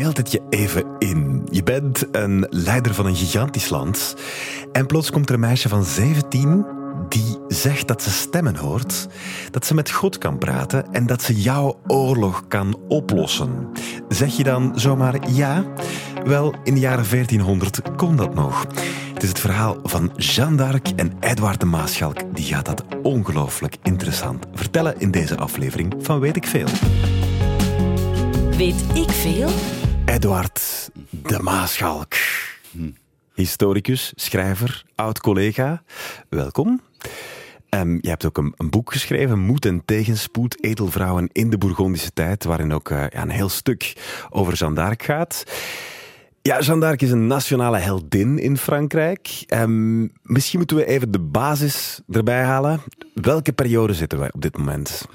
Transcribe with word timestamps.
Beeld 0.00 0.16
het 0.16 0.32
je 0.32 0.42
even 0.50 0.84
in. 0.98 1.46
Je 1.50 1.62
bent 1.62 2.06
een 2.12 2.46
leider 2.50 2.94
van 2.94 3.06
een 3.06 3.16
gigantisch 3.16 3.68
land. 3.68 4.16
En 4.72 4.86
plots 4.86 5.10
komt 5.10 5.28
er 5.28 5.34
een 5.34 5.40
meisje 5.40 5.68
van 5.68 5.84
17 5.84 6.66
die 7.08 7.38
zegt 7.48 7.88
dat 7.88 8.02
ze 8.02 8.10
stemmen 8.10 8.56
hoort, 8.56 9.08
dat 9.50 9.66
ze 9.66 9.74
met 9.74 9.90
God 9.90 10.18
kan 10.18 10.38
praten 10.38 10.92
en 10.92 11.06
dat 11.06 11.22
ze 11.22 11.40
jouw 11.40 11.80
oorlog 11.86 12.44
kan 12.48 12.78
oplossen. 12.88 13.68
Zeg 14.08 14.36
je 14.36 14.42
dan 14.42 14.72
zomaar 14.74 15.30
ja? 15.30 15.64
Wel, 16.24 16.54
in 16.64 16.74
de 16.74 16.80
jaren 16.80 17.10
1400 17.10 17.80
kon 17.96 18.16
dat 18.16 18.34
nog. 18.34 18.66
Het 19.14 19.22
is 19.22 19.28
het 19.28 19.40
verhaal 19.40 19.76
van 19.82 20.12
Jeanne 20.16 20.56
d'Arc 20.56 20.88
en 20.96 21.12
Edouard 21.20 21.60
de 21.60 21.66
Maaschalk. 21.66 22.34
Die 22.34 22.44
gaat 22.44 22.66
dat 22.66 22.84
ongelooflijk 23.02 23.76
interessant 23.82 24.46
vertellen 24.54 24.94
in 24.98 25.10
deze 25.10 25.36
aflevering 25.36 25.94
van 25.98 26.20
Weet 26.20 26.36
ik 26.36 26.46
Veel. 26.46 26.68
Weet 28.56 28.84
ik 28.94 29.10
veel? 29.10 29.48
Edouard 30.10 30.90
de 31.10 31.38
Maaschalk. 31.42 32.14
Historicus, 33.34 34.12
schrijver, 34.14 34.84
oud-collega. 34.94 35.82
Welkom. 36.28 36.80
Um, 37.68 37.98
je 38.00 38.08
hebt 38.08 38.24
ook 38.24 38.38
een, 38.38 38.54
een, 38.56 38.70
boek 38.70 38.92
geschreven, 38.92 39.38
Moed 39.38 39.66
en 39.66 39.84
Tegenspoed, 39.84 40.64
Edelvrouwen 40.64 41.28
in 41.32 41.50
de 41.50 41.58
Bourgondische 41.58 42.12
tijd, 42.12 42.44
waarin 42.44 42.72
ook 42.72 42.90
uh, 42.90 42.98
ja, 43.08 43.22
een 43.22 43.30
heel 43.30 43.48
stuk 43.48 43.96
over 44.30 44.54
Jeanne 44.54 44.74
d'Arc 44.74 45.02
gaat. 45.02 45.44
Ja, 46.42 46.60
Jeanne 46.60 46.80
d'Arc 46.80 47.02
is 47.02 47.10
een 47.10 47.26
nationale 47.26 47.78
heldin 47.78 48.38
in 48.38 48.56
Frankrijk. 48.56 49.44
Um, 49.54 50.12
misschien 50.22 50.58
moeten 50.58 50.76
we 50.76 50.86
even 50.86 51.10
de 51.10 51.20
basis 51.20 52.00
erbij 52.08 52.42
halen. 52.42 52.80
Welke 53.14 53.52
periode 53.52 53.94
zitten 53.94 54.18
wij 54.18 54.30
op 54.32 54.42
dit 54.42 54.58
moment? 54.58 55.08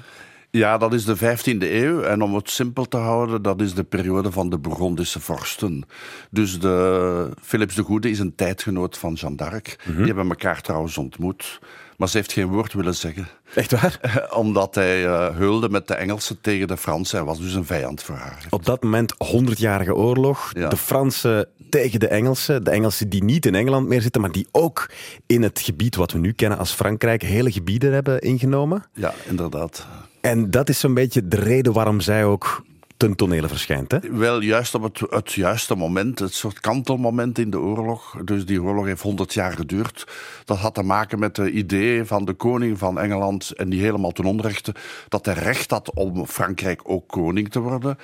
Ja, 0.56 0.78
dat 0.78 0.92
is 0.92 1.04
de 1.04 1.16
15e 1.16 1.58
eeuw. 1.58 2.02
En 2.02 2.22
om 2.22 2.34
het 2.34 2.50
simpel 2.50 2.88
te 2.88 2.96
houden, 2.96 3.42
dat 3.42 3.60
is 3.60 3.74
de 3.74 3.84
periode 3.84 4.32
van 4.32 4.50
de 4.50 4.58
Bourgondische 4.58 5.20
vorsten. 5.20 5.84
Dus 6.30 6.60
de, 6.60 7.30
Philips 7.42 7.74
de 7.74 7.82
Goede 7.82 8.10
is 8.10 8.18
een 8.18 8.34
tijdgenoot 8.34 8.98
van 8.98 9.12
Jeanne 9.12 9.36
d'Arc. 9.36 9.76
Mm 9.78 9.84
-hmm. 9.84 9.96
Die 9.96 10.06
hebben 10.06 10.28
elkaar 10.28 10.60
trouwens 10.60 10.98
ontmoet. 10.98 11.58
Maar 11.96 12.08
ze 12.08 12.16
heeft 12.16 12.32
geen 12.32 12.46
woord 12.46 12.72
willen 12.72 12.94
zeggen. 12.94 13.28
Echt 13.54 13.70
waar? 13.70 14.00
Omdat 14.42 14.74
hij 14.74 15.04
uh, 15.04 15.36
heulde 15.36 15.68
met 15.68 15.88
de 15.88 15.94
Engelsen 15.94 16.40
tegen 16.40 16.68
de 16.68 16.76
Fransen. 16.76 17.16
Hij 17.16 17.26
was 17.26 17.40
dus 17.40 17.54
een 17.54 17.66
vijand 17.66 18.02
voor 18.02 18.14
haar. 18.14 18.46
Op 18.50 18.64
dat 18.64 18.82
moment 18.82 19.14
100-jarige 19.14 19.94
oorlog. 19.94 20.50
Ja. 20.52 20.68
De 20.68 20.76
Fransen 20.76 21.48
tegen 21.70 22.00
de 22.00 22.08
Engelsen. 22.08 22.64
De 22.64 22.70
Engelsen 22.70 23.08
die 23.08 23.24
niet 23.24 23.46
in 23.46 23.54
Engeland 23.54 23.88
meer 23.88 24.02
zitten, 24.02 24.20
maar 24.20 24.32
die 24.32 24.48
ook 24.52 24.90
in 25.26 25.42
het 25.42 25.60
gebied 25.60 25.96
wat 25.96 26.12
we 26.12 26.18
nu 26.18 26.32
kennen 26.32 26.58
als 26.58 26.72
Frankrijk 26.72 27.22
hele 27.22 27.52
gebieden 27.52 27.92
hebben 27.92 28.20
ingenomen. 28.20 28.84
Ja, 28.92 29.14
inderdaad. 29.28 29.86
En 30.26 30.50
dat 30.50 30.68
is 30.68 30.80
zo'n 30.80 30.94
beetje 30.94 31.28
de 31.28 31.36
reden 31.36 31.72
waarom 31.72 32.00
zij 32.00 32.24
ook 32.24 32.64
ten 32.96 33.14
tonele 33.14 33.48
verschijnt. 33.48 33.92
Hè? 33.92 33.98
Wel, 34.10 34.40
juist 34.40 34.74
op 34.74 34.82
het, 34.82 35.00
het 35.10 35.32
juiste 35.32 35.74
moment, 35.74 36.18
het 36.18 36.34
soort 36.34 36.60
kantelmoment 36.60 37.38
in 37.38 37.50
de 37.50 37.58
oorlog. 37.58 38.16
Dus 38.24 38.46
die 38.46 38.62
oorlog 38.62 38.84
heeft 38.84 39.02
100 39.02 39.34
jaar 39.34 39.52
geduurd. 39.52 40.06
Dat 40.44 40.58
had 40.58 40.74
te 40.74 40.82
maken 40.82 41.18
met 41.18 41.34
de 41.34 41.50
idee 41.50 42.04
van 42.04 42.24
de 42.24 42.32
koning 42.32 42.78
van 42.78 42.98
Engeland, 42.98 43.50
en 43.50 43.68
die 43.68 43.80
helemaal 43.80 44.10
ten 44.10 44.24
onrechte, 44.24 44.74
dat 45.08 45.26
hij 45.26 45.34
recht 45.34 45.70
had 45.70 45.94
om 45.94 46.26
Frankrijk 46.26 46.80
ook 46.84 47.08
koning 47.08 47.50
te 47.50 47.60
worden. 47.60 47.98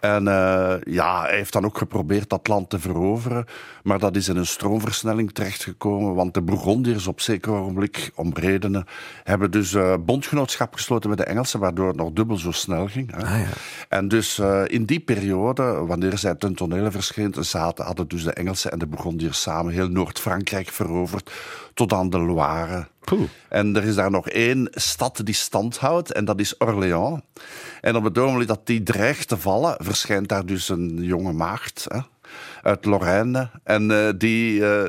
En 0.00 0.26
uh, 0.26 0.74
ja, 0.82 1.22
hij 1.22 1.36
heeft 1.36 1.52
dan 1.52 1.64
ook 1.64 1.78
geprobeerd 1.78 2.30
dat 2.30 2.48
land 2.48 2.70
te 2.70 2.78
veroveren. 2.78 3.44
Maar 3.82 3.98
dat 3.98 4.16
is 4.16 4.28
in 4.28 4.36
een 4.36 4.46
stroomversnelling 4.46 5.32
terechtgekomen. 5.32 6.14
Want 6.14 6.34
de 6.34 6.42
Bourgondiërs 6.42 7.06
op 7.06 7.20
zeker 7.20 7.52
ogenblik, 7.52 8.10
om 8.14 8.32
redenen, 8.34 8.86
hebben 9.24 9.50
dus 9.50 9.72
uh, 9.72 9.94
bondgenootschap 10.00 10.74
gesloten 10.74 11.08
met 11.08 11.18
de 11.18 11.24
Engelsen, 11.24 11.60
waardoor 11.60 11.86
het 11.86 11.96
nog 11.96 12.12
dubbel 12.12 12.36
zo 12.36 12.50
snel 12.50 12.86
ging. 12.86 13.10
Hè. 13.14 13.26
Ah, 13.26 13.40
ja. 13.40 13.46
En 13.88 14.08
dus 14.08 14.38
uh, 14.38 14.62
in 14.66 14.84
die 14.84 15.00
periode, 15.00 15.62
wanneer 15.62 16.18
zij 16.18 16.34
ten 16.34 16.54
tonele 16.54 16.90
verscheen, 16.90 17.34
zaten, 17.38 17.84
hadden 17.84 18.08
dus 18.08 18.24
de 18.24 18.32
Engelsen 18.32 18.72
en 18.72 18.78
de 18.78 18.86
Bourgondiërs 18.86 19.42
samen 19.42 19.72
heel 19.72 19.88
Noord-Frankrijk 19.88 20.68
veroverd 20.68 21.30
tot 21.74 21.92
aan 21.92 22.10
de 22.10 22.18
Loire. 22.18 22.86
Poeh. 23.08 23.28
En 23.48 23.76
er 23.76 23.84
is 23.84 23.94
daar 23.94 24.10
nog 24.10 24.28
één 24.28 24.68
stad 24.70 25.20
die 25.24 25.34
stand 25.34 25.76
houdt, 25.76 26.12
en 26.12 26.24
dat 26.24 26.40
is 26.40 26.54
Orléans. 26.58 27.20
En 27.80 27.96
op 27.96 28.04
het 28.04 28.18
ogenblik 28.18 28.48
dat 28.48 28.66
die 28.66 28.82
dreigt 28.82 29.28
te 29.28 29.36
vallen, 29.36 29.76
verschijnt 29.78 30.28
daar 30.28 30.46
dus 30.46 30.68
een 30.68 30.98
jonge 31.00 31.32
maagd 31.32 31.86
hè, 31.88 31.98
uit 32.62 32.84
Lorraine. 32.84 33.50
En 33.64 33.90
uh, 33.90 34.08
die, 34.16 34.60
uh, 34.60 34.82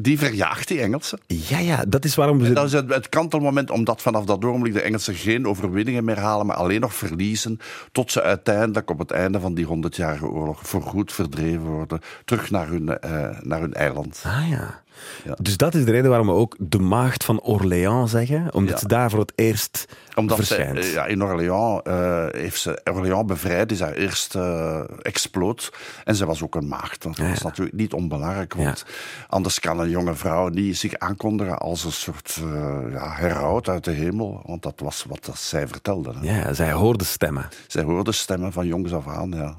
die 0.00 0.18
verjaagt 0.18 0.68
die 0.68 0.80
Engelsen. 0.80 1.20
Ja, 1.26 1.58
ja, 1.58 1.84
dat 1.88 2.04
is 2.04 2.14
waarom 2.14 2.38
we... 2.38 2.46
En 2.46 2.54
dat 2.54 2.66
is 2.66 2.72
het, 2.72 2.94
het 2.94 3.08
kantelmoment, 3.08 3.70
omdat 3.70 4.02
vanaf 4.02 4.24
dat 4.24 4.44
ogenblik 4.44 4.72
de 4.72 4.80
Engelsen 4.80 5.14
geen 5.14 5.46
overwinningen 5.46 6.04
meer 6.04 6.18
halen, 6.18 6.46
maar 6.46 6.56
alleen 6.56 6.80
nog 6.80 6.94
verliezen, 6.94 7.58
tot 7.92 8.12
ze 8.12 8.22
uiteindelijk 8.22 8.90
op 8.90 8.98
het 8.98 9.10
einde 9.10 9.40
van 9.40 9.54
die 9.54 9.64
honderdjarige 9.64 10.26
oorlog 10.26 10.60
voorgoed 10.62 11.12
verdreven 11.12 11.66
worden, 11.66 12.00
terug 12.24 12.50
naar 12.50 12.68
hun, 12.68 12.98
uh, 13.04 13.28
naar 13.40 13.60
hun 13.60 13.74
eiland. 13.74 14.22
Ah 14.26 14.48
ja. 14.48 14.82
Ja. 15.24 15.36
Dus 15.40 15.56
dat 15.56 15.74
is 15.74 15.84
de 15.84 15.90
reden 15.90 16.08
waarom 16.08 16.26
we 16.26 16.32
ook 16.32 16.56
de 16.58 16.78
maagd 16.78 17.24
van 17.24 17.40
Orléans 17.40 18.10
zeggen, 18.10 18.54
omdat 18.54 18.74
ja. 18.74 18.78
ze 18.78 18.88
daar 18.88 19.10
voor 19.10 19.20
het 19.20 19.32
eerst 19.34 19.84
omdat 20.14 20.36
verschijnt. 20.36 20.84
Ze, 20.84 20.92
ja, 20.92 21.06
in 21.06 21.22
Orléans 21.22 21.80
uh, 21.84 22.26
heeft 22.30 22.60
ze 22.60 22.80
Orléans 22.84 23.24
bevrijd, 23.24 23.72
is 23.72 23.80
haar 23.80 23.92
eerste 23.92 24.38
uh, 24.38 24.96
exploot. 25.02 25.72
En 26.04 26.14
ze 26.14 26.26
was 26.26 26.42
ook 26.42 26.54
een 26.54 26.68
maagd. 26.68 27.02
Dat 27.02 27.16
was 27.16 27.38
ja. 27.38 27.44
natuurlijk 27.44 27.76
niet 27.76 27.92
onbelangrijk, 27.92 28.54
want 28.54 28.84
anders 29.28 29.60
kan 29.60 29.80
een 29.80 29.90
jonge 29.90 30.14
vrouw 30.14 30.48
niet 30.48 30.76
zich 30.76 30.94
aankondigen 30.94 31.58
als 31.58 31.84
een 31.84 31.92
soort 31.92 32.40
uh, 32.42 32.92
ja, 32.92 33.10
heraut 33.10 33.68
uit 33.68 33.84
de 33.84 33.90
hemel. 33.90 34.42
Want 34.46 34.62
dat 34.62 34.80
was 34.80 35.04
wat 35.08 35.24
dat 35.24 35.38
zij 35.38 35.68
vertelde. 35.68 36.12
Hè. 36.20 36.40
Ja, 36.40 36.52
zij 36.52 36.72
hoorde 36.72 37.04
stemmen. 37.04 37.48
Zij 37.66 37.82
hoorde 37.82 38.12
stemmen 38.12 38.52
van 38.52 38.66
jongs 38.66 38.92
af 38.92 39.08
aan, 39.08 39.30
ja. 39.30 39.56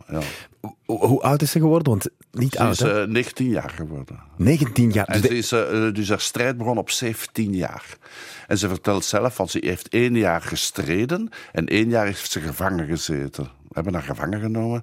Hoe, 0.85 1.21
oud 1.21 1.41
is 1.41 1.51
ze 1.51 1.59
geworden? 1.59 1.89
Want 1.89 2.09
niet 2.31 2.53
ze 2.53 2.59
oud, 2.59 2.71
is 2.71 2.81
uh, 2.81 3.03
19 3.03 3.49
jaar 3.49 3.69
geworden. 3.69 4.19
19 4.37 4.91
jaar? 4.91 5.21
Dus, 5.21 5.29
is, 5.29 5.51
uh, 5.51 5.93
dus 5.93 6.09
haar 6.09 6.19
strijd 6.19 6.57
begon 6.57 6.77
op 6.77 6.89
17 6.89 7.55
jaar. 7.55 7.97
En 8.47 8.57
ze 8.57 8.67
vertelt 8.67 9.05
zelf, 9.05 9.37
want 9.37 9.51
ze 9.51 9.59
heeft 9.61 9.87
één 9.87 10.15
jaar 10.15 10.41
gestreden 10.41 11.29
en 11.51 11.65
één 11.65 11.89
jaar 11.89 12.05
heeft 12.05 12.31
ze 12.31 12.39
gevangen 12.39 12.87
gezeten. 12.87 13.43
We 13.43 13.81
hebben 13.81 13.93
haar 13.93 14.03
gevangen 14.03 14.39
genomen. 14.39 14.81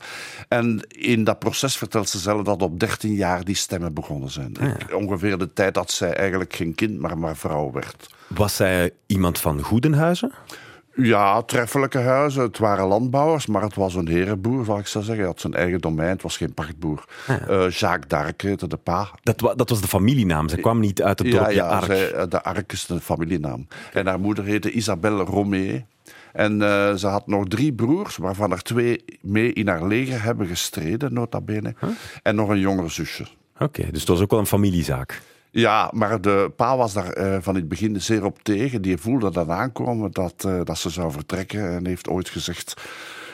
En 0.49 0.81
in 0.89 1.25
dat 1.25 1.39
proces 1.39 1.77
vertelt 1.77 2.09
ze 2.09 2.19
zelf 2.19 2.43
dat 2.43 2.63
op 2.63 2.81
13 2.81 3.15
jaar 3.15 3.45
die 3.45 3.55
stemmen 3.55 3.95
begonnen 3.95 4.31
zijn. 4.31 4.57
Ah, 4.61 4.69
ja. 4.89 4.97
Ongeveer 4.97 5.39
de 5.39 5.53
tijd 5.53 5.75
dat 5.75 5.91
zij 5.91 6.15
eigenlijk 6.15 6.55
geen 6.55 6.75
kind, 6.75 6.99
maar 6.99 7.19
maar 7.19 7.37
vrouw 7.37 7.73
werd. 7.73 8.15
Was 8.27 8.57
zij 8.57 8.91
iemand 9.07 9.39
van 9.39 9.61
Goedenhuizen? 9.61 10.33
Ja, 10.95 11.43
treffelijke 11.43 11.99
huizen. 11.99 12.43
Het 12.43 12.59
waren 12.59 12.87
landbouwers, 12.87 13.47
maar 13.47 13.63
het 13.63 13.75
was 13.75 13.95
een 13.95 14.09
herenboer, 14.09 14.65
zal 14.65 14.79
ik 14.79 14.87
zo 14.87 14.99
zeggen. 14.99 15.17
Hij 15.17 15.27
had 15.27 15.41
zijn 15.41 15.55
eigen 15.55 15.81
domein, 15.81 16.09
het 16.09 16.23
was 16.23 16.37
geen 16.37 16.55
pachtboer. 16.55 17.05
Ah, 17.27 17.37
ja. 17.39 17.49
uh, 17.49 17.71
Jacques 17.71 18.09
d'Arc 18.09 18.41
heette 18.41 18.67
de 18.67 18.77
pa. 18.77 19.09
Dat, 19.23 19.41
wa 19.41 19.55
dat, 19.55 19.69
was 19.69 19.81
de 19.81 19.89
familienaam, 19.89 20.49
ze 20.49 20.57
kwam 20.57 20.81
niet 20.81 21.03
uit 21.03 21.19
het 21.19 21.31
dorpje 21.31 21.55
ja, 21.55 21.69
ja, 21.69 21.77
Arc. 21.77 21.85
Zij, 21.85 22.29
de 22.29 22.43
Arc 22.43 22.73
is 22.73 22.87
de 22.87 23.01
familienaam. 23.01 23.67
En 23.93 24.07
haar 24.07 24.21
moeder 24.21 24.45
heette 24.45 24.71
Isabelle 24.71 25.25
Romee. 25.25 25.85
En 26.33 26.53
uh, 26.61 26.95
ze 26.95 27.07
had 27.07 27.27
nog 27.27 27.49
drie 27.49 27.73
broers, 27.73 28.17
waarvan 28.17 28.53
er 28.53 28.63
twee 28.63 29.05
mee 29.21 29.53
in 29.53 29.69
haar 29.69 29.87
leger 29.87 30.23
hebben 30.23 30.47
gestreden, 30.47 31.13
nota 31.13 31.41
bene. 31.41 31.75
Huh? 31.81 31.91
En 32.23 32.35
nog 32.35 32.49
een 32.49 32.59
jonger 32.59 32.91
zusje. 32.91 33.27
Oké, 33.55 33.65
okay, 33.65 33.91
dus 33.91 34.01
het 34.01 34.09
was 34.09 34.21
ook 34.21 34.31
wel 34.31 34.41
een 34.41 34.47
familiezaak. 34.47 35.23
Ja, 35.55 35.91
maar 35.95 36.21
de 36.21 36.53
pa 36.57 36.77
was 36.77 36.93
daar 36.93 37.19
uh, 37.19 37.37
van 37.41 37.55
het 37.55 37.69
begin 37.69 38.01
zeer 38.01 38.25
op 38.25 38.43
tegen. 38.43 38.83
Die 38.83 38.97
voelde 38.97 39.31
dat 39.31 39.49
aankomen, 39.49 40.13
dat, 40.13 40.45
uh, 40.47 40.61
dat 40.65 40.79
ze 40.79 40.91
zou 40.91 41.13
vertrekken. 41.13 41.71
En 41.71 41.87
heeft 41.87 42.09
ooit 42.09 42.29
gezegd 42.29 42.75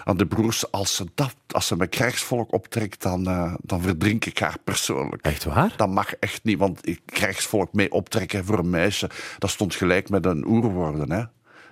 aan 0.04 0.16
de 0.16 0.26
broers, 0.26 0.70
als 0.70 0.96
ze, 0.96 1.06
dat, 1.14 1.34
als 1.50 1.66
ze 1.66 1.76
met 1.76 1.88
krijgsvolk 1.88 2.52
optrekt, 2.52 3.02
dan, 3.02 3.28
uh, 3.28 3.54
dan 3.62 3.82
verdrink 3.82 4.24
ik 4.24 4.38
haar 4.38 4.56
persoonlijk. 4.64 5.22
Echt 5.22 5.44
waar? 5.44 5.74
Dat 5.76 5.88
mag 5.88 6.14
echt 6.14 6.44
niet, 6.44 6.58
want 6.58 6.80
krijgsvolk 7.04 7.72
mee 7.72 7.92
optrekken 7.92 8.44
voor 8.44 8.58
een 8.58 8.70
meisje, 8.70 9.10
dat 9.38 9.50
stond 9.50 9.74
gelijk 9.74 10.10
met 10.10 10.26
een 10.26 10.46
oer 10.46 10.72
worden, 10.72 11.10
hè. 11.12 11.24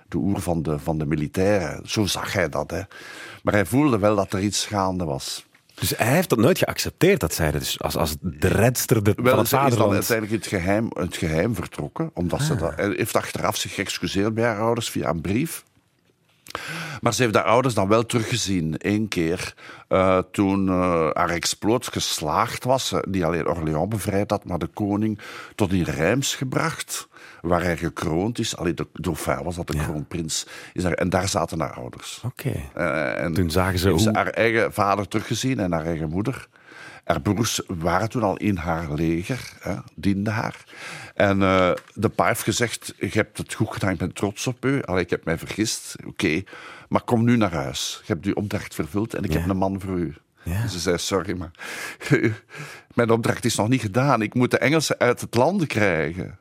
De 0.07 0.17
oer 0.17 0.41
van 0.41 0.63
de, 0.63 0.79
van 0.79 0.97
de 0.97 1.05
militairen. 1.05 1.89
Zo 1.89 2.05
zag 2.05 2.33
hij 2.33 2.49
dat, 2.49 2.71
hè. 2.71 2.81
Maar 3.43 3.53
hij 3.53 3.65
voelde 3.65 3.99
wel 3.99 4.15
dat 4.15 4.33
er 4.33 4.39
iets 4.39 4.65
gaande 4.65 5.05
was. 5.05 5.46
Dus 5.79 5.93
hij 5.97 6.13
heeft 6.13 6.29
dat 6.29 6.39
nooit 6.39 6.57
geaccepteerd, 6.57 7.19
dat 7.19 7.33
zij 7.33 7.51
dus 7.51 7.79
als, 7.81 7.95
als 7.95 8.15
de 8.21 8.47
redster 8.47 9.03
de, 9.03 9.13
Wel, 9.15 9.29
van 9.29 9.39
het 9.39 9.47
ze 9.47 9.55
is 9.55 9.61
dan 9.61 9.69
vaderland. 9.69 9.93
uiteindelijk 9.93 10.43
het 10.43 10.53
geheim, 10.53 10.89
het 10.93 11.17
geheim 11.17 11.55
vertrokken. 11.55 12.11
Omdat 12.13 12.39
Ah. 12.39 12.45
ze 12.45 12.55
dat, 12.55 12.75
hij 12.75 12.93
heeft 12.95 13.15
achteraf 13.15 13.57
zich 13.57 13.73
geëxcuseerd 13.73 14.33
bij 14.33 14.43
haar 14.43 14.59
ouders 14.59 14.89
via 14.89 15.09
een 15.09 15.21
brief. 15.21 15.63
Maar 17.01 17.13
ze 17.13 17.21
heeft 17.23 17.35
haar 17.35 17.43
ouders 17.43 17.73
dan 17.73 17.87
wel 17.87 18.05
teruggezien, 18.05 18.77
één 18.77 19.07
keer. 19.07 19.53
Uh, 19.89 20.19
toen 20.31 20.67
uh, 20.67 21.09
haar 21.13 21.29
exploot 21.29 21.87
geslaagd 21.87 22.63
was. 22.63 22.93
Die 23.07 23.25
alleen 23.25 23.47
Orléans 23.47 23.87
bevrijd 23.87 24.29
had, 24.31 24.45
maar 24.45 24.57
de 24.59 24.67
koning 24.67 25.19
tot 25.55 25.71
in 25.71 25.83
Reims 25.83 26.35
gebracht. 26.35 27.07
Waar 27.47 27.63
hij 27.63 27.77
gekroond 27.77 28.39
is. 28.39 28.57
Allee, 28.57 28.73
de 28.73 28.87
dauphin 28.93 29.43
was 29.43 29.55
dat, 29.55 29.67
de 29.67 29.77
Ja. 29.77 29.83
kroonprins. 29.83 30.47
Is 30.73 30.83
daar, 30.83 30.93
en 30.93 31.09
daar 31.09 31.27
zaten 31.27 31.59
haar 31.59 31.73
ouders. 31.73 32.21
Oké. 32.25 32.53
Uh, 32.77 33.23
en 33.23 33.33
Toen 33.33 33.51
zagen 33.51 33.79
ze 33.79 33.89
hoe- 33.89 34.09
haar 34.11 34.27
eigen 34.27 34.73
vader 34.73 35.07
teruggezien 35.07 35.59
en 35.59 35.71
haar 35.71 35.85
eigen 35.85 36.09
moeder. 36.09 36.47
Haar 37.03 37.21
broers 37.21 37.61
waren 37.67 38.09
toen 38.09 38.23
al 38.23 38.37
in 38.37 38.55
haar 38.57 38.91
leger, 38.93 39.51
hè, 39.59 39.75
dienden 39.95 40.33
haar. 40.33 40.63
En 41.15 41.39
uh, 41.39 41.71
de 41.93 42.09
pa 42.09 42.27
heeft 42.27 42.43
gezegd, 42.43 42.93
je 42.99 43.09
hebt 43.11 43.37
het 43.37 43.53
goed 43.53 43.73
gedaan, 43.73 43.91
ik 43.91 43.97
ben 43.97 44.13
trots 44.13 44.47
op 44.47 44.65
u. 44.65 44.81
Allee, 44.83 45.03
ik 45.03 45.09
heb 45.09 45.25
mij 45.25 45.37
vergist, 45.37 45.95
oké. 45.99 46.07
Okay. 46.09 46.45
Maar 46.89 47.01
kom 47.01 47.23
nu 47.23 47.37
naar 47.37 47.53
huis. 47.53 48.01
Je 48.05 48.13
hebt 48.13 48.25
uw 48.25 48.33
opdracht 48.33 48.75
vervuld 48.75 49.13
en 49.13 49.23
ik 49.23 49.31
Ja. 49.33 49.39
heb 49.39 49.49
een 49.49 49.57
man 49.57 49.81
voor 49.81 49.97
u. 49.97 50.15
Ja. 50.47 50.67
Ze 50.67 50.79
zei, 50.79 50.97
sorry, 50.97 51.37
maar 51.37 51.51
mijn 52.95 53.09
opdracht 53.09 53.45
is 53.45 53.55
nog 53.55 53.67
niet 53.67 53.81
gedaan. 53.81 54.21
Ik 54.21 54.33
moet 54.33 54.51
de 54.51 54.57
Engelsen 54.57 54.97
uit 54.97 55.21
het 55.21 55.35
land 55.35 55.67
krijgen. 55.67 56.37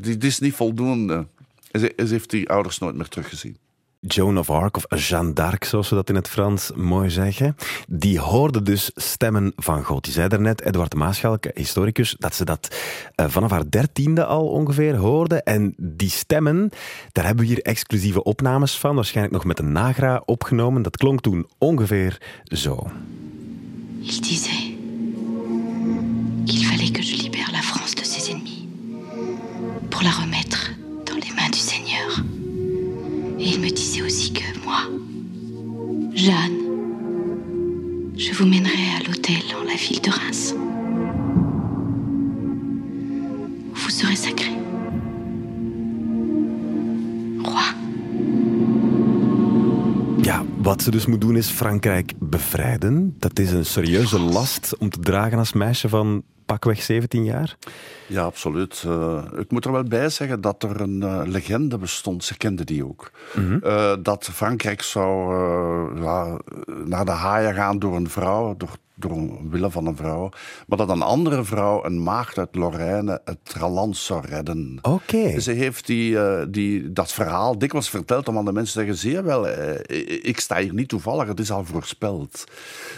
Dit 0.00 0.24
is 0.24 0.38
niet 0.38 0.54
voldoende. 0.54 1.26
En 1.70 1.80
ze, 1.80 1.92
ze 1.96 2.06
heeft 2.06 2.30
die 2.30 2.48
ouders 2.48 2.78
nooit 2.78 2.94
meer 2.94 3.08
teruggezien. 3.08 3.56
Joan 4.00 4.38
of 4.38 4.50
Arc, 4.50 4.76
of 4.76 4.84
Jeanne 5.08 5.32
d'Arc, 5.32 5.64
zoals 5.64 5.88
we 5.88 5.94
dat 5.94 6.08
in 6.08 6.14
het 6.14 6.28
Frans 6.28 6.72
mooi 6.74 7.10
zeggen, 7.10 7.56
die 7.88 8.18
hoorde 8.18 8.62
dus 8.62 8.90
stemmen 8.94 9.52
van 9.56 9.84
God. 9.84 10.04
Die 10.04 10.12
zei 10.12 10.28
daarnet, 10.28 10.60
Edward 10.60 10.94
Maaschalk, 10.94 11.44
historicus, 11.54 12.16
dat 12.18 12.34
ze 12.34 12.44
dat 12.44 12.76
uh, 13.16 13.26
vanaf 13.28 13.50
haar 13.50 13.70
dertiende 13.70 14.24
al 14.24 14.48
ongeveer 14.48 14.96
hoorde. 14.96 15.42
En 15.42 15.74
die 15.76 16.10
stemmen, 16.10 16.70
daar 17.12 17.24
hebben 17.24 17.44
we 17.44 17.50
hier 17.50 17.62
exclusieve 17.62 18.22
opnames 18.22 18.78
van, 18.78 18.94
waarschijnlijk 18.94 19.34
nog 19.34 19.44
met 19.44 19.58
een 19.58 19.72
nagra 19.72 20.22
opgenomen. 20.24 20.82
Dat 20.82 20.96
klonk 20.96 21.20
toen 21.20 21.48
ongeveer 21.58 22.20
zo. 22.44 22.86
Il 24.02 24.20
disait 24.20 24.76
qu'il 26.46 26.64
fallait 26.64 26.90
que 26.90 27.02
je 27.02 27.14
libère 27.14 27.50
la 27.52 27.62
France 27.62 27.94
de 27.94 28.04
ses 28.04 28.30
ennemis 28.30 28.66
pour 29.90 30.02
la 30.02 30.10
remettre 30.10 30.70
dans 31.06 31.16
les 31.16 31.32
mains 31.34 31.50
du 31.50 31.58
Seigneur. 31.58 32.24
Et 33.38 33.48
il 33.50 33.60
me 33.60 33.70
disait 33.70 34.02
aussi 34.02 34.32
que 34.32 34.42
moi, 34.64 34.82
Jeanne, 36.14 36.60
je 38.16 38.32
vous 38.32 38.46
mènerai 38.46 38.96
à 38.98 39.08
l'hôtel 39.08 39.42
en 39.60 39.64
la 39.64 39.74
ville 39.74 40.00
de 40.00 40.10
Reims. 40.10 40.54
Vous 43.74 43.90
serez 43.90 44.16
sacré. 44.16 44.59
Wat 50.70 50.82
ze 50.82 50.90
dus 50.90 51.06
moet 51.06 51.20
doen 51.20 51.36
is 51.36 51.50
Frankrijk 51.50 52.12
bevrijden. 52.18 53.14
Dat 53.18 53.38
is 53.38 53.52
een 53.52 53.64
serieuze 53.64 54.18
last 54.18 54.76
om 54.78 54.90
te 54.90 55.00
dragen 55.00 55.38
als 55.38 55.52
meisje 55.52 55.88
van 55.88 56.22
pakweg 56.46 56.82
17 56.82 57.24
jaar? 57.24 57.56
Ja, 58.06 58.22
absoluut. 58.22 58.84
Uh, 58.86 59.24
ik 59.38 59.50
moet 59.50 59.64
er 59.64 59.72
wel 59.72 59.82
bij 59.82 60.08
zeggen 60.08 60.40
dat 60.40 60.62
er 60.62 60.80
een 60.80 61.02
uh, 61.02 61.20
legende 61.24 61.78
bestond. 61.78 62.24
Ze 62.24 62.36
kende 62.36 62.64
die 62.64 62.84
ook. 62.84 63.10
Mm 63.34 63.46
-hmm. 63.46 63.60
uh, 63.64 63.92
dat 64.02 64.28
Frankrijk 64.32 64.82
zou 64.82 65.34
ja, 66.00 66.38
naar 66.84 67.04
de 67.04 67.10
haaien 67.10 67.54
gaan 67.54 67.78
door 67.78 67.96
een 67.96 68.10
vrouw, 68.10 68.54
door 68.56 68.76
door 69.00 69.48
willen 69.50 69.70
van 69.70 69.86
een 69.86 69.96
vrouw. 69.96 70.28
Maar 70.66 70.78
dat 70.78 70.88
een 70.88 71.02
andere 71.02 71.44
vrouw, 71.44 71.84
een 71.84 72.02
maagd 72.02 72.38
uit 72.38 72.54
Lorraine, 72.54 73.20
het 73.24 73.60
land 73.60 73.96
zou 73.96 74.26
redden. 74.26 74.78
Oké. 74.82 75.40
Ze 75.40 75.52
heeft 75.52 75.86
die, 75.86 76.12
uh, 76.12 76.42
die, 76.48 76.92
dat 76.92 77.12
verhaal 77.12 77.58
dikwijls 77.58 77.90
verteld 77.90 78.28
om 78.28 78.38
aan 78.38 78.44
de 78.44 78.52
mensen 78.52 78.74
te 78.74 78.78
zeggen: 78.78 78.98
zie 78.98 79.12
je 79.12 79.22
wel, 79.22 79.48
uh, 79.48 79.74
ik 80.22 80.40
sta 80.40 80.58
hier 80.58 80.74
niet 80.74 80.88
toevallig, 80.88 81.28
het 81.28 81.40
is 81.40 81.50
al 81.50 81.64
voorspeld. 81.64 82.44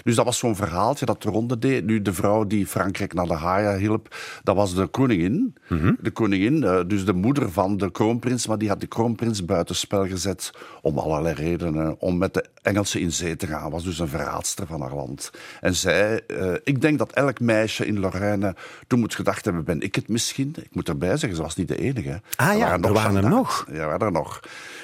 Dus 0.02 0.14
dat 0.14 0.24
was 0.24 0.38
zo'n 0.38 0.56
verhaaltje 0.56 1.06
dat 1.06 1.22
de 1.22 1.30
ronde 1.30 1.58
deed. 1.58 1.84
Nu, 1.84 2.02
de 2.02 2.12
vrouw 2.12 2.46
die 2.46 2.66
Frankrijk 2.66 3.14
naar 3.14 3.26
de 3.26 3.34
haaien 3.34 3.78
hielp, 3.78 4.16
dat 4.42 4.56
was 4.56 4.74
de 4.74 4.86
koningin. 4.86 5.54
Mm 5.68 5.78
-hmm. 5.78 5.96
De 6.00 6.10
koningin, 6.10 6.62
uh, 6.62 6.80
dus 6.86 7.04
de 7.04 7.12
moeder 7.12 7.52
van 7.52 7.76
de 7.76 7.90
kroonprins, 7.90 8.46
maar 8.46 8.58
die 8.58 8.68
had 8.68 8.80
de 8.80 8.86
kroonprins 8.86 9.44
buitenspel 9.44 10.06
gezet 10.06 10.50
om 10.82 10.98
allerlei 10.98 11.34
redenen. 11.34 12.00
Om 12.00 12.18
met 12.18 12.34
de 12.34 12.50
Engelsen 12.62 13.00
in 13.00 13.12
zee 13.12 13.36
te 13.36 13.46
gaan. 13.46 13.70
Was 13.70 13.84
dus 13.84 13.98
een 13.98 14.08
verraadster 14.08 14.66
van 14.66 14.80
haar 14.80 14.94
land. 14.94 15.30
En 15.60 15.74
zij 15.74 15.91
uh, 16.26 16.54
ik 16.64 16.80
denk 16.80 16.98
dat 16.98 17.12
elk 17.12 17.40
meisje 17.40 17.86
in 17.86 17.98
Lorraine 17.98 18.54
toen 18.86 19.00
moet 19.00 19.14
gedacht 19.14 19.44
hebben, 19.44 19.64
ben 19.64 19.80
ik 19.80 19.94
het 19.94 20.08
misschien? 20.08 20.54
Ik 20.62 20.74
moet 20.74 20.88
erbij 20.88 21.16
zeggen, 21.16 21.36
ze 21.36 21.42
was 21.42 21.56
niet 21.56 21.68
de 21.68 21.78
enige. 21.78 22.20
Ah 22.36 22.48
er 22.48 22.56
ja, 22.56 22.64
waren 22.64 22.84
er 22.84 22.92
waren 22.92 23.16
er 23.16 23.28
nog. 23.28 23.66
Ja, 23.72 23.86
waren 23.86 24.06
er 24.06 24.12
nog. 24.12 24.40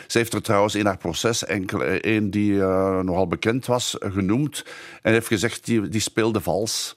Ze 0.07 0.19
heeft 0.19 0.35
er 0.35 0.43
trouwens 0.43 0.75
in 0.75 0.87
haar 0.87 0.97
proces 0.97 1.45
enkel 1.45 1.85
eh, 1.85 2.15
een 2.15 2.31
die 2.31 2.53
uh, 2.53 3.01
nogal 3.01 3.27
bekend 3.27 3.67
was 3.67 3.97
genoemd 3.99 4.65
en 5.03 5.13
heeft 5.13 5.27
gezegd 5.27 5.65
die, 5.65 5.89
die 5.89 6.01
speelde 6.01 6.41
vals. 6.41 6.95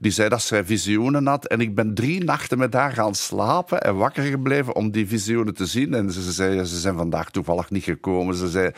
Die 0.00 0.12
zei 0.12 0.28
dat 0.28 0.42
zij 0.42 0.64
visioenen 0.64 1.26
had. 1.26 1.46
En 1.46 1.60
ik 1.60 1.74
ben 1.74 1.94
drie 1.94 2.24
nachten 2.24 2.58
met 2.58 2.74
haar 2.74 2.92
gaan 2.92 3.14
slapen 3.14 3.82
en 3.82 3.96
wakker 3.96 4.22
gebleven 4.22 4.74
om 4.74 4.90
die 4.90 5.06
visioenen 5.06 5.54
te 5.54 5.66
zien. 5.66 5.94
En 5.94 6.12
ze 6.12 6.32
zei, 6.32 6.64
ze 6.64 6.80
zijn 6.80 6.96
vandaag 6.96 7.30
toevallig 7.30 7.70
niet 7.70 7.84
gekomen. 7.84 8.34
Ze 8.34 8.48
zei, 8.48 8.70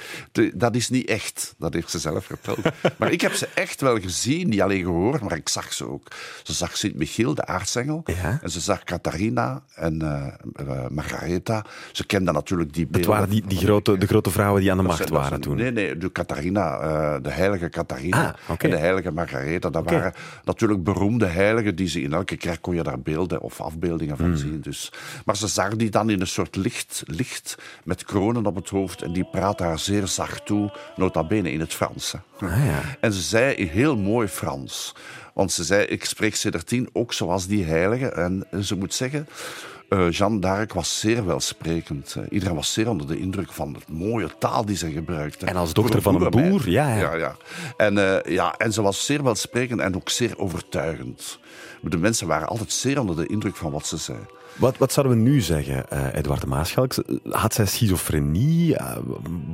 dat 0.54 0.76
is 0.76 0.90
niet 0.90 1.08
echt. 1.08 1.54
Dat 1.58 1.74
heeft 1.74 1.90
ze 1.90 1.98
zelf 1.98 2.24
verteld. 2.24 2.58
maar 2.98 3.12
ik 3.12 3.20
heb 3.20 3.32
ze 3.32 3.48
echt 3.54 3.80
wel 3.80 4.00
gezien, 4.00 4.48
niet 4.48 4.60
alleen 4.60 4.82
gehoord, 4.82 5.20
maar 5.20 5.36
ik 5.36 5.48
zag 5.48 5.72
ze 5.72 5.88
ook. 5.88 6.06
Ze 6.42 6.52
zag 6.52 6.76
Sint-Michiel, 6.76 7.34
de 7.34 7.46
aartsengel. 7.46 8.02
Ja? 8.04 8.38
En 8.42 8.50
ze 8.50 8.60
zag 8.60 8.84
Catharina 8.84 9.62
en 9.74 10.02
uh, 10.02 10.86
Margaretha. 10.88 11.64
Ze 11.92 12.06
kenden 12.06 12.34
natuurlijk 12.34 12.72
die 12.72 12.86
beelden. 12.86 13.10
Dat 13.10 13.19
waren 13.19 13.30
die, 13.30 13.42
die 13.46 13.58
grote, 13.58 13.98
de 13.98 14.06
grote 14.06 14.30
vrouwen 14.30 14.60
die 14.60 14.70
aan 14.70 14.76
de 14.76 14.82
macht 14.82 15.08
waren 15.08 15.40
toen? 15.40 15.56
Nee, 15.56 15.70
nee, 15.70 15.98
de 15.98 16.12
Catharina, 16.12 16.80
uh, 16.80 17.22
de 17.22 17.30
heilige 17.30 17.69
Catharina 17.69 18.26
ah, 18.26 18.50
okay. 18.50 18.70
en 18.70 18.76
de 18.76 18.82
heilige 18.82 19.10
Margaretha. 19.10 19.70
Dat 19.70 19.82
okay. 19.82 19.98
waren 19.98 20.14
natuurlijk 20.44 20.84
beroemd 20.84 21.12
de 21.19 21.26
heiligen 21.26 21.75
die 21.75 21.88
ze 21.88 22.03
in 22.03 22.12
elke 22.12 22.37
kerk 22.37 22.62
kon 22.62 22.75
je 22.75 22.82
daar 22.82 23.00
beelden 23.00 23.41
of 23.41 23.61
afbeeldingen 23.61 24.17
van 24.17 24.29
mm. 24.29 24.37
zien. 24.37 24.61
Dus. 24.61 24.93
Maar 25.25 25.37
ze 25.37 25.47
zag 25.47 25.76
die 25.76 25.91
dan 25.91 26.11
in 26.11 26.20
een 26.20 26.26
soort 26.26 26.56
licht, 26.56 27.03
licht 27.06 27.56
met 27.85 28.05
kronen 28.05 28.47
op 28.47 28.55
het 28.55 28.69
hoofd 28.69 29.03
en 29.03 29.12
die 29.12 29.29
praatte 29.31 29.62
haar 29.62 29.79
zeer 29.79 30.06
zacht 30.06 30.47
toe, 30.47 30.73
nota 30.97 31.25
bene 31.25 31.53
in 31.53 31.61
het 31.61 31.75
Frans. 31.75 32.14
Ah, 32.41 32.64
ja. 32.67 32.81
En 33.00 33.12
ze 33.12 33.20
zei 33.20 33.69
heel 33.69 33.97
mooi 33.97 34.29
Frans. 34.29 34.94
Want 35.35 35.53
ze 35.53 35.64
zei, 35.64 35.85
ik 35.85 36.05
spreek 36.05 36.35
tien 36.64 36.88
ook 36.93 37.12
zoals 37.12 37.47
die 37.47 37.65
heilige. 37.65 38.08
En 38.08 38.47
ze 38.62 38.76
moet 38.76 38.94
zeggen, 38.94 39.26
uh, 39.93 40.11
Jeanne 40.11 40.39
d'Arc 40.39 40.73
was 40.73 41.00
zeer 41.00 41.27
welsprekend. 41.27 42.17
iedereen 42.31 42.55
was 42.55 42.73
zeer 42.73 42.89
onder 42.89 43.06
de 43.06 43.19
indruk 43.19 43.53
van 43.53 43.73
de 43.73 43.79
mooie 43.89 44.29
taal 44.39 44.65
die 44.65 44.77
ze 44.77 44.91
gebruikte. 44.91 45.47
En 45.47 45.56
als 45.56 45.73
dochter 45.73 46.03
van 46.03 46.23
een 46.23 46.31
boer, 46.31 46.71
ja, 46.71 46.94
ja. 46.94 47.00
ja, 47.00 47.15
ja. 47.15 47.37
En, 47.77 47.97
uh, 47.97 48.35
ja. 48.35 48.55
en 48.56 48.73
ze 48.73 48.83
was 48.83 49.06
zeer 49.06 49.23
welsprekend 49.23 49.81
en 49.81 49.97
ook 49.97 50.09
zeer 50.09 50.39
overtuigend. 50.39 51.39
De 51.81 51.99
mensen 51.99 52.27
waren 52.27 52.49
altijd 52.49 52.73
zeer 52.73 53.00
onder 53.00 53.17
de 53.17 53.27
indruk 53.27 53.56
van 53.56 53.71
wat 53.71 53.87
ze 53.87 53.97
zei. 53.97 54.19
Wat, 54.56 54.79
wat 54.79 54.93
zouden 54.93 55.17
we 55.17 55.23
nu 55.23 55.41
zeggen, 55.41 55.85
uh, 55.93 56.15
Edward 56.15 56.47
de? 56.47 56.99
Had 57.31 57.55
zij 57.55 57.67
schizofrenie? 57.67 58.77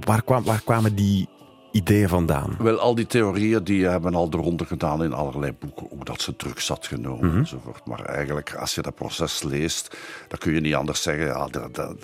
waar, 0.05 0.23
kwam, 0.23 0.45
waar 0.45 0.63
kwamen 0.65 0.95
die 0.95 1.29
ideeën 1.73 2.09
vandaan? 2.09 2.57
Wel, 2.59 2.79
al 2.79 2.95
die 2.95 3.07
theorieën 3.07 3.65
die 3.65 3.87
hebben 3.87 4.15
al 4.15 4.31
de 4.31 4.37
ronde 4.37 4.65
gedaan 4.65 5.05
in 5.05 5.13
allerlei 5.13 5.53
boeken. 5.53 5.93
Ook 5.93 6.07
dat 6.07 6.21
ze 6.21 6.37
drugs 6.37 6.69
had 6.69 6.87
genomen 6.87 7.25
mm 7.25 7.31
-hmm. 7.31 7.39
enzovoort. 7.39 7.87
Maar 7.87 8.05
eigenlijk, 8.05 8.55
als 8.55 8.75
je 8.75 8.83
dat 8.83 8.95
proces 8.95 9.43
leest, 9.43 9.97
dan 10.29 10.39
kun 10.39 10.55
je 10.55 10.61
niet 10.61 10.75
anders 10.75 11.03
zeggen. 11.03 11.27
Ja, 11.27 11.47
dat, 11.47 11.75
dat, 11.75 11.97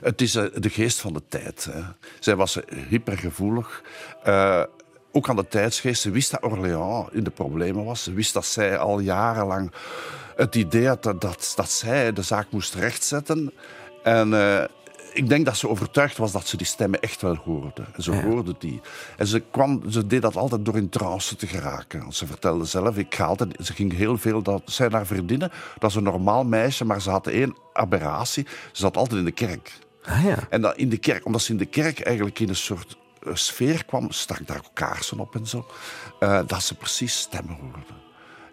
het 0.00 0.20
is 0.20 0.34
uh, 0.34 0.44
de 0.54 0.70
geest 0.70 1.00
van 1.00 1.12
de 1.12 1.22
tijd. 1.28 1.68
Hè. 1.70 1.80
Zij 2.18 2.36
was 2.36 2.58
hypergevoelig. 2.88 3.82
Uh, 4.26 4.62
ook 5.12 5.28
aan 5.28 5.36
de 5.36 5.48
tijdsgeest. 5.48 6.02
Ze 6.02 6.10
wist 6.10 6.30
dat 6.30 6.42
Orléans 6.42 7.08
in 7.12 7.24
de 7.24 7.30
problemen 7.30 7.84
was. 7.84 8.02
Ze 8.02 8.12
wist 8.12 8.32
dat 8.32 8.46
zij 8.46 8.78
al 8.78 8.98
jarenlang 8.98 9.72
het 10.36 10.54
idee 10.54 10.86
had 10.86 11.02
dat, 11.02 11.20
dat, 11.20 11.52
dat 11.56 11.70
zij 11.70 12.12
de 12.12 12.22
zaak 12.22 12.46
moest 12.50 12.74
rechtzetten. 12.74 13.52
En 14.02 14.28
uh, 14.28 14.64
ik 15.18 15.28
denk 15.28 15.44
dat 15.44 15.56
ze 15.56 15.68
overtuigd 15.68 16.16
was 16.16 16.32
dat 16.32 16.46
ze 16.46 16.56
die 16.56 16.66
stemmen 16.66 17.00
echt 17.00 17.20
wel 17.22 17.36
hoorde. 17.36 17.84
En 17.92 18.02
ze 18.02 18.12
ja. 18.12 18.22
hoorde 18.22 18.54
die. 18.58 18.80
En 19.16 19.26
ze, 19.26 19.40
kwam, 19.50 19.82
ze 19.90 20.06
deed 20.06 20.22
dat 20.22 20.36
altijd 20.36 20.64
door 20.64 20.76
in 20.76 20.88
trance 20.88 21.36
te 21.36 21.46
geraken. 21.46 22.12
Ze 22.12 22.26
vertelde 22.26 22.64
zelf, 22.64 22.96
ik 22.96 23.14
ga 23.14 23.24
altijd, 23.24 23.56
ze 23.62 23.72
ging 23.72 23.96
heel 23.96 24.18
veel, 24.18 24.42
dat 24.42 24.62
zij 24.64 24.88
haar 24.90 25.06
vriendinnen, 25.06 25.50
dat 25.78 25.90
is 25.90 25.96
een 25.96 26.02
normaal 26.02 26.44
meisje, 26.44 26.84
maar 26.84 27.02
ze 27.02 27.10
had 27.10 27.26
één 27.26 27.56
aberratie. 27.72 28.46
Ze 28.72 28.80
zat 28.80 28.96
altijd 28.96 29.18
in 29.18 29.24
de 29.24 29.30
kerk. 29.30 29.78
Ah, 30.04 30.24
ja. 30.24 30.36
En 30.50 30.60
dat 30.60 30.76
in 30.76 30.88
de 30.88 30.98
kerk, 30.98 31.26
omdat 31.26 31.42
ze 31.42 31.52
in 31.52 31.58
de 31.58 31.66
kerk 31.66 32.00
eigenlijk 32.00 32.38
in 32.38 32.48
een 32.48 32.56
soort 32.56 32.96
uh, 33.22 33.34
sfeer 33.34 33.84
kwam, 33.84 34.10
stak 34.10 34.46
daar 34.46 34.56
ook 34.56 34.74
kaarsen 34.74 35.18
op 35.20 35.34
en 35.34 35.46
zo, 35.46 35.66
uh, 36.20 36.40
dat 36.46 36.62
ze 36.62 36.74
precies 36.74 37.18
stemmen 37.18 37.56
hoorde 37.60 38.06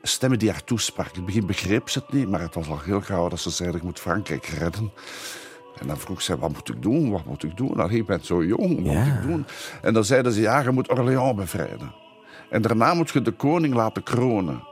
stemmen 0.07 0.39
die 0.39 0.51
haar 0.51 0.63
toesprak. 0.63 1.07
In 1.07 1.15
het 1.15 1.25
begin 1.25 1.45
begreep 1.45 1.89
ze 1.89 1.99
het 1.99 2.13
niet, 2.13 2.29
maar 2.29 2.41
het 2.41 2.55
was 2.55 2.67
al 2.67 2.79
heel 2.79 3.01
gauw 3.01 3.29
dat 3.29 3.39
ze 3.39 3.49
zei: 3.49 3.75
Ik 3.75 3.83
moet 3.83 3.99
Frankrijk 3.99 4.45
redden. 4.45 4.91
En 5.79 5.87
dan 5.87 5.97
vroeg 5.97 6.21
ze, 6.21 6.37
wat 6.37 6.53
moet 6.53 6.69
ik 6.69 6.81
doen? 6.81 7.11
Wat 7.11 7.25
moet 7.25 7.43
ik 7.43 7.57
doen? 7.57 7.73
Allee, 7.73 7.97
ik 7.97 8.05
ben 8.05 8.19
zo 8.23 8.43
jong, 8.43 8.83
wat 8.83 8.93
ja. 8.93 9.03
moet 9.03 9.13
ik 9.13 9.21
doen? 9.21 9.45
En 9.81 9.93
dan 9.93 10.05
zeiden 10.05 10.31
ze, 10.31 10.41
ja, 10.41 10.59
je 10.59 10.71
moet 10.71 10.91
Orléans 10.91 11.35
bevrijden. 11.35 11.93
En 12.49 12.61
daarna 12.61 12.93
moet 12.93 13.09
je 13.09 13.21
de 13.21 13.31
koning 13.31 13.73
laten 13.73 14.03
kronen. 14.03 14.63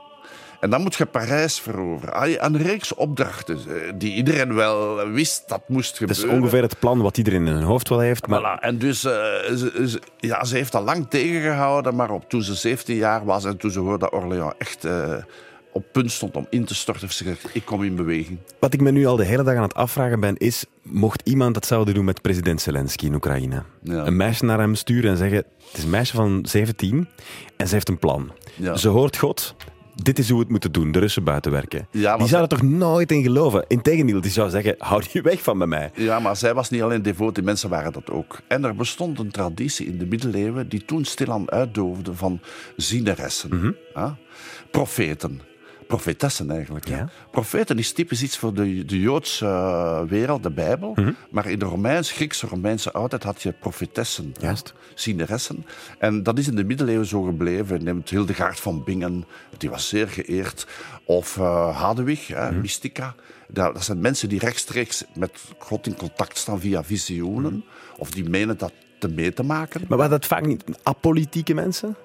En 0.60 0.70
dan 0.70 0.82
moet 0.82 0.94
je 0.94 1.06
Parijs 1.06 1.60
veroveren. 1.60 2.44
Een 2.44 2.56
reeks 2.56 2.94
opdrachten 2.94 3.56
eh, 3.56 3.92
die 3.94 4.14
iedereen 4.14 4.54
wel 4.54 5.08
wist 5.08 5.48
dat 5.48 5.68
moest 5.68 5.96
gebeuren. 5.96 6.24
Dat 6.24 6.32
is 6.32 6.38
ongeveer 6.38 6.62
het 6.62 6.78
plan 6.78 7.00
wat 7.00 7.18
iedereen 7.18 7.46
in 7.46 7.52
hun 7.52 7.62
hoofd 7.62 7.88
wel 7.88 7.98
heeft. 7.98 8.26
Maar... 8.26 8.58
Voilà. 8.58 8.62
En 8.62 8.78
dus, 8.78 9.04
uh, 9.04 9.12
ze, 9.12 9.84
ze, 9.86 10.00
ja, 10.16 10.44
ze 10.44 10.56
heeft 10.56 10.72
dat 10.72 10.82
lang 10.82 11.06
tegengehouden, 11.08 11.94
maar 11.94 12.10
op, 12.10 12.28
toen 12.28 12.42
ze 12.42 12.54
17 12.54 12.96
jaar 12.96 13.24
was 13.24 13.44
en 13.44 13.56
toen 13.56 13.70
ze 13.70 13.78
hoorde 13.78 13.98
dat 13.98 14.12
Orléans 14.12 14.54
echt... 14.58 14.84
Uh, 14.84 15.16
op 15.72 15.84
punt 15.92 16.12
stond 16.12 16.36
om 16.36 16.46
in 16.50 16.64
te 16.64 16.74
storten, 16.74 17.02
heeft 17.02 17.16
ze 17.16 17.24
gezegd, 17.24 17.54
ik 17.54 17.64
kom 17.64 17.82
in 17.82 17.96
beweging. 17.96 18.38
Wat 18.58 18.74
ik 18.74 18.80
me 18.80 18.90
nu 18.90 19.06
al 19.06 19.16
de 19.16 19.24
hele 19.24 19.42
dag 19.42 19.56
aan 19.56 19.62
het 19.62 19.74
afvragen 19.74 20.20
ben, 20.20 20.36
is, 20.36 20.64
mocht 20.84 21.28
iemand 21.28 21.54
hetzelfde 21.54 21.92
doen 21.92 22.04
met 22.04 22.22
president 22.22 22.60
Zelensky 22.60 23.06
in 23.06 23.14
Oekraïne? 23.14 23.62
Ja. 23.82 24.06
Een 24.06 24.16
meisje 24.16 24.44
naar 24.44 24.58
hem 24.58 24.74
sturen 24.74 25.10
en 25.10 25.16
zeggen, 25.16 25.36
het 25.38 25.76
is 25.76 25.82
een 25.84 25.90
meisje 25.90 26.16
van 26.16 26.46
17 26.46 27.08
en 27.56 27.68
ze 27.68 27.74
heeft 27.74 27.88
een 27.88 27.98
plan. 27.98 28.32
Ja. 28.56 28.76
Ze 28.76 28.88
hoort 28.88 29.16
God, 29.16 29.54
dit 29.94 30.18
is 30.18 30.26
hoe 30.28 30.36
we 30.36 30.42
het 30.42 30.50
moeten 30.50 30.72
doen, 30.72 30.92
de 30.92 30.98
Russen 30.98 31.24
buiten 31.24 31.52
werken. 31.52 31.88
Ja, 31.90 32.10
maar 32.10 32.18
die 32.18 32.28
zou 32.28 32.42
er 32.42 32.48
toch 32.48 32.62
nooit 32.62 33.12
in 33.12 33.22
geloven? 33.22 33.64
Integendeel, 33.68 34.20
die 34.20 34.30
zou 34.30 34.50
zeggen, 34.50 34.74
hou 34.78 35.02
die 35.12 35.22
weg 35.22 35.42
van 35.42 35.58
bij 35.58 35.66
mij. 35.66 35.90
Ja, 35.94 36.18
maar 36.18 36.36
zij 36.36 36.54
was 36.54 36.70
niet 36.70 36.82
alleen 36.82 37.02
devoot, 37.02 37.34
die 37.34 37.44
mensen 37.44 37.68
waren 37.68 37.92
dat 37.92 38.10
ook. 38.10 38.40
En 38.48 38.64
er 38.64 38.74
bestond 38.74 39.18
een 39.18 39.30
traditie 39.30 39.86
in 39.86 39.98
de 39.98 40.06
middeleeuwen 40.06 40.68
die 40.68 40.84
toen 40.84 41.04
stilaan 41.04 41.50
uitdoofde 41.50 42.14
van 42.14 42.40
zieneressen, 42.76 43.76
ja? 43.94 44.16
profeten. 44.70 45.40
Profetessen 45.86 46.50
eigenlijk. 46.50 46.88
Ja. 46.88 47.08
Profeten 47.30 47.78
is 47.78 47.92
typisch 47.92 48.22
iets 48.22 48.38
voor 48.38 48.54
de, 48.54 48.84
de 48.84 49.00
Joodse 49.00 49.46
eh, 49.46 50.02
wereld, 50.02 50.42
de 50.42 50.50
Bijbel. 50.50 50.96
Maar 51.30 51.50
in 51.50 51.58
de 51.58 51.64
Romeins, 51.64 52.12
Griekse, 52.12 52.46
Romeinse 52.46 52.92
oudheid 52.92 53.22
had 53.22 53.42
je 53.42 53.52
profetessen. 53.52 54.34
Juist. 54.40 54.74
Zieneressen. 54.94 55.66
En 55.98 56.22
dat 56.22 56.38
is 56.38 56.48
in 56.48 56.56
de 56.56 56.64
middeleeuwen 56.64 57.06
zo 57.06 57.22
gebleven. 57.22 57.84
Neemt 57.84 58.10
Hildegaard 58.10 58.60
van 58.60 58.84
Bingen, 58.84 59.24
die 59.58 59.70
was 59.70 59.88
zeer 59.88 60.08
geëerd. 60.08 60.66
Of 61.04 61.38
eh 61.38 61.78
Hadewig, 61.80 62.26
hè, 62.26 62.52
Mystica. 62.52 63.14
Dat, 63.48 63.74
dat 63.74 63.84
zijn 63.84 64.00
mensen 64.00 64.28
die 64.28 64.38
rechtstreeks 64.38 65.04
met 65.14 65.40
God 65.58 65.86
in 65.86 65.96
contact 65.96 66.38
staan 66.38 66.60
via 66.60 66.84
visioenen. 66.84 67.64
Of 67.96 68.10
die 68.10 68.28
menen 68.28 68.58
dat 68.58 68.72
te 68.98 69.08
mee 69.08 69.32
te 69.32 69.42
maken. 69.42 69.84
Maar 69.88 69.98
waren 69.98 70.12
dat 70.12 70.26
vaak 70.26 70.46
niet 70.46 70.64
apolitieke 70.82 71.54
mensen? 71.54 71.96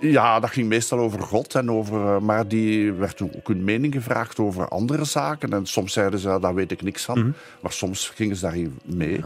Ja, 0.00 0.40
dat 0.40 0.50
ging 0.50 0.68
meestal 0.68 0.98
over 0.98 1.20
God. 1.20 1.54
En 1.54 1.70
over, 1.70 2.14
eh, 2.14 2.20
maar 2.20 2.48
die 2.48 2.92
werd 2.92 3.16
toen 3.16 3.30
ook 3.36 3.48
hun 3.48 3.64
mening 3.64 3.94
gevraagd 3.94 4.38
over 4.38 4.68
andere 4.68 5.04
zaken. 5.04 5.52
En 5.52 5.66
soms 5.66 5.92
zeiden 5.92 6.18
ze, 6.18 6.38
daar 6.40 6.54
weet 6.54 6.70
ik 6.70 6.82
niks 6.82 7.04
van. 7.04 7.34
Maar 7.60 7.72
soms 7.72 8.08
gingen 8.08 8.36
ze 8.36 8.42
daarin 8.42 8.78
mee. 8.84 9.20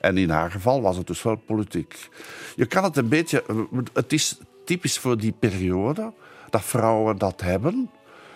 En 0.00 0.18
in 0.18 0.30
haar 0.30 0.50
geval 0.50 0.82
was 0.82 0.96
het 0.96 1.06
dus 1.06 1.22
wel 1.22 1.36
politiek. 1.36 2.08
Je 2.56 2.66
kan 2.66 2.84
het 2.84 2.96
een 2.96 3.08
beetje... 3.08 3.42
eh, 3.48 3.56
Het 3.92 4.12
is 4.12 4.38
typisch 4.64 4.98
voor 4.98 5.18
die 5.18 5.34
periode 5.38 6.12
dat 6.50 6.62
vrouwen 6.64 7.18
dat 7.18 7.40
hebben. 7.40 7.90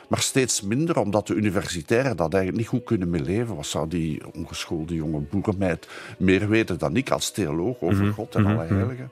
Maar 0.08 0.20
steeds 0.20 0.62
minder, 0.62 0.98
omdat 0.98 1.26
de 1.26 1.34
universitairen 1.34 2.16
dat 2.16 2.34
eigenlijk 2.34 2.56
niet 2.62 2.72
goed 2.72 2.84
kunnen 2.84 3.10
meeleven. 3.10 3.56
Wat 3.56 3.66
zou 3.66 3.88
die 3.88 4.22
ongeschoolde 4.34 4.94
jonge 4.94 5.18
boerenmeid 5.20 5.88
meer 6.18 6.48
weten 6.48 6.78
dan 6.78 6.96
ik 6.96 7.10
als 7.10 7.30
theoloog 7.30 7.76
over 7.80 8.12
God 8.12 8.34
en 8.34 8.46
alle 8.46 8.64
heiligen? 8.66 9.10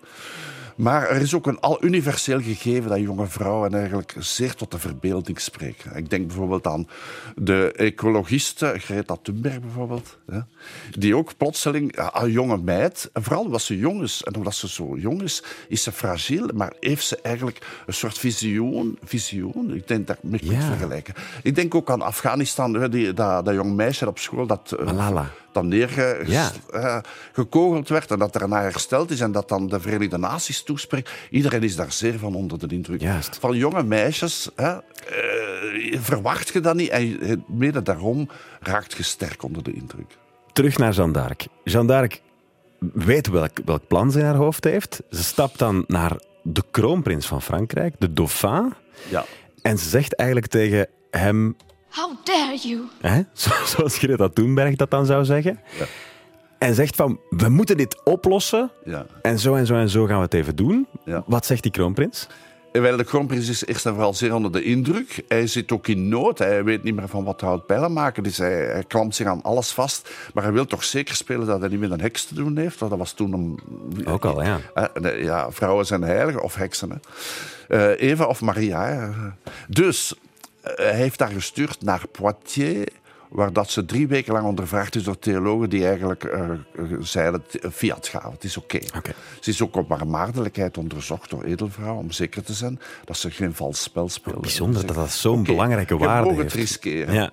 Maar 0.77 1.09
er 1.09 1.21
is 1.21 1.35
ook 1.35 1.47
een 1.47 1.61
al 1.61 1.85
universeel 1.85 2.41
gegeven 2.41 2.91
dat 2.91 2.99
jonge 3.01 3.27
vrouwen 3.27 3.75
eigenlijk 3.75 4.15
zeer 4.19 4.55
tot 4.55 4.71
de 4.71 4.79
verbeelding 4.79 5.41
spreken. 5.41 5.97
Ik 5.97 6.11
denk 6.11 6.27
bijvoorbeeld 6.27 6.67
aan 6.67 6.89
de 7.37 7.73
ecologiste 7.77 8.75
Greta 8.79 9.17
Thunberg 9.23 9.61
bijvoorbeeld. 9.61 10.19
hè, 10.31 10.39
Die 10.99 11.17
ook 11.17 11.37
plotseling, 11.37 12.11
een 12.13 12.31
jonge 12.31 12.57
meid, 12.59 13.11
vooral 13.13 13.45
omdat 13.45 13.63
ze 13.63 13.77
jong 13.79 14.03
is, 14.03 14.23
en 14.23 14.37
omdat 14.37 14.55
ze 14.55 14.69
zo 14.69 14.97
jong 14.97 15.23
is, 15.23 15.43
is 15.69 15.83
ze 15.83 15.93
fragiel, 15.93 16.49
maar 16.55 16.73
heeft 16.81 17.07
ze 17.07 17.19
eigenlijk 17.23 17.67
een 17.87 17.95
soort 17.95 18.19
visioen. 18.19 18.99
visioen. 19.05 19.75
Ik 19.75 19.89
denk 19.89 20.07
dat 20.07 20.17
ik 20.17 20.23
me 20.31 20.39
Ja. 20.43 20.61
vergelijken. 20.61 21.15
Ik 21.43 21.55
denk 21.55 21.75
ook 21.75 21.91
aan 21.91 22.03
Afghanistan, 22.03 22.91
die, 22.91 23.13
dat, 23.13 23.45
dat 23.45 23.55
jong 23.55 23.75
meisje 23.75 24.07
op 24.09 24.19
school 24.19 24.47
dat... 24.47 24.73
eh, 24.79 24.85
Malala. 24.85 25.31
Dan 25.53 25.69
neergekogeld 25.69 27.89
Ja. 27.89 27.95
werd 27.95 28.11
en 28.11 28.19
dat 28.19 28.47
naar 28.49 28.63
hersteld 28.63 29.11
is 29.11 29.21
en 29.21 29.33
dat 29.33 29.49
dan 29.49 29.69
de 29.69 29.81
Verenigde 29.81 30.19
Naties 30.19 30.63
toespreekt. 30.63 31.11
Iedereen 31.31 31.63
is 31.63 31.77
daar 31.77 31.93
zeer 31.93 32.19
van 32.19 32.35
onder 32.35 32.59
de 32.59 32.75
indruk. 32.75 33.01
Juist. 33.01 33.37
Van 33.41 33.57
jonge 33.57 33.83
meisjes 33.83 34.51
hè, 34.57 34.71
eh, 34.71 34.81
verwacht 36.01 36.53
je 36.53 36.61
dat 36.61 36.75
niet 36.75 36.89
en 36.89 37.45
mede 37.49 37.83
daarom 37.83 38.29
raakt 38.61 38.97
je 38.97 39.03
sterk 39.03 39.43
onder 39.43 39.63
de 39.63 39.73
indruk. 39.73 40.17
Terug 40.53 40.79
naar 40.79 40.93
Jeanne 40.93 41.13
d'Arc. 41.13 41.45
Jeanne 41.65 41.93
d'Arc 41.93 42.21
weet 42.93 43.29
welk, 43.29 43.59
welk 43.65 43.87
plan 43.87 44.11
ze 44.11 44.19
in 44.19 44.25
haar 44.25 44.35
hoofd 44.35 44.65
heeft. 44.65 45.03
Ze 45.11 45.23
stapt 45.23 45.59
dan 45.59 45.85
naar 45.87 46.17
de 46.43 46.63
kroonprins 46.71 47.27
van 47.27 47.43
Frankrijk, 47.43 47.95
de 47.99 48.13
dauphin. 48.13 48.73
Ja. 49.09 49.25
En 49.63 49.79
ze 49.79 49.89
zegt 49.89 50.15
eigenlijk 50.15 50.51
tegen 50.51 50.87
hem, 51.11 51.57
How 51.93 52.11
dare 52.25 52.57
you? 52.63 52.81
hè, 53.01 53.23
zo- 53.33 53.65
zoals 53.67 53.99
Greta 53.99 54.29
Thunberg 54.29 54.77
dat 54.77 54.91
dan 54.91 55.07
zou 55.07 55.25
zeggen. 55.25 55.61
Ja. 55.79 55.85
En 56.59 56.75
zegt 56.75 56.97
van, 56.97 57.21
we 57.31 57.49
moeten 57.49 57.77
dit 57.77 58.01
oplossen. 58.05 58.71
Ja. 58.85 59.07
En 59.23 59.39
zo 59.39 59.55
en 59.55 59.67
zo 59.67 59.75
en 59.75 59.89
zo 59.89 60.07
gaan 60.07 60.17
we 60.17 60.23
het 60.23 60.35
even 60.35 60.57
doen. 60.57 60.87
Ja. 61.05 61.23
Wat 61.27 61.47
zegt 61.47 61.63
die 61.63 61.73
kroonprins? 61.73 62.27
En 62.73 62.83
Wel, 62.83 62.97
de 62.97 63.05
kroonprins 63.05 63.49
is 63.49 63.67
eerst 63.67 63.87
en 63.87 63.93
vooral 63.93 64.15
zeer 64.15 64.35
onder 64.35 64.53
de 64.53 64.63
indruk. 64.63 65.23
Hij 65.29 65.47
zit 65.47 65.73
ook 65.73 65.87
in 65.89 66.09
nood. 66.09 66.39
Hij 66.39 66.65
weet 66.65 66.83
niet 66.83 66.95
meer 66.95 67.09
van 67.09 67.25
wat 67.25 67.41
hout 67.41 67.67
pijlen 67.67 67.93
maken. 67.93 68.23
Dus 68.23 68.39
hij, 68.39 68.53
hij 68.65 68.85
klampt 68.85 69.15
zich 69.15 69.27
aan 69.27 69.43
alles 69.43 69.71
vast. 69.71 70.11
Maar 70.35 70.43
hij 70.43 70.53
wil 70.53 70.67
toch 70.67 70.85
zeker 70.85 71.15
spelen 71.15 71.47
dat 71.47 71.61
hij 71.61 71.69
niet 71.69 71.81
met 71.81 71.91
een 71.91 72.01
heks 72.01 72.25
te 72.25 72.35
doen 72.35 72.57
heeft. 72.57 72.79
Want 72.79 72.91
dat 72.91 73.01
was 73.01 73.13
toen 73.13 73.33
een... 73.33 73.61
Ook 74.07 74.25
al, 74.25 74.43
ja. 74.43 74.59
Eh, 74.75 75.23
ja, 75.23 75.51
vrouwen 75.51 75.87
zijn 75.87 76.03
heiligen 76.03 76.43
of 76.43 76.55
heksen. 76.55 76.91
Hè. 76.91 76.97
Eh, 77.93 78.09
Eva 78.11 78.25
of 78.25 78.41
Maria. 78.41 78.87
hè. 78.87 79.09
Dus 79.69 80.15
eh, 80.15 80.21
heeft 80.77 81.21
haar 81.21 81.31
gestuurd 81.33 81.83
naar 81.83 82.03
Poitiers, 82.09 82.87
waar 83.31 83.53
dat 83.53 83.71
ze 83.71 83.85
drie 83.85 84.09
weken 84.09 84.33
lang 84.33 84.47
ondervraagd 84.47 84.95
is 84.95 85.03
door 85.05 85.19
theologen 85.19 85.71
die 85.71 85.87
eigenlijk 85.87 86.25
eh, 86.25 86.51
eh, 86.51 86.57
zeiden, 87.01 87.43
"T- 87.43 87.59
fiat 87.73 88.09
gaat, 88.09 88.33
het 88.33 88.45
is 88.45 88.57
oké. 88.57 88.79
Ze 89.41 89.51
is 89.51 89.63
ook 89.63 89.77
op 89.77 89.89
haar 89.89 90.07
maardelijkheid 90.07 90.79
onderzocht 90.79 91.31
door 91.31 91.43
edelvrouw, 91.45 91.95
om 91.97 92.11
zeker 92.11 92.43
te 92.43 92.53
zijn 92.53 92.81
dat 93.05 93.17
ze 93.17 93.31
geen 93.31 93.55
vals 93.55 93.83
spel 93.83 94.09
speelde. 94.09 94.41
Bijzonder 94.41 94.87
dat 94.87 94.97
dat 94.97 95.11
zo'n 95.11 95.43
belangrijke 95.43 95.97
waarde 95.97 96.29
heeft. 96.29 96.43
het 96.43 96.53
riskeren. 96.53 97.15
Ja, 97.15 97.31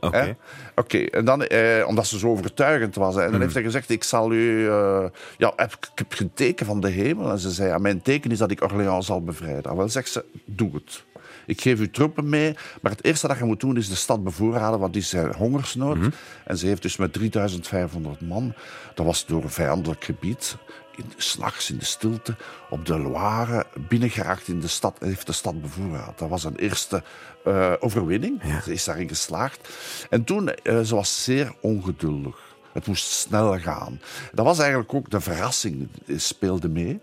oké. 0.75 0.98
en 0.98 1.25
dan, 1.25 1.43
eh, 1.43 1.88
omdat 1.88 2.07
ze 2.07 2.19
zo 2.19 2.27
overtuigend 2.29 2.95
was. 2.95 3.13
hè, 3.15 3.19
En 3.19 3.24
Hmm. 3.24 3.31
dan 3.33 3.41
heeft 3.41 3.53
hij 3.53 3.63
gezegd, 3.63 3.89
ik 3.89 4.03
zal 4.03 4.31
u... 4.31 4.67
eh, 4.69 5.05
ja, 5.38 5.53
heb, 5.55 5.71
ik 5.74 5.89
heb 5.95 6.19
een 6.19 6.31
teken 6.33 6.65
van 6.65 6.79
de 6.81 6.89
hemel. 6.89 7.31
En 7.31 7.39
ze 7.39 7.50
zei, 7.51 7.69
ja, 7.69 7.77
mijn 7.77 8.01
teken 8.01 8.31
is 8.31 8.38
dat 8.38 8.51
ik 8.51 8.63
Orléans 8.63 9.05
zal 9.05 9.24
bevrijden. 9.24 9.63
En 9.71 9.77
wel 9.77 9.89
zegt 9.89 10.09
ze, 10.09 10.25
doe 10.45 10.71
het. 10.74 11.03
Ik 11.50 11.62
geef 11.62 11.79
u 11.79 11.89
troepen 11.89 12.29
mee, 12.29 12.56
maar 12.82 12.91
het 12.91 13.03
eerste 13.03 13.27
dat 13.27 13.38
je 13.38 13.44
moet 13.44 13.60
doen 13.60 13.77
is 13.77 13.89
de 13.89 13.96
stad 13.96 14.24
bevoorraden, 14.24 14.79
want 14.79 14.94
die 14.94 15.01
is 15.01 15.13
eh, 15.13 15.36
hongersnood. 15.36 15.98
Mhm. 15.98 16.10
En 16.46 16.58
ze 16.58 16.68
heeft 16.68 16.82
dus 16.82 16.98
met 16.98 17.13
3500 17.13 18.22
man, 18.22 18.53
dat 18.96 19.06
was 19.06 19.25
door 19.25 19.44
een 19.44 19.50
vijandelijk 19.50 20.03
gebied, 20.03 20.58
in, 20.96 21.12
s'nachts 21.18 21.72
in 21.72 21.77
de 21.77 21.86
stilte, 21.86 22.36
op 22.70 22.86
de 22.86 23.00
Loire, 23.00 23.65
binnengeraakt 23.88 24.48
in 24.48 24.60
de 24.60 24.68
stad, 24.68 24.98
en 25.00 25.08
heeft 25.08 25.25
de 25.25 25.32
stad 25.32 25.62
bevoorraad. 25.62 26.18
Dat 26.18 26.29
was 26.29 26.44
een 26.44 26.56
eerste 26.56 27.03
eh, 27.44 27.74
overwinning. 27.79 28.41
Ze 28.63 28.74
is 28.74 28.84
daarin 28.84 29.08
geslaagd. 29.08 29.70
En 30.10 30.24
toen, 30.24 30.50
eh, 30.50 30.79
ze 30.79 30.96
was 30.96 31.24
zeer 31.24 31.53
ongeduldig. 31.62 32.58
Het 32.74 32.88
moest 32.88 33.12
snel 33.12 33.60
gaan. 33.60 34.01
Dat 34.34 34.46
was 34.46 34.60
eigenlijk 34.60 34.94
ook 34.94 35.10
de 35.10 35.20
verrassing, 35.20 35.88
die 36.06 36.20
speelde 36.20 36.70
mee. 36.70 37.00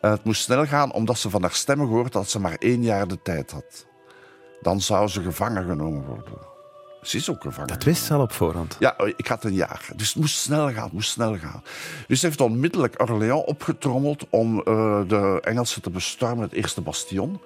Het 0.00 0.24
moest 0.24 0.42
snel 0.42 0.66
gaan 0.66 0.92
omdat 0.92 1.18
ze 1.18 1.30
van 1.30 1.42
haar 1.42 1.52
stemmen 1.52 1.86
gehoord 1.86 2.12
dat 2.12 2.30
ze 2.30 2.40
maar 2.40 2.56
één 2.58 2.82
jaar 2.82 3.08
de 3.08 3.22
tijd 3.22 3.50
had. 3.50 3.88
Dan 4.60 4.80
zou 4.80 5.08
ze 5.08 5.22
gevangen 5.22 5.64
genomen 5.64 6.04
worden. 6.04 6.48
Ze 7.02 7.16
is 7.16 7.30
ook 7.30 7.42
gevangen. 7.42 7.68
Dat 7.68 7.84
wist 7.84 8.04
ze 8.04 8.14
al 8.14 8.20
op 8.20 8.32
voorhand. 8.32 8.76
Ja, 8.78 8.94
ik 9.16 9.26
had 9.26 9.44
een 9.44 9.54
jaar. 9.54 9.88
Dus 9.96 10.08
het 10.08 10.16
moest 10.16 10.36
snel 10.36 10.72
gaan, 10.72 10.84
het 10.84 10.92
moest 10.92 11.10
snel 11.10 11.38
gaan. 11.38 11.62
Dus 12.06 12.20
ze 12.20 12.26
heeft 12.26 12.40
onmiddellijk 12.40 13.00
Orléans 13.02 13.44
opgetrommeld 13.44 14.26
om 14.30 14.58
eh, 14.58 15.00
de 15.08 15.38
Engelsen 15.42 15.82
te 15.82 15.90
bestormen, 15.90 16.44
het 16.44 16.52
eerste 16.52 16.80
bastion. 16.80 17.40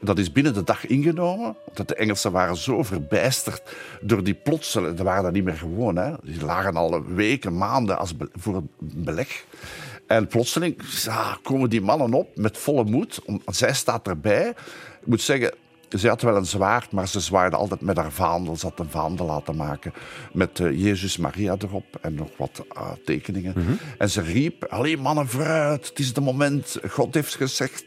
Dat 0.00 0.18
is 0.18 0.32
binnen 0.32 0.54
de 0.54 0.64
dag 0.64 0.86
ingenomen. 0.86 1.56
Want 1.74 1.88
de 1.88 1.94
Engelsen 1.94 2.32
waren 2.32 2.56
zo 2.56 2.82
verbijsterd 2.82 3.62
door 4.00 4.24
die 4.24 4.34
plotseling... 4.34 4.96
Ze 4.98 5.04
waren 5.04 5.22
dat 5.22 5.32
niet 5.32 5.44
meer 5.44 5.56
gewoon. 5.56 5.96
Hè. 5.96 6.12
Die 6.22 6.44
lagen 6.44 6.76
al 6.76 7.04
weken, 7.04 7.56
maanden 7.56 7.98
als 7.98 8.14
voor 8.34 8.54
een 8.56 8.70
beleg. 8.80 9.44
En 10.06 10.26
plotseling 10.26 10.82
ja, 11.04 11.38
komen 11.42 11.70
die 11.70 11.80
mannen 11.80 12.14
op 12.14 12.36
met 12.36 12.58
volle 12.58 12.84
moed. 12.84 13.20
Om- 13.24 13.42
Zij 13.46 13.74
staat 13.74 14.06
erbij. 14.08 14.48
Ik 15.00 15.06
moet 15.06 15.20
zeggen, 15.22 15.54
ze 15.98 16.08
had 16.08 16.22
wel 16.22 16.36
een 16.36 16.46
zwaard, 16.46 16.92
maar 16.92 17.08
ze 17.08 17.20
zwaaide 17.20 17.56
altijd 17.56 17.80
met 17.80 17.96
haar 17.96 18.12
vaandel. 18.12 18.56
Ze 18.56 18.66
had 18.66 18.78
een 18.78 18.90
vaandel 18.90 19.26
laten 19.26 19.56
maken 19.56 19.92
met 20.32 20.60
eh, 20.60 20.82
Jezus 20.82 21.16
Maria 21.16 21.56
erop 21.58 21.96
en 22.00 22.14
nog 22.14 22.30
wat 22.36 22.64
eh, 22.72 22.90
tekeningen. 23.04 23.54
En 23.98 24.10
ze 24.10 24.20
riep, 24.20 24.64
alleen 24.64 25.00
mannen 25.00 25.28
vooruit, 25.28 25.88
het 25.88 25.98
is 25.98 26.06
het 26.06 26.20
moment. 26.20 26.78
God 26.88 27.14
heeft 27.14 27.34
gezegd 27.34 27.84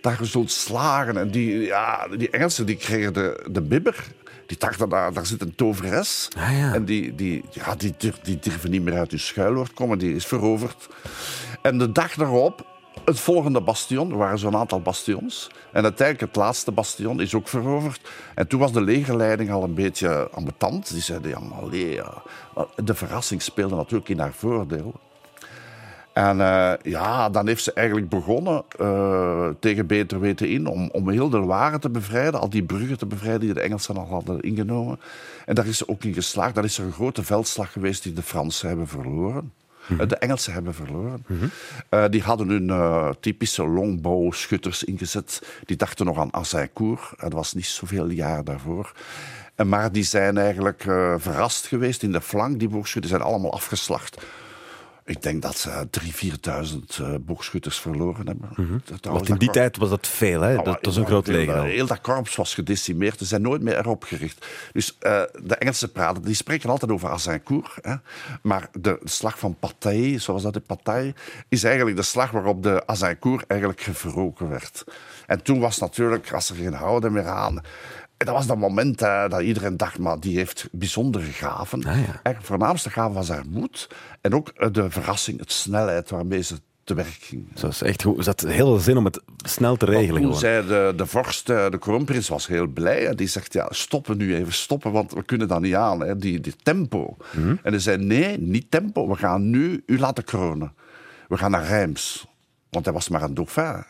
dat 0.00 0.18
je 0.18 0.24
zult 0.24 0.50
slagen. 0.50 1.16
En 1.16 1.30
die, 1.30 1.60
ja, 1.60 2.08
die 2.16 2.30
Engelsen 2.30 2.66
die 2.66 2.76
kregen 2.76 3.12
de, 3.12 3.46
de 3.50 3.62
bibber. 3.62 4.04
Die 4.46 4.58
dachten, 4.58 4.88
daar, 4.88 5.12
daar 5.12 5.26
zit 5.26 5.40
een 5.40 5.54
toveres. 5.54 6.28
Ah, 6.36 6.58
ja. 6.58 6.74
En 6.74 6.84
die, 6.84 7.14
die, 7.14 7.44
ja, 7.50 7.74
die, 7.74 7.94
die 8.22 8.38
durven 8.38 8.70
niet 8.70 8.82
meer 8.82 8.98
uit 8.98 9.10
hun 9.10 9.20
schuilwoord 9.20 9.72
komen. 9.72 9.98
Die 9.98 10.14
is 10.14 10.26
veroverd. 10.26 10.88
En 11.62 11.78
de 11.78 11.92
dag 11.92 12.14
daarop, 12.14 12.66
het 13.04 13.20
volgende 13.20 13.60
bastion, 13.60 14.10
er 14.10 14.16
waren 14.16 14.38
zo'n 14.38 14.56
aantal 14.56 14.80
bastions. 14.80 15.50
En 15.72 15.82
uiteindelijk 15.82 16.26
het 16.26 16.36
laatste 16.42 16.72
bastion 16.72 17.20
is 17.20 17.34
ook 17.34 17.48
veroverd. 17.48 18.10
En 18.34 18.46
toen 18.46 18.60
was 18.60 18.72
de 18.72 18.80
legerleiding 18.80 19.50
al 19.50 19.62
een 19.62 19.74
beetje 19.74 20.28
ambetant. 20.32 20.92
Die 20.92 21.02
zeiden, 21.02 21.30
ja, 21.30 21.38
maar. 21.40 21.66
De 22.84 22.94
verrassing 22.94 23.42
speelde 23.42 23.76
natuurlijk 23.76 24.08
in 24.08 24.18
haar 24.18 24.32
voordeel. 24.32 24.94
En 26.18 26.40
eh, 26.40 26.72
ja, 26.82 27.28
dan 27.28 27.46
heeft 27.46 27.62
ze 27.62 27.72
eigenlijk 27.72 28.08
begonnen 28.08 28.64
eh, 28.78 29.48
tegen 29.60 29.86
beter 29.86 30.20
weten 30.20 30.48
in 30.48 30.66
om, 30.66 30.88
om 30.92 31.10
heel 31.10 31.28
de 31.28 31.38
Loire 31.38 31.78
te 31.78 31.90
bevrijden, 31.90 32.40
al 32.40 32.50
die 32.50 32.62
bruggen 32.62 32.98
te 32.98 33.06
bevrijden 33.06 33.40
die 33.40 33.54
de 33.54 33.60
Engelsen 33.60 33.96
al 33.96 34.06
hadden 34.06 34.40
ingenomen. 34.40 35.00
En 35.46 35.54
daar 35.54 35.66
is 35.66 35.78
ze 35.78 35.88
ook 35.88 36.04
in 36.04 36.14
geslaagd. 36.14 36.54
Daar 36.54 36.64
is 36.64 36.78
er 36.78 36.84
een 36.84 36.92
grote 36.92 37.22
veldslag 37.22 37.72
geweest 37.72 38.02
die 38.02 38.12
de 38.12 38.22
Fransen 38.22 38.68
hebben 38.68 38.88
verloren. 38.88 39.52
De 39.96 40.16
Engelsen 40.16 40.52
hebben 40.52 40.74
verloren. 40.74 41.24
Eh, 41.88 42.04
die 42.10 42.22
hadden 42.22 42.48
hun 42.48 42.68
uh, 42.68 43.10
typische 43.20 43.66
longbow-schutters 43.66 44.84
ingezet. 44.84 45.42
Die 45.64 45.76
dachten 45.76 46.06
nog 46.06 46.18
aan 46.18 46.34
Azincourt. 46.34 47.12
Dat 47.16 47.32
was 47.32 47.52
niet 47.52 47.66
zoveel 47.66 48.08
jaar 48.10 48.44
daarvoor. 48.44 48.92
Maar 49.66 49.92
die 49.92 50.02
zijn 50.02 50.38
eigenlijk 50.38 50.84
uh, 50.84 51.14
verrast 51.16 51.66
geweest 51.66 52.02
in 52.02 52.12
de 52.12 52.20
flank. 52.20 52.58
Die 52.58 52.68
boogschutters 52.68 53.14
zijn 53.14 53.26
allemaal 53.26 53.52
afgeslacht. 53.52 54.22
Ik 55.08 55.22
denk 55.22 55.42
dat 55.42 55.58
ze 55.58 55.86
3.000, 56.00 56.08
4.000 56.68 56.78
uh, 57.00 57.14
boogschutters 57.20 57.78
verloren 57.78 58.26
hebben. 58.26 58.48
Mm 58.56 58.66
-hmm. 58.66 58.82
Want 59.00 59.28
in 59.28 59.36
die 59.36 59.50
tijd 59.50 59.76
was 59.76 59.88
dat 59.88 60.06
veel, 60.06 60.40
hè? 60.40 60.62
dat 60.62 60.78
was 60.80 60.96
een 60.96 61.06
groot 61.06 61.26
leger. 61.26 61.62
Heel 61.62 61.86
dat 61.86 62.00
korps 62.00 62.36
was 62.36 62.54
gedecimeerd. 62.54 63.18
Ze 63.18 63.24
zijn 63.24 63.42
nooit 63.42 63.62
meer 63.62 63.76
erop 63.76 64.04
gericht. 64.04 64.46
Dus 64.72 64.96
uh, 65.00 65.22
de 65.42 65.56
Engelsen 65.56 65.92
praten, 65.92 66.22
die 66.22 66.34
spreken 66.34 66.70
altijd 66.70 66.90
over 66.90 67.08
Azincourt. 67.08 67.78
Hè? 67.80 67.94
Maar 68.42 68.68
de 68.72 69.00
slag 69.04 69.38
van 69.38 69.56
Patay, 69.58 70.18
zoals 70.18 70.42
dat 70.42 70.54
de 70.54 70.60
Patay, 70.60 71.14
is 71.48 71.64
eigenlijk 71.64 71.96
de 71.96 72.02
slag 72.02 72.30
waarop 72.30 72.62
de 72.62 72.86
Azincourt 72.86 73.46
eigenlijk 73.46 73.80
gewroken 73.80 74.48
werd. 74.48 74.84
En 75.26 75.42
toen 75.42 75.60
was 75.60 75.78
natuurlijk, 75.78 76.32
als 76.32 76.50
er 76.50 76.56
geen 76.56 76.74
houden 76.74 77.12
meer 77.12 77.26
aan... 77.26 77.60
Dat 78.18 78.34
was 78.34 78.46
dat 78.46 78.58
moment 78.58 79.02
uh, 79.02 79.28
dat 79.28 79.40
iedereen 79.40 79.76
dacht, 79.76 79.98
maar 79.98 80.20
die 80.20 80.36
heeft 80.36 80.68
bijzondere 80.72 81.24
gaven. 81.24 81.84
Ah, 81.84 81.96
ja. 81.98 82.32
De 82.32 82.36
voornaamste 82.40 82.90
gave 82.90 83.12
was 83.14 83.28
haar 83.28 83.44
moed. 83.48 83.88
En 84.20 84.34
ook 84.34 84.72
de 84.74 84.90
verrassing, 84.90 85.40
het 85.40 85.52
snelheid 85.52 86.10
waarmee 86.10 86.42
ze 86.42 86.60
te 86.84 86.94
werk 86.94 87.18
ging. 87.20 87.48
Zo 87.54 87.66
is 87.66 87.82
echt 87.82 88.02
goed. 88.02 88.24
Ze 88.24 88.30
had 88.30 88.40
heel 88.40 88.78
zin 88.78 88.96
om 88.96 89.04
het 89.04 89.20
snel 89.36 89.76
te 89.76 89.84
regelen. 89.84 90.22
Toen 90.22 90.34
zei 90.34 90.66
de, 90.66 90.92
de 90.96 91.06
vorst, 91.06 91.46
de 91.46 91.76
kroonprins, 91.80 92.28
was 92.28 92.46
heel 92.46 92.66
blij. 92.66 93.14
Die 93.14 93.26
zegt, 93.26 93.52
ja, 93.52 93.66
stoppen 93.70 94.16
nu 94.16 94.34
even, 94.34 94.52
stoppen, 94.52 94.92
want 94.92 95.12
we 95.12 95.22
kunnen 95.22 95.48
dat 95.48 95.60
niet 95.60 95.74
aan. 95.74 96.00
Hè. 96.00 96.16
Die, 96.16 96.40
die 96.40 96.54
tempo. 96.62 97.16
Mm 97.32 97.42
-hmm. 97.42 97.58
En 97.62 97.72
hij 97.72 97.80
zei, 97.80 98.04
nee, 98.04 98.38
niet 98.38 98.70
tempo. 98.70 99.08
We 99.08 99.16
gaan 99.16 99.50
nu 99.50 99.82
u 99.86 99.98
laten 99.98 100.24
kronen. 100.24 100.72
We 101.28 101.36
gaan 101.36 101.50
naar 101.50 101.66
Reims. 101.66 102.26
Want 102.70 102.84
hij 102.84 102.94
was 102.94 103.08
maar 103.08 103.22
een 103.22 103.34
dauphin. 103.34 103.84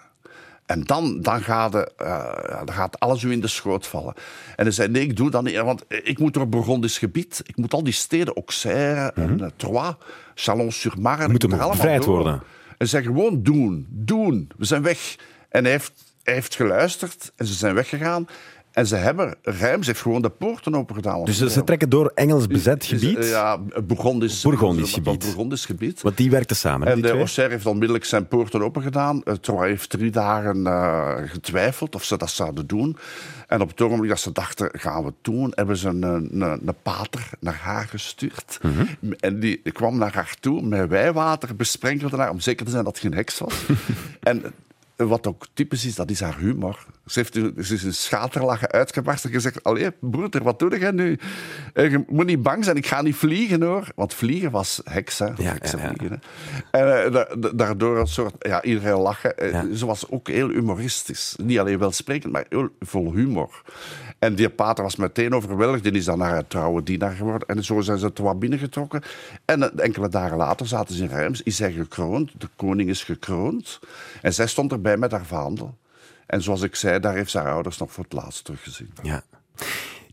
En 0.69 0.85
dan, 0.85 1.21
dan, 1.21 1.43
gaat 1.43 1.73
de, 1.73 1.91
uh, 2.03 2.65
dan 2.65 2.75
gaat 2.75 3.01
alles 3.01 3.23
u 3.23 3.33
in 3.33 3.41
de 3.41 3.49
schoot 3.49 3.87
vallen. 3.87 4.15
En 4.57 4.65
hij 4.65 4.71
zei, 4.71 4.89
nee, 4.89 5.03
ik 5.03 5.17
doe 5.17 5.31
dat 5.31 5.43
niet. 5.43 5.57
Want 5.57 5.85
ik 5.89 6.19
moet 6.19 6.35
door 6.35 6.49
Burgondisch 6.49 6.99
gebied. 6.99 7.41
Ik 7.45 7.57
moet 7.57 7.73
al 7.73 7.85
die 7.85 7.93
steden, 7.93 8.35
Auxerre 8.35 9.13
mm 9.15 9.25
-hmm. 9.25 9.33
en 9.33 9.45
uh, 9.45 9.51
Troyes, 9.57 9.95
Chalon-sur-Marne... 10.35 11.29
Moeten 11.29 11.49
bevrijd 11.49 12.05
worden. 12.05 12.43
En 12.79 12.89
zei 12.89 13.05
gewoon, 13.05 13.43
doen, 13.43 13.87
doen. 13.91 14.51
We 14.57 14.65
zijn 14.65 14.83
weg. 14.83 15.17
En 15.49 15.63
hij 15.63 15.73
heeft, 15.73 15.93
hij 16.23 16.35
heeft 16.35 16.55
geluisterd 16.55 17.33
en 17.37 17.47
ze 17.47 17.55
zijn 17.55 17.75
weggegaan. 17.75 18.27
En 18.79 18.87
ze 18.87 18.97
hebben, 18.97 19.35
Rijms 19.43 19.87
heeft 19.87 20.01
gewoon 20.01 20.23
de 20.23 20.31
poorten 20.31 20.75
opengedaan. 20.75 21.25
Dus 21.25 21.39
ze, 21.39 21.51
ze 21.51 21.65
trekken 21.65 21.89
door 21.89 22.13
Engels 22.15 22.47
bezet 22.47 22.85
gebied? 22.85 23.25
Ja, 23.25 23.59
Burgondisch, 23.59 24.43
Burgondisch 24.43 24.93
gebied. 24.93 25.19
Burgondisch 25.19 25.65
gebied. 25.65 26.03
Want 26.03 26.17
die 26.17 26.31
werkten 26.31 26.57
samen. 26.57 26.89
En 26.89 27.01
de 27.01 27.11
Auxerre 27.11 27.51
heeft 27.51 27.67
onmiddellijk 27.67 28.05
zijn 28.05 28.29
poorten 28.29 28.63
opengedaan. 28.63 29.23
Troyes 29.41 29.69
heeft 29.69 29.91
drie 29.91 30.11
dagen 30.11 30.57
uh, 30.57 31.15
getwijfeld 31.25 31.95
of 31.95 32.05
ze 32.05 32.17
dat 32.17 32.31
zouden 32.31 32.67
doen. 32.67 32.97
En 33.47 33.61
op 33.61 33.69
het 33.69 33.81
ogenblik 33.81 34.11
dat 34.11 34.21
ze 34.21 34.33
dachten, 34.33 34.69
gaan 34.73 35.01
we 35.01 35.07
het 35.07 35.15
doen, 35.23 35.53
hebben 35.55 35.77
ze 35.77 35.89
een, 35.89 36.03
een, 36.03 36.41
een 36.41 36.75
pater 36.83 37.31
naar 37.41 37.59
haar 37.63 37.87
gestuurd. 37.89 38.59
Mhm. 38.63 38.73
Mm 38.73 38.87
-hmm. 39.01 39.13
En 39.13 39.41
die 39.41 39.63
kwam 39.73 39.99
naar 39.99 40.15
haar 40.15 40.35
toe 40.41 40.63
met 40.63 40.89
wijwater, 40.89 41.57
besprenkelde 41.57 42.17
haar, 42.17 42.31
om 42.31 42.41
zeker 42.41 42.65
te 42.65 42.71
zijn 42.71 42.85
dat 42.85 42.93
het 42.93 43.03
geen 43.03 43.15
heks 43.15 43.39
was. 43.39 43.55
en 44.21 44.43
wat 45.07 45.27
ook 45.27 45.47
typisch 45.53 45.85
is, 45.85 45.95
dat 45.95 46.11
is 46.11 46.21
haar 46.21 46.39
humor. 46.39 46.87
Ze, 47.07 47.19
heeft, 47.19 47.35
ze 47.67 47.75
is 47.75 47.83
een 47.83 47.95
schaterlachen 47.95 48.71
uitgebarsten 48.71 49.31
en 49.31 49.37
gezegd... 49.37 49.65
Allee, 49.65 49.91
broeder, 50.01 50.43
wat 50.43 50.59
doe 50.59 50.79
jij 50.79 50.91
nu? 50.91 51.19
Je 51.75 52.05
moet 52.09 52.27
niet 52.27 52.43
bang 52.43 52.65
zijn, 52.65 52.77
ik 52.77 52.87
ga 52.87 53.03
niet 53.03 53.17
vliegen, 53.17 53.63
hoor. 53.63 53.89
Want 53.95 54.15
vliegen 54.15 54.51
was 54.51 54.81
heks, 54.85 55.19
hè. 55.19 55.27
Ja, 55.27 55.53
heksen 55.53 55.79
ja, 55.79 55.93
vliegen, 55.95 56.21
hè. 56.71 56.79
En 56.81 57.13
uh, 57.13 57.51
daardoor 57.55 57.99
een 57.99 58.07
soort... 58.07 58.35
Ja, 58.39 58.63
iedereen 58.63 58.97
lachen. 58.99 59.33
Ja. 59.51 59.75
Ze 59.75 59.87
was 59.87 60.11
ook 60.11 60.29
heel 60.29 60.49
humoristisch. 60.49 61.35
Niet 61.43 61.59
alleen 61.59 61.79
welsprekend, 61.79 62.33
maar 62.33 62.45
heel 62.49 62.69
vol 62.81 63.13
humor. 63.13 63.63
En 64.19 64.35
die 64.35 64.49
pater 64.49 64.85
was 64.85 64.97
meteen 64.97 65.35
overweldigd. 65.35 65.83
Die 65.83 65.93
is 65.93 66.05
dan 66.05 66.19
naar 66.19 66.37
een 66.37 66.47
trouwe 66.47 66.83
dienaar 66.83 67.15
geworden. 67.15 67.49
En 67.49 67.65
zo 67.65 67.81
zijn 67.81 67.99
ze 67.99 68.07
het 68.07 68.19
wat 68.19 68.39
binnengetrokken. 68.39 69.03
En 69.45 69.79
enkele 69.79 70.09
dagen 70.09 70.37
later 70.37 70.67
zaten 70.67 70.95
ze 70.95 71.03
in 71.03 71.09
Reims. 71.09 71.43
Is 71.43 71.57
zij 71.57 71.73
gekroond. 71.73 72.31
De 72.39 72.49
koning 72.57 72.89
is 72.89 73.05
gekroond. 73.05 73.79
En 74.23 74.35
zij 74.35 74.47
stond 74.47 74.73
erbij 74.73 74.97
met 74.97 75.11
haar 75.11 75.27
vaandel. 75.27 75.77
En 76.27 76.43
zoals 76.43 76.63
ik 76.63 76.75
zei, 76.75 77.01
daar 77.01 77.15
heeft 77.15 77.31
ze 77.31 77.39
haar 77.39 77.53
ouders 77.53 77.79
nog 77.79 77.93
voor 77.93 78.05
het 78.05 78.13
laatst 78.13 78.45
teruggezien. 78.45 78.91
Ja. 79.03 79.23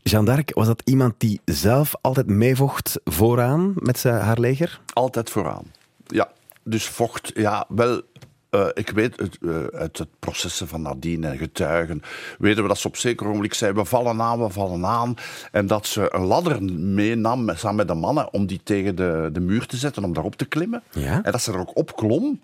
Jeanne 0.02 0.30
d'Arc, 0.30 0.54
was 0.54 0.66
dat 0.66 0.82
iemand 0.84 1.14
die 1.18 1.40
zelf 1.44 1.94
altijd 2.00 2.26
meevocht 2.26 3.00
vooraan 3.04 3.72
met 3.74 3.98
zijn, 3.98 4.20
haar 4.20 4.38
leger? 4.38 4.80
Altijd 4.92 5.30
vooraan, 5.30 5.64
ja. 6.06 6.30
Dus 6.62 6.88
vocht, 6.88 7.30
ja, 7.34 7.66
wel... 7.68 8.02
Uh, 8.50 8.66
ik 8.74 8.90
weet 8.90 9.20
het, 9.20 9.38
uh, 9.40 9.64
uit 9.64 9.98
het 9.98 10.08
processen 10.18 10.68
van 10.68 10.82
Nadine 10.82 11.28
en 11.28 11.38
getuigen, 11.38 12.02
weten 12.38 12.62
we 12.62 12.68
dat 12.68 12.78
ze 12.78 12.86
op 12.86 12.96
zeker 12.96 13.26
ogenblik 13.26 13.54
zei: 13.54 13.72
we 13.72 13.84
vallen 13.84 14.20
aan, 14.20 14.42
we 14.42 14.50
vallen 14.50 14.86
aan. 14.86 15.14
En 15.52 15.66
dat 15.66 15.86
ze 15.86 16.14
een 16.14 16.24
ladder 16.24 16.62
meenam 16.62 17.50
samen 17.56 17.76
met 17.76 17.88
de 17.88 17.94
mannen 17.94 18.32
om 18.32 18.46
die 18.46 18.60
tegen 18.62 18.96
de, 18.96 19.28
de 19.32 19.40
muur 19.40 19.66
te 19.66 19.76
zetten, 19.76 20.04
om 20.04 20.12
daarop 20.12 20.36
te 20.36 20.44
klimmen. 20.44 20.82
Ja? 20.90 21.22
En 21.22 21.32
dat 21.32 21.42
ze 21.42 21.52
er 21.52 21.58
ook 21.58 21.76
op 21.76 21.96
klom. 21.96 22.40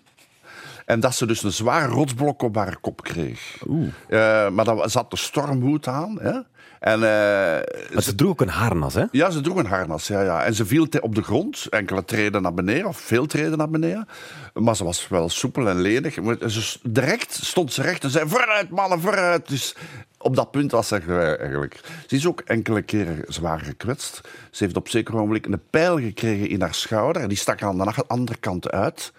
En 0.85 0.99
dat 0.99 1.15
ze 1.15 1.25
dus 1.25 1.43
een 1.43 1.51
zwaar 1.51 1.89
rotsblok 1.89 2.41
op 2.41 2.55
haar 2.55 2.77
kop 2.81 3.03
kreeg. 3.03 3.63
Oeh. 3.67 3.87
Uh, 4.09 4.49
maar 4.49 4.65
dan 4.65 4.89
zat 4.89 5.11
de 5.11 5.17
stormhoed 5.17 5.87
aan. 5.87 6.19
Hè? 6.19 6.39
En, 6.83 6.99
uh, 6.99 7.03
maar 7.93 8.03
ze 8.03 8.15
droeg 8.15 8.29
ook 8.29 8.41
een 8.41 8.49
harnas, 8.49 8.93
hè? 8.93 9.03
Ja, 9.11 9.29
ze 9.29 9.41
droeg 9.41 9.57
een 9.57 9.65
harnas, 9.65 10.07
ja, 10.07 10.21
ja. 10.21 10.43
En 10.43 10.53
ze 10.53 10.65
viel 10.65 10.87
op 10.99 11.15
de 11.15 11.23
grond, 11.23 11.67
enkele 11.69 12.05
treden 12.05 12.41
naar 12.41 12.53
beneden, 12.53 12.87
of 12.87 12.97
veel 12.97 13.25
treden 13.25 13.57
naar 13.57 13.69
beneden. 13.69 14.07
Maar 14.53 14.75
ze 14.75 14.83
was 14.83 15.07
wel 15.07 15.29
soepel 15.29 15.69
en 15.69 15.81
lenig. 15.81 16.13
Ze, 16.47 16.77
direct 16.83 17.33
stond 17.33 17.73
ze 17.73 17.81
recht 17.81 18.03
en 18.03 18.09
zei, 18.09 18.29
vooruit 18.29 18.69
mannen, 18.69 18.99
vooruit. 18.99 19.47
Dus 19.47 19.75
op 20.17 20.35
dat 20.35 20.51
punt 20.51 20.71
was 20.71 20.87
ze 20.87 20.95
eigenlijk. 21.39 21.79
Ze 22.07 22.15
is 22.15 22.27
ook 22.27 22.39
enkele 22.39 22.81
keren 22.81 23.23
zwaar 23.27 23.59
gekwetst. 23.59 24.21
Ze 24.51 24.63
heeft 24.63 24.77
op 24.77 24.89
zeker 24.89 25.15
ogenblik 25.15 25.45
een 25.45 25.61
pijl 25.69 25.99
gekregen 25.99 26.49
in 26.49 26.61
haar 26.61 26.75
schouder. 26.75 27.21
En 27.21 27.27
die 27.27 27.37
stak 27.37 27.61
aan 27.61 27.77
de 27.77 28.03
andere 28.07 28.37
kant 28.37 28.71
uit 28.71 29.11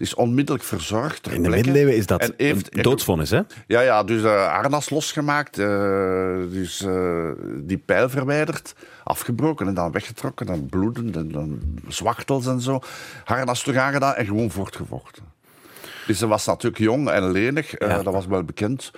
is 0.00 0.14
onmiddellijk 0.14 0.64
verzorgd. 0.64 1.30
In 1.30 1.42
de 1.42 1.48
middeleeuwen 1.48 1.96
is 1.96 2.06
dat 2.06 2.32
heeft, 2.36 2.76
een 2.76 2.82
doodsvonnis, 2.82 3.30
hè? 3.30 3.40
Ja, 3.66 3.80
ja 3.80 4.04
dus 4.04 4.22
uh, 4.22 4.52
harnas 4.52 4.90
losgemaakt, 4.90 5.58
uh, 5.58 5.66
dus 6.50 6.82
uh, 6.82 7.30
die 7.56 7.78
pijl 7.78 8.08
verwijderd, 8.08 8.74
afgebroken 9.04 9.66
en 9.66 9.74
dan 9.74 9.92
weggetrokken, 9.92 10.46
dan 10.46 10.66
bloedend 10.66 11.16
en 11.16 11.30
dan 11.30 11.60
zwachtels 11.88 12.46
en 12.46 12.60
zo. 12.60 12.80
Harnas 13.24 13.62
terug 13.62 13.80
aangedaan 13.80 14.14
en 14.14 14.26
gewoon 14.26 14.50
voortgevochten. 14.50 15.22
Dus 16.06 16.18
ze 16.18 16.26
was 16.26 16.46
natuurlijk 16.46 16.82
jong 16.82 17.08
en 17.08 17.30
lenig, 17.30 17.78
Ja. 17.78 18.02
dat 18.02 18.12
was 18.12 18.26
wel 18.26 18.44
bekend. 18.44 18.90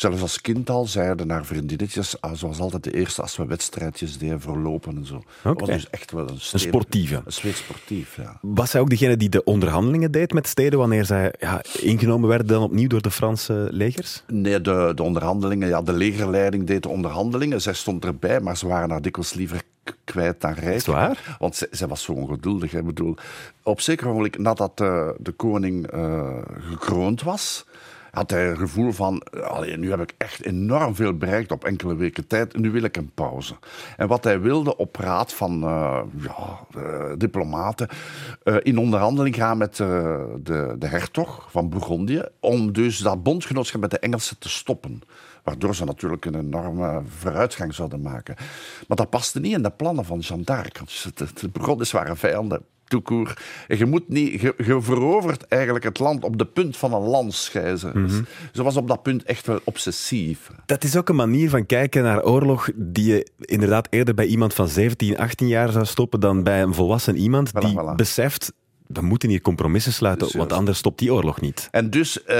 Zelfs 0.00 0.22
als 0.22 0.40
kind 0.40 0.70
al 0.70 0.86
zeiden 0.86 1.30
haar 1.30 1.44
vriendinnetjes, 1.44 2.20
ah, 2.20 2.32
zoals 2.34 2.58
altijd 2.58 2.84
de 2.84 2.92
eerste 2.92 3.22
als 3.22 3.36
we 3.36 3.46
wedstrijdjes 3.46 4.18
deden, 4.18 4.40
verlopen 4.40 4.96
en 4.96 5.06
zo. 5.06 5.22
Dat 5.42 5.60
was 5.60 5.68
dus 5.68 5.90
echt 5.90 6.12
wel 6.12 6.28
een, 6.28 6.40
sportieve. 6.40 7.22
Een 7.24 7.32
zweet 7.32 7.56
sportief, 7.56 8.16
ja. 8.16 8.38
Was 8.42 8.70
zij 8.70 8.80
ook 8.80 8.90
degene 8.90 9.16
die 9.16 9.28
de 9.28 9.44
onderhandelingen 9.44 10.12
deed 10.12 10.32
met 10.32 10.46
steden 10.46 10.78
wanneer 10.78 11.04
zij 11.04 11.34
ja, 11.38 11.62
ingenomen 11.80 12.28
werden 12.28 12.46
dan 12.46 12.62
opnieuw 12.62 12.88
door 12.88 13.02
de 13.02 13.10
Franse 13.10 13.68
legers? 13.70 14.22
Nee, 14.26 14.60
de, 14.60 14.92
de 14.94 15.02
onderhandelingen, 15.02 15.68
ja, 15.68 15.82
de 15.82 15.92
legerleiding 15.92 16.66
deed 16.66 16.82
de 16.82 16.88
onderhandelingen. 16.88 17.60
Zij 17.60 17.74
stond 17.74 18.04
erbij, 18.04 18.40
maar 18.40 18.56
ze 18.56 18.66
waren 18.66 18.90
haar 18.90 19.02
dikwijls 19.02 19.34
liever 19.34 19.62
kwijt 20.04 20.40
dan 20.40 20.52
rijk. 20.52 20.74
Is 20.74 20.86
waar? 20.86 21.36
Want 21.38 21.56
zij, 21.56 21.68
zij 21.70 21.88
was 21.88 22.02
zo 22.02 22.12
ongeduldig. 22.12 22.74
Ik 22.74 22.84
bedoel, 22.84 23.16
op 23.62 23.80
zeker 23.80 24.06
ogenblik, 24.06 24.38
nadat 24.38 24.76
de, 24.78 25.14
de 25.18 25.32
koning 25.32 25.86
eh, 25.86 26.38
gekroond 26.58 27.22
was, 27.22 27.64
had 28.10 28.30
hij 28.30 28.50
een 28.50 28.56
gevoel 28.56 28.92
van, 28.92 29.22
nu 29.76 29.90
heb 29.90 30.00
ik 30.00 30.14
echt 30.18 30.44
enorm 30.44 30.94
veel 30.94 31.16
bereikt 31.16 31.52
op 31.52 31.64
enkele 31.64 31.96
weken 31.96 32.26
tijd, 32.26 32.56
nu 32.56 32.70
wil 32.70 32.82
ik 32.82 32.96
een 32.96 33.10
pauze. 33.14 33.54
En 33.96 34.08
wat 34.08 34.24
hij 34.24 34.40
wilde 34.40 34.76
op 34.76 34.96
raad 34.96 35.32
van 35.32 35.62
eh, 35.62 36.00
ja, 36.20 36.66
diplomaten, 37.16 37.88
eh, 38.42 38.56
in 38.62 38.78
onderhandeling 38.78 39.34
gaan 39.34 39.58
met 39.58 39.80
eh, 39.80 40.20
de, 40.42 40.74
de 40.78 40.86
hertog 40.86 41.46
van 41.50 41.68
Bourgondië, 41.68 42.22
om 42.40 42.72
dus 42.72 42.98
dat 42.98 43.22
bondgenootschap 43.22 43.80
met 43.80 43.90
de 43.90 43.98
Engelsen 43.98 44.38
te 44.38 44.48
stoppen. 44.48 45.02
Waardoor 45.42 45.74
ze 45.74 45.84
natuurlijk 45.84 46.24
een 46.24 46.34
enorme 46.34 47.02
vooruitgang 47.06 47.74
zouden 47.74 48.02
maken. 48.02 48.34
Maar 48.88 48.96
dat 48.96 49.10
paste 49.10 49.40
niet 49.40 49.52
in 49.52 49.62
de 49.62 49.70
plannen 49.70 50.04
van 50.04 50.18
Jeanne 50.18 50.44
d'Arc. 50.44 50.80
De, 51.14 51.26
de 51.34 51.48
Bourgondiërs 51.48 51.92
waren 51.92 52.16
vijanden. 52.16 52.62
Toekoer. 52.90 53.38
En 53.68 53.78
je 53.78 53.86
moet 53.86 54.08
niet, 54.08 54.40
je, 54.40 54.54
je 54.56 54.82
verovert 54.82 55.46
eigenlijk 55.48 55.84
het 55.84 55.98
land 55.98 56.24
op 56.24 56.38
de 56.38 56.44
punt 56.44 56.76
van 56.76 56.94
een 56.94 57.02
landsschijze. 57.02 57.90
Mhm. 57.94 58.22
Ze 58.52 58.62
was 58.62 58.76
op 58.76 58.88
dat 58.88 59.02
punt 59.02 59.22
echt 59.22 59.46
wel 59.46 59.60
obsessief. 59.64 60.50
Dat 60.66 60.84
is 60.84 60.96
ook 60.96 61.08
een 61.08 61.16
manier 61.16 61.50
van 61.50 61.66
kijken 61.66 62.02
naar 62.02 62.24
oorlog 62.24 62.68
die 62.74 63.12
je 63.12 63.30
inderdaad 63.40 63.86
eerder 63.90 64.14
bij 64.14 64.26
iemand 64.26 64.54
van 64.54 64.68
17, 64.68 65.18
18 65.18 65.48
jaar 65.48 65.72
zou 65.72 65.84
stoppen 65.84 66.20
dan 66.20 66.42
bij 66.42 66.62
een 66.62 66.74
volwassen 66.74 67.16
iemand 67.16 67.48
Voilà, 67.48 67.60
die 67.60 67.78
voilà. 67.78 67.94
beseft 67.96 68.52
we 68.92 69.00
moeten 69.00 69.28
hier 69.28 69.40
compromissen 69.40 69.92
sluiten, 69.92 70.26
Dus, 70.26 70.36
want 70.36 70.50
ja. 70.50 70.56
anders 70.56 70.78
stopt 70.78 70.98
die 70.98 71.12
oorlog 71.12 71.40
niet. 71.40 71.68
En 71.70 71.90
dus, 71.90 72.24
eh, 72.24 72.36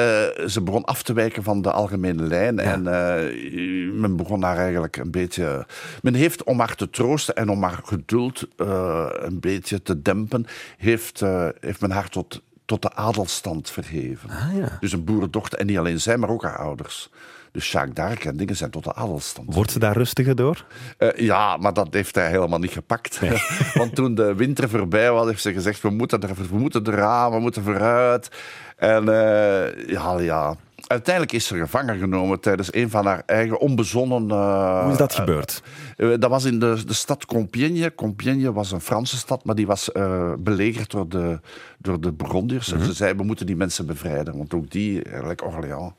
ze 0.47 0.61
begon 0.65 0.85
af 0.85 1.03
te 1.03 1.13
wijken 1.13 1.43
van 1.43 1.63
de 1.63 1.73
algemene 1.73 2.23
lijn. 2.23 2.59
En 2.59 2.87
eh, 2.87 3.93
men 3.93 4.17
begon 4.17 4.43
haar 4.43 4.57
eigenlijk 4.57 4.97
een 4.97 5.11
beetje... 5.11 5.67
Men 6.03 6.15
heeft, 6.15 6.45
om 6.45 6.59
haar 6.59 6.75
te 6.75 6.91
troosten 6.91 7.35
en 7.35 7.49
om 7.49 7.63
haar 7.63 7.81
geduld 7.85 8.49
eh, 8.57 9.07
een 9.11 9.41
beetje 9.41 9.83
te 9.83 10.03
dempen, 10.03 10.47
heeft, 10.77 11.23
eh, 11.23 11.49
heeft 11.61 11.81
men 11.81 11.91
haar 11.91 12.09
tot, 12.09 12.43
tot 12.65 12.83
de 12.83 12.93
adelstand 12.93 13.71
verheven. 13.71 14.31
Ah, 14.31 14.57
ja. 14.57 14.77
Dus 14.81 14.93
een 14.93 15.05
boerendochter, 15.05 15.59
en 15.59 15.67
niet 15.67 15.79
alleen 15.79 16.01
zij, 16.01 16.17
maar 16.17 16.31
ook 16.31 16.43
haar 16.43 16.59
ouders. 16.59 17.11
Dus 17.53 17.73
Jacques 17.73 17.95
d'Arc 17.95 18.25
en 18.25 18.37
dingen 18.37 18.57
zijn 18.57 18.71
tot 18.71 18.85
de 18.85 18.95
adelstand. 18.95 19.55
Wordt 19.55 19.71
ze 19.71 19.79
daar 19.79 19.97
rustiger 19.97 20.37
door? 20.37 20.65
Eh, 20.99 21.09
ja, 21.17 21.57
maar 21.57 21.73
dat 21.73 21.89
heeft 21.91 22.15
hij 22.15 22.29
helemaal 22.29 22.59
niet 22.59 22.71
gepakt. 22.71 23.21
Want 23.75 23.95
toen 23.95 24.15
de 24.15 24.35
winter 24.35 24.69
voorbij 24.69 25.11
was, 25.11 25.27
heeft 25.27 25.43
ze 25.43 25.53
gezegd: 25.53 25.81
we 25.81 25.91
moeten, 25.91 26.21
er, 26.23 26.35
we 26.51 26.59
moeten 26.59 26.87
eraan, 26.87 27.33
we 27.33 27.39
moeten 27.39 27.63
vooruit. 27.63 28.29
En 28.77 29.09
eh, 29.09 29.89
ja, 29.89 30.19
ja, 30.19 30.57
uiteindelijk 30.87 31.35
is 31.35 31.47
ze 31.47 31.57
gevangen 31.57 31.99
genomen 31.99 32.41
tijdens 32.41 32.75
een 32.75 32.91
van 32.91 33.07
haar 33.07 33.23
eigen 33.27 33.61
onbezonnen. 33.61 34.31
eh, 34.31 34.83
Hoe 34.83 34.93
is 34.93 34.99
dat 34.99 35.15
gebeurd? 35.15 35.63
eh, 35.97 36.09
dat 36.19 36.31
was 36.31 36.45
in 36.45 36.59
de, 36.59 36.83
de 36.87 36.93
stad 36.93 37.27
Compiègne. 37.27 37.95
Compiègne 37.95 38.53
was 38.53 38.73
een 38.73 38.81
Franse 38.81 39.17
stad, 39.17 39.45
maar 39.45 39.55
die 39.55 39.67
was 39.67 39.93
eh, 39.93 40.33
belegerd 40.39 40.91
door 40.91 41.09
de, 41.09 41.41
door 41.79 42.01
de 42.01 42.13
Burgondiërs. 42.13 42.73
En 42.73 42.85
ze 42.85 42.93
zeiden, 42.93 43.19
we 43.21 43.25
moeten 43.27 43.47
die 43.47 43.57
mensen 43.57 43.87
bevrijden, 43.87 44.37
want 44.37 44.55
ook 44.55 44.71
die, 44.71 45.03
eigenlijk 45.03 45.45
Orléans. 45.45 45.93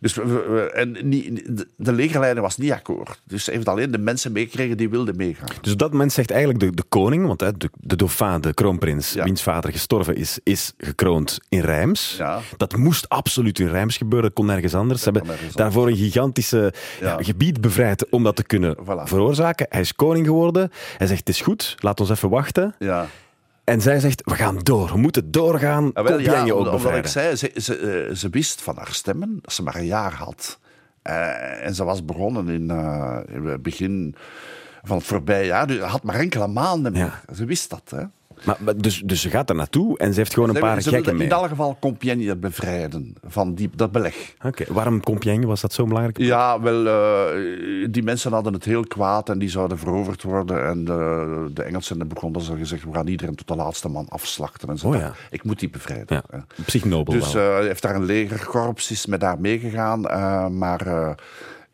Dus 0.00 0.14
we, 0.14 0.24
we- 0.24 0.46
we- 0.48 0.70
en 0.72 0.96
niet, 1.08 1.56
de, 1.56 1.68
de 1.76 1.92
legerleider 1.92 2.42
was 2.42 2.56
niet 2.56 2.72
akkoord. 2.72 3.20
Dus 3.24 3.44
ze 3.44 3.50
heeft 3.50 3.68
alleen 3.68 3.90
de 3.90 3.98
mensen 3.98 4.32
meegekregen 4.32 4.76
die 4.76 4.88
wilden 4.88 5.16
meegaan. 5.16 5.46
Dus 5.60 5.72
op 5.72 5.78
dat 5.78 5.92
moment 5.92 6.12
zegt 6.12 6.30
eigenlijk 6.30 6.60
de, 6.60 6.70
de 6.74 6.84
koning, 6.88 7.26
want 7.26 7.40
hè, 7.40 7.56
de, 7.56 7.70
de 7.80 7.96
dauphin, 7.96 8.40
de 8.40 8.54
kroonprins, 8.54 9.12
Ja. 9.12 9.24
wiens 9.24 9.42
vader 9.42 9.72
gestorven 9.72 10.16
is, 10.16 10.38
is 10.42 10.72
gekroond 10.78 11.38
in 11.48 11.60
Reims. 11.60 12.14
Ja. 12.18 12.40
Dat 12.56 12.76
moest 12.76 13.08
absoluut 13.08 13.58
in 13.58 13.68
Reims 13.68 13.96
gebeuren, 13.96 14.07
dat 14.08 14.32
kon 14.32 14.46
nergens 14.46 14.74
anders. 14.74 15.02
Ze 15.02 15.10
hebben 15.10 15.36
daarvoor 15.52 15.86
een 15.88 15.96
gigantische 15.96 16.72
ja, 17.00 17.06
Ja. 17.18 17.22
gebied 17.24 17.60
bevrijd 17.60 18.08
om 18.08 18.22
dat 18.24 18.36
te 18.36 18.42
kunnen 18.44 18.76
Voilà. 18.76 19.02
veroorzaken. 19.04 19.66
Hij 19.68 19.80
is 19.80 19.94
koning 19.94 20.26
geworden. 20.26 20.70
Hij 20.98 21.06
zegt, 21.06 21.18
het 21.18 21.28
is 21.28 21.40
goed, 21.40 21.74
laat 21.78 22.00
ons 22.00 22.10
even 22.10 22.28
wachten. 22.30 22.74
Ja. 22.78 23.06
En 23.64 23.80
zij 23.80 24.00
zegt, 24.00 24.22
we 24.24 24.34
gaan 24.34 24.58
door, 24.58 24.90
we 24.92 24.98
moeten 24.98 25.30
doorgaan, 25.30 25.90
Ah, 25.92 26.06
wel, 26.06 26.18
ja, 26.18 26.32
ook 26.32 26.38
omdat, 26.40 26.56
omdat 26.56 26.74
ik 26.74 26.80
bevrijden. 27.02 27.10
zei, 27.10 27.36
ze, 27.36 27.52
ze, 27.60 27.76
eh, 28.08 28.14
ze 28.14 28.28
wist 28.28 28.62
van 28.62 28.76
haar 28.76 28.92
stemmen 28.92 29.38
dat 29.42 29.52
ze 29.52 29.62
maar 29.62 29.76
een 29.76 29.86
jaar 29.86 30.12
had. 30.14 30.58
Eh, 31.02 31.66
en 31.66 31.74
ze 31.74 31.84
was 31.84 32.04
begonnen 32.04 32.48
in, 32.48 32.70
eh, 32.70 33.18
in 33.34 33.44
het 33.44 33.62
begin 33.62 34.14
van 34.82 34.96
het 34.96 35.06
voorbije 35.06 35.46
jaar. 35.46 35.66
Dus 35.66 35.76
ze 35.76 35.82
had 35.82 36.02
maar 36.02 36.14
enkele 36.14 36.46
maanden 36.46 36.92
meer. 36.92 37.20
Ze 37.34 37.44
wist 37.44 37.70
dat. 37.70 37.82
Hè. 37.90 38.02
Maar, 38.44 38.56
maar 38.60 38.76
dus, 38.76 39.02
dus 39.04 39.20
ze 39.20 39.30
gaat 39.30 39.50
er 39.50 39.56
naartoe 39.56 39.98
en 39.98 40.12
ze 40.12 40.18
heeft 40.18 40.34
gewoon 40.34 40.48
een 40.48 40.54
Ze, 40.54 40.60
paar 40.60 40.82
ze 40.82 40.88
gekken 40.90 41.16
mee. 41.16 41.26
in 41.26 41.32
elk 41.32 41.48
geval 41.48 41.76
Compiègne 41.80 42.36
bevrijden 42.36 43.14
van 43.26 43.54
die, 43.54 43.70
dat 43.74 43.92
beleg. 43.92 44.34
Oké, 44.44 44.64
Waarom 44.72 45.00
Compiègne? 45.02 45.46
Was 45.46 45.60
dat 45.60 45.72
zo 45.72 45.84
belangrijk? 45.84 46.18
Ja, 46.18 46.60
wel, 46.60 46.86
eh, 46.86 47.88
die 47.90 48.02
mensen 48.02 48.32
hadden 48.32 48.52
het 48.52 48.64
heel 48.64 48.86
kwaad 48.86 49.28
en 49.28 49.38
die 49.38 49.48
zouden 49.50 49.78
veroverd 49.78 50.22
worden. 50.22 50.66
En 50.68 50.84
de, 50.84 51.50
de 51.54 51.62
Engelsen 51.62 52.08
begonnen 52.08 52.40
ze 52.42 52.56
gezegd, 52.56 52.84
we 52.84 52.92
gaan 52.92 53.06
iedereen 53.06 53.34
tot 53.34 53.48
de 53.48 53.56
laatste 53.56 53.88
man 53.88 54.08
afslachten. 54.08 54.68
En 54.68 54.78
ze 54.78 54.86
Oh 54.86 54.94
ja. 54.94 55.12
ik 55.30 55.44
moet 55.44 55.58
die 55.58 55.70
bevrijden. 55.70 56.06
Ja, 56.08 56.22
hè. 56.30 56.38
op 56.38 56.70
zich 56.70 56.84
nobel 56.84 57.14
Dus 57.14 57.34
eh, 57.34 57.42
hij 57.54 57.64
heeft 57.66 57.82
daar 57.82 57.94
een 57.94 58.04
legerkorps 58.04 58.90
is 58.90 59.06
met 59.06 59.20
daar 59.20 59.40
meegegaan. 59.40 60.06
eh, 60.06 60.46
maar 60.48 60.86
eh, 60.86 61.10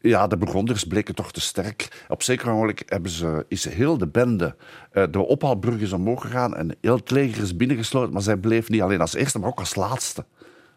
ja, 0.09 0.27
de 0.27 0.37
Burgonders 0.37 0.85
bleken 0.85 1.15
toch 1.15 1.33
te 1.33 1.41
sterk. 1.41 2.05
Op 2.09 2.23
zeker 2.23 2.51
ogenblik 2.51 2.83
hebben 2.87 3.11
ze, 3.11 3.45
is 3.49 3.69
heel 3.69 3.99
de 3.99 4.07
bende 4.07 4.57
eh, 4.91 5.05
de 5.11 5.19
ophaalbrug 5.19 5.81
is 5.81 5.93
omhoog 5.93 6.21
gegaan 6.21 6.57
en 6.57 6.77
heel 6.81 6.97
het 6.97 7.11
leger 7.11 7.43
is 7.43 7.57
binnengesloten. 7.57 8.13
Maar 8.13 8.23
zij 8.23 8.37
bleef 8.37 8.69
niet 8.69 8.83
alleen 8.83 9.01
als 9.01 9.15
eerste, 9.15 9.39
maar 9.39 9.49
ook 9.49 9.59
als 9.59 9.75
laatste. 9.75 10.25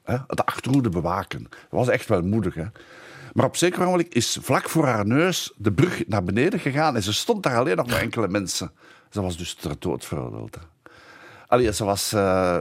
Hè? 0.04 0.18
De 0.28 0.46
achterhoede 0.46 0.90
bewaken. 0.90 1.44
Dat 1.50 1.70
was 1.70 1.88
echt 1.88 2.08
wel 2.08 2.22
moedig. 2.22 2.54
Hè? 2.54 2.66
Maar 3.34 3.46
op 3.46 3.56
zeker 3.56 3.82
ogenblik 3.82 4.14
is 4.14 4.38
vlak 4.42 4.70
voor 4.70 4.86
haar 4.86 5.06
neus 5.06 5.54
de 5.58 5.72
brug 5.72 6.08
naar 6.08 6.24
beneden 6.24 6.60
gegaan 6.60 6.96
en 6.96 7.04
ze 7.04 7.14
stond 7.14 7.44
daar 7.44 7.58
alleen 7.58 7.76
nog 7.76 7.88
met 7.88 7.98
enkele 7.98 8.28
mensen. 8.28 8.72
Ze 9.10 9.22
was 9.22 9.38
dus 9.38 9.54
ter 9.54 9.76
dood 9.80 10.06
veroordeeld. 10.06 10.58
Allee, 11.48 11.74
ze 11.74 11.84
was 11.86 12.14
eh 12.14 12.58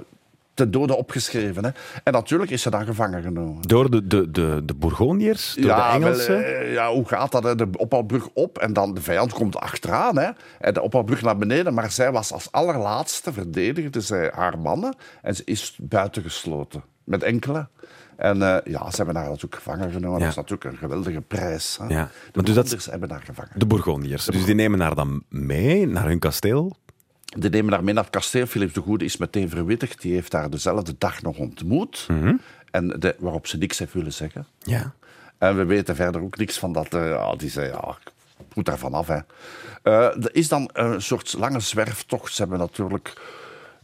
ten 0.56 0.70
dode 0.70 0.96
opgeschreven. 0.96 1.64
Hè. 1.64 1.70
En 2.04 2.12
natuurlijk 2.12 2.50
is 2.50 2.62
ze 2.62 2.70
dan 2.70 2.84
gevangen 2.86 3.22
genomen. 3.22 3.62
Door 3.62 3.90
de, 3.90 4.06
de, 4.06 4.30
de, 4.30 4.62
de 4.64 4.74
Bourgondiërs, 4.74 5.54
door 5.54 5.74
de 5.74 5.80
Engelsen. 5.82 6.44
eh, 6.60 6.72
ja, 6.72 6.92
hoe 6.92 7.08
gaat 7.08 7.32
dat? 7.32 7.42
Hè? 7.44 7.54
De 7.54 7.68
ophaalbrug 7.76 8.28
op 8.34 8.58
en 8.58 8.72
dan 8.72 8.94
de 8.94 9.00
vijand 9.00 9.32
komt 9.32 9.56
achteraan. 9.56 10.18
Hè? 10.18 10.30
En 10.60 10.74
de 10.74 10.82
ophaalbrug 10.82 11.22
naar 11.22 11.36
beneden. 11.36 11.74
Maar 11.74 11.90
zij 11.90 12.12
was 12.12 12.32
als 12.32 12.52
allerlaatste 12.52 13.32
verdedigde 13.32 14.00
zij 14.00 14.30
haar 14.34 14.58
mannen. 14.58 14.94
En 15.22 15.34
ze 15.36 15.42
is 15.44 15.78
buitengesloten. 15.82 16.82
Met 17.04 17.22
enkele. 17.22 17.68
En 18.16 18.42
eh, 18.42 18.72
ja, 18.72 18.90
ze 18.90 18.96
hebben 18.96 19.16
haar 19.16 19.24
natuurlijk 19.28 19.54
gevangen 19.54 19.90
genomen. 19.90 20.18
Ja. 20.18 20.24
Dat 20.24 20.28
is 20.30 20.36
natuurlijk 20.36 20.64
een 20.64 20.76
geweldige 20.78 21.20
prijs. 21.20 21.78
Hè? 21.80 21.86
Ja, 21.86 22.04
De 22.04 22.30
maar 22.34 22.44
dus 22.44 22.54
dat- 22.54 22.84
hebben 22.90 23.10
haar 23.10 23.22
gevangen. 23.24 23.50
De 23.54 23.66
Bourgondiërs. 23.66 24.24
Dus 24.24 24.44
die 24.44 24.54
nemen 24.54 24.80
haar 24.80 24.94
dan 24.94 25.22
mee 25.28 25.86
naar 25.86 26.06
hun 26.06 26.18
kasteel. 26.18 26.76
Naar 27.40 27.94
het 27.94 28.10
kasteel. 28.10 28.46
Philips 28.46 28.72
de 28.72 28.80
Goede 28.80 29.04
is 29.04 29.16
meteen 29.16 29.48
verwittigd. 29.48 30.00
Die 30.00 30.12
heeft 30.12 30.32
haar 30.32 30.50
dezelfde 30.50 30.94
dag 30.98 31.22
nog 31.22 31.36
ontmoet. 31.38 32.04
Mhm. 32.08 32.34
en 32.70 32.88
de, 32.88 33.16
waarop 33.18 33.46
ze 33.46 33.56
niks 33.58 33.78
heeft 33.78 33.92
willen 33.92 34.12
zeggen. 34.12 34.46
Ja. 34.58 34.94
En 35.38 35.56
we 35.56 35.64
weten 35.64 35.96
verder 35.96 36.22
ook 36.22 36.36
niks 36.36 36.58
van 36.58 36.72
dat. 36.72 36.94
eh, 36.94 37.08
ja, 37.08 37.34
die 37.36 37.50
zei, 37.50 37.66
ja, 37.68 37.96
ik 38.48 38.54
moet 38.54 38.64
daar 38.64 38.78
vanaf. 38.78 39.06
Hè. 39.06 39.18
Eh, 39.82 40.24
er 40.24 40.34
is 40.34 40.48
dan 40.48 40.70
een 40.72 41.02
soort 41.02 41.32
lange 41.38 41.60
zwerftocht. 41.60 42.34
Ze 42.34 42.40
hebben 42.40 42.58
natuurlijk... 42.58 43.20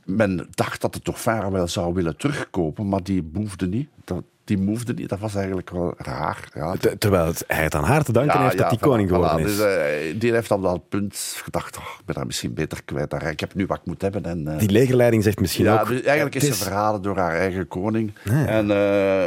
Men 0.05 0.49
dacht 0.51 0.81
dat 0.81 0.93
de 0.93 1.01
Dauphin 1.03 1.51
wel 1.51 1.69
zou 1.69 1.95
willen 1.95 2.17
terugkopen, 2.17 2.88
maar 2.88 3.03
die 3.03 3.29
moefde 3.33 3.67
niet. 3.67 3.88
Dat, 4.05 4.23
die 4.44 4.59
moefde 4.59 4.92
niet. 4.94 5.09
Dat 5.09 5.18
was 5.18 5.35
eigenlijk 5.35 5.70
wel 5.70 5.94
raar. 5.96 6.48
Ja. 6.55 6.74
Ter- 6.76 6.98
Terwijl 6.98 7.26
het, 7.26 7.44
hij 7.46 7.62
het 7.62 7.74
aan 7.74 7.85
haar 7.85 8.02
te 8.02 8.12
danken 8.12 8.42
heeft 8.42 8.59
dat 8.59 8.70
die 8.70 8.78
koning 8.78 9.09
voilà. 9.09 9.12
geworden 9.12 9.42
Dus, 9.42 9.52
is. 9.52 9.61
eh, 9.61 10.20
die 10.20 10.33
heeft 10.33 10.50
op 10.50 10.62
dat 10.62 10.88
punt 10.88 11.35
gedacht, 11.44 11.76
oh, 11.76 11.83
ik 11.98 12.05
ben 12.05 12.14
daar 12.14 12.26
misschien 12.26 12.55
beter 12.55 12.85
kwijt. 12.85 13.11
Daar- 13.11 13.31
Ik 13.31 13.40
heb 13.40 13.55
nu 13.55 13.66
wat 13.66 13.76
ik 13.78 13.85
moet 13.87 14.02
hebben. 14.02 14.24
En, 14.24 14.48
eh, 14.48 14.59
die 14.59 14.70
legerleiding 14.70 15.22
zegt 15.22 15.40
misschien 15.40 15.68
ook... 15.68 15.88
dus 15.88 16.02
eigenlijk 16.02 16.35
is 16.35 16.44
ze 16.46 16.55
verraden 16.55 17.02
door 17.02 17.16
haar 17.18 17.35
eigen 17.37 17.68
koning. 17.68 18.12
En 18.46 18.70
eh, 18.70 19.26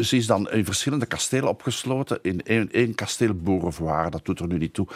ze 0.00 0.16
is 0.16 0.26
dan 0.26 0.50
in 0.50 0.64
verschillende 0.64 1.06
kastelen 1.06 1.48
opgesloten. 1.48 2.18
In 2.22 2.42
één, 2.42 2.72
één 2.72 2.94
kasteel 2.94 3.34
Beaurevoir, 3.34 4.10
dat 4.10 4.24
doet 4.24 4.40
er 4.40 4.46
nu 4.46 4.58
niet 4.58 4.74
toe, 4.74 4.86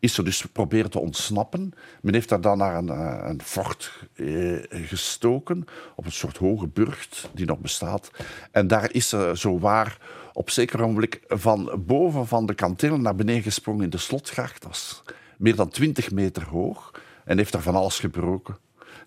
is 0.00 0.14
ze 0.14 0.22
dus 0.22 0.44
proberen 0.52 0.90
te 0.90 0.98
ontsnappen. 0.98 1.72
Men 2.02 2.14
heeft 2.14 2.30
haar 2.30 2.40
dan 2.40 2.58
naar 2.58 2.76
een, 2.76 2.88
eh, 2.88 3.28
een 3.28 3.42
fort 3.42 4.08
eh, 4.14 4.26
gestoken, 4.70 5.64
op 5.94 6.04
een 6.04 6.12
soort 6.12 6.36
hoge 6.36 6.66
burcht 6.66 7.30
die 7.34 7.46
nog 7.46 7.58
bestaat. 7.58 8.10
En 8.50 8.66
daar 8.66 8.92
is 8.92 9.08
ze 9.08 9.32
zo 9.34 9.58
waar 9.58 9.98
op 10.32 10.50
zeker 10.50 10.82
ogenblik 10.82 11.20
van 11.28 11.82
boven 11.86 12.26
van 12.26 12.46
de 12.46 12.54
kantelen 12.54 13.02
naar 13.02 13.14
beneden 13.14 13.42
gesprongen 13.42 13.84
in 13.84 13.90
de 13.90 13.98
slotgracht. 13.98 14.62
Dat 14.62 14.70
was 14.70 15.02
meer 15.36 15.56
dan 15.56 15.68
20 15.68 16.10
meter 16.10 16.44
hoog. 16.44 16.90
En 17.24 17.36
heeft 17.36 17.52
daar 17.52 17.62
van 17.62 17.74
alles 17.74 17.98
gebroken. 17.98 18.56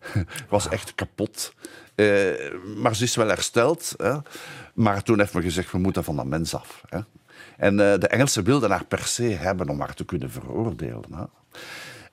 was 0.49 0.69
echt 0.69 0.95
kapot. 0.95 1.53
Eh, 1.95 2.53
maar 2.77 2.95
ze 2.95 3.03
is 3.03 3.15
wel 3.15 3.27
hersteld. 3.27 3.93
Hè. 3.97 4.17
Maar 4.73 5.03
toen 5.03 5.19
heeft 5.19 5.33
men 5.33 5.43
gezegd, 5.43 5.71
we 5.71 5.77
moeten 5.77 6.03
van 6.03 6.15
dat 6.15 6.25
mens 6.25 6.55
af. 6.55 6.81
Hè. 6.89 6.99
En 7.57 7.79
eh, 7.79 7.99
de 7.99 8.07
Engelsen 8.07 8.43
wilden 8.43 8.71
haar 8.71 8.85
per 8.85 9.05
se 9.05 9.23
hebben 9.23 9.69
om 9.69 9.79
haar 9.79 9.93
te 9.93 10.05
kunnen 10.05 10.31
veroordelen. 10.31 11.13
Hè. 11.13 11.23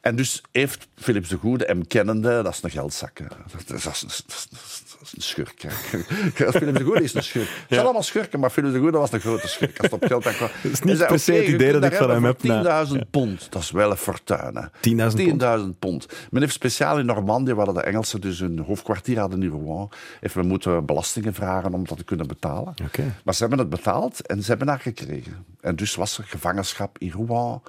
En 0.06 0.16
dus 0.16 0.42
heeft 0.52 0.88
Philips 0.94 1.28
de 1.28 1.36
Goede, 1.36 1.64
hem 1.64 1.86
kennende, 1.86 2.42
dat 2.42 2.52
is 2.52 2.62
een 2.62 2.70
geldzak. 2.70 3.18
Dat 3.18 3.76
is, 3.76 3.82
dat 3.82 3.92
is, 3.94 4.02
een- 4.02 4.08
dat 4.26 4.36
is- 4.50 4.82
dat 4.98 5.00
is 5.02 5.12
een 5.16 5.22
schurk. 5.22 5.64
Philips 6.54 6.78
de 6.78 6.84
Goede 6.84 7.02
is 7.02 7.14
een 7.14 7.22
schurk. 7.22 7.48
Het 7.48 7.64
zijn 7.68 7.80
allemaal 7.82 8.02
schurken, 8.02 8.40
maar 8.40 8.50
Philips 8.50 8.72
de 8.72 8.78
Goede 8.80 8.98
was 8.98 9.10
de 9.10 9.18
grote 9.18 9.48
schurk. 9.48 9.78
Als 9.78 9.90
het 9.90 10.02
op 10.02 10.04
geld 10.08 10.26
aankwam. 10.26 10.48
is 10.72 10.80
niet 10.80 11.06
per 11.06 11.18
se 11.18 11.32
het 11.32 11.46
idee 11.48 11.72
dat 11.72 11.84
ik 11.84 11.94
van 11.94 12.10
hem 12.10 12.24
heb, 12.24 12.42
nou. 12.42 12.86
10.000 12.98 13.10
pond, 13.10 13.46
dat 13.52 13.62
is 13.62 13.70
wel 13.70 13.90
een 13.90 13.96
fortuin. 13.96 14.56
hè. 14.56 14.62
10.000 15.10 15.16
pond? 15.16 15.42
10.000 15.74 15.78
pond. 15.78 16.06
Men 16.30 16.40
heeft 16.42 16.54
speciaal 16.54 16.98
in 16.98 17.06
Normandië, 17.06 17.54
waar 17.54 17.74
de 17.74 17.80
Engelsen 17.82 18.20
dus 18.20 18.38
hun 18.38 18.58
hoofdkwartier 18.58 19.18
hadden 19.18 19.42
in 19.42 19.50
Rouen, 19.50 19.88
heeft 20.20 20.34
men 20.34 20.46
moeten 20.46 20.84
belastingen 20.86 21.34
vragen 21.34 21.74
om 21.74 21.86
dat 21.86 21.96
te 21.98 22.04
kunnen 22.04 22.26
betalen. 22.26 22.74
Oké. 22.84 23.14
Maar 23.24 23.34
ze 23.34 23.40
hebben 23.40 23.58
het 23.58 23.68
betaald 23.70 24.26
en 24.26 24.42
ze 24.42 24.48
hebben 24.48 24.68
haar 24.68 24.80
gekregen. 24.80 25.44
En 25.60 25.76
dus 25.76 25.94
was 25.94 26.18
er 26.18 26.24
gevangenschap 26.24 26.98
in 26.98 27.10
Rouen 27.10 27.62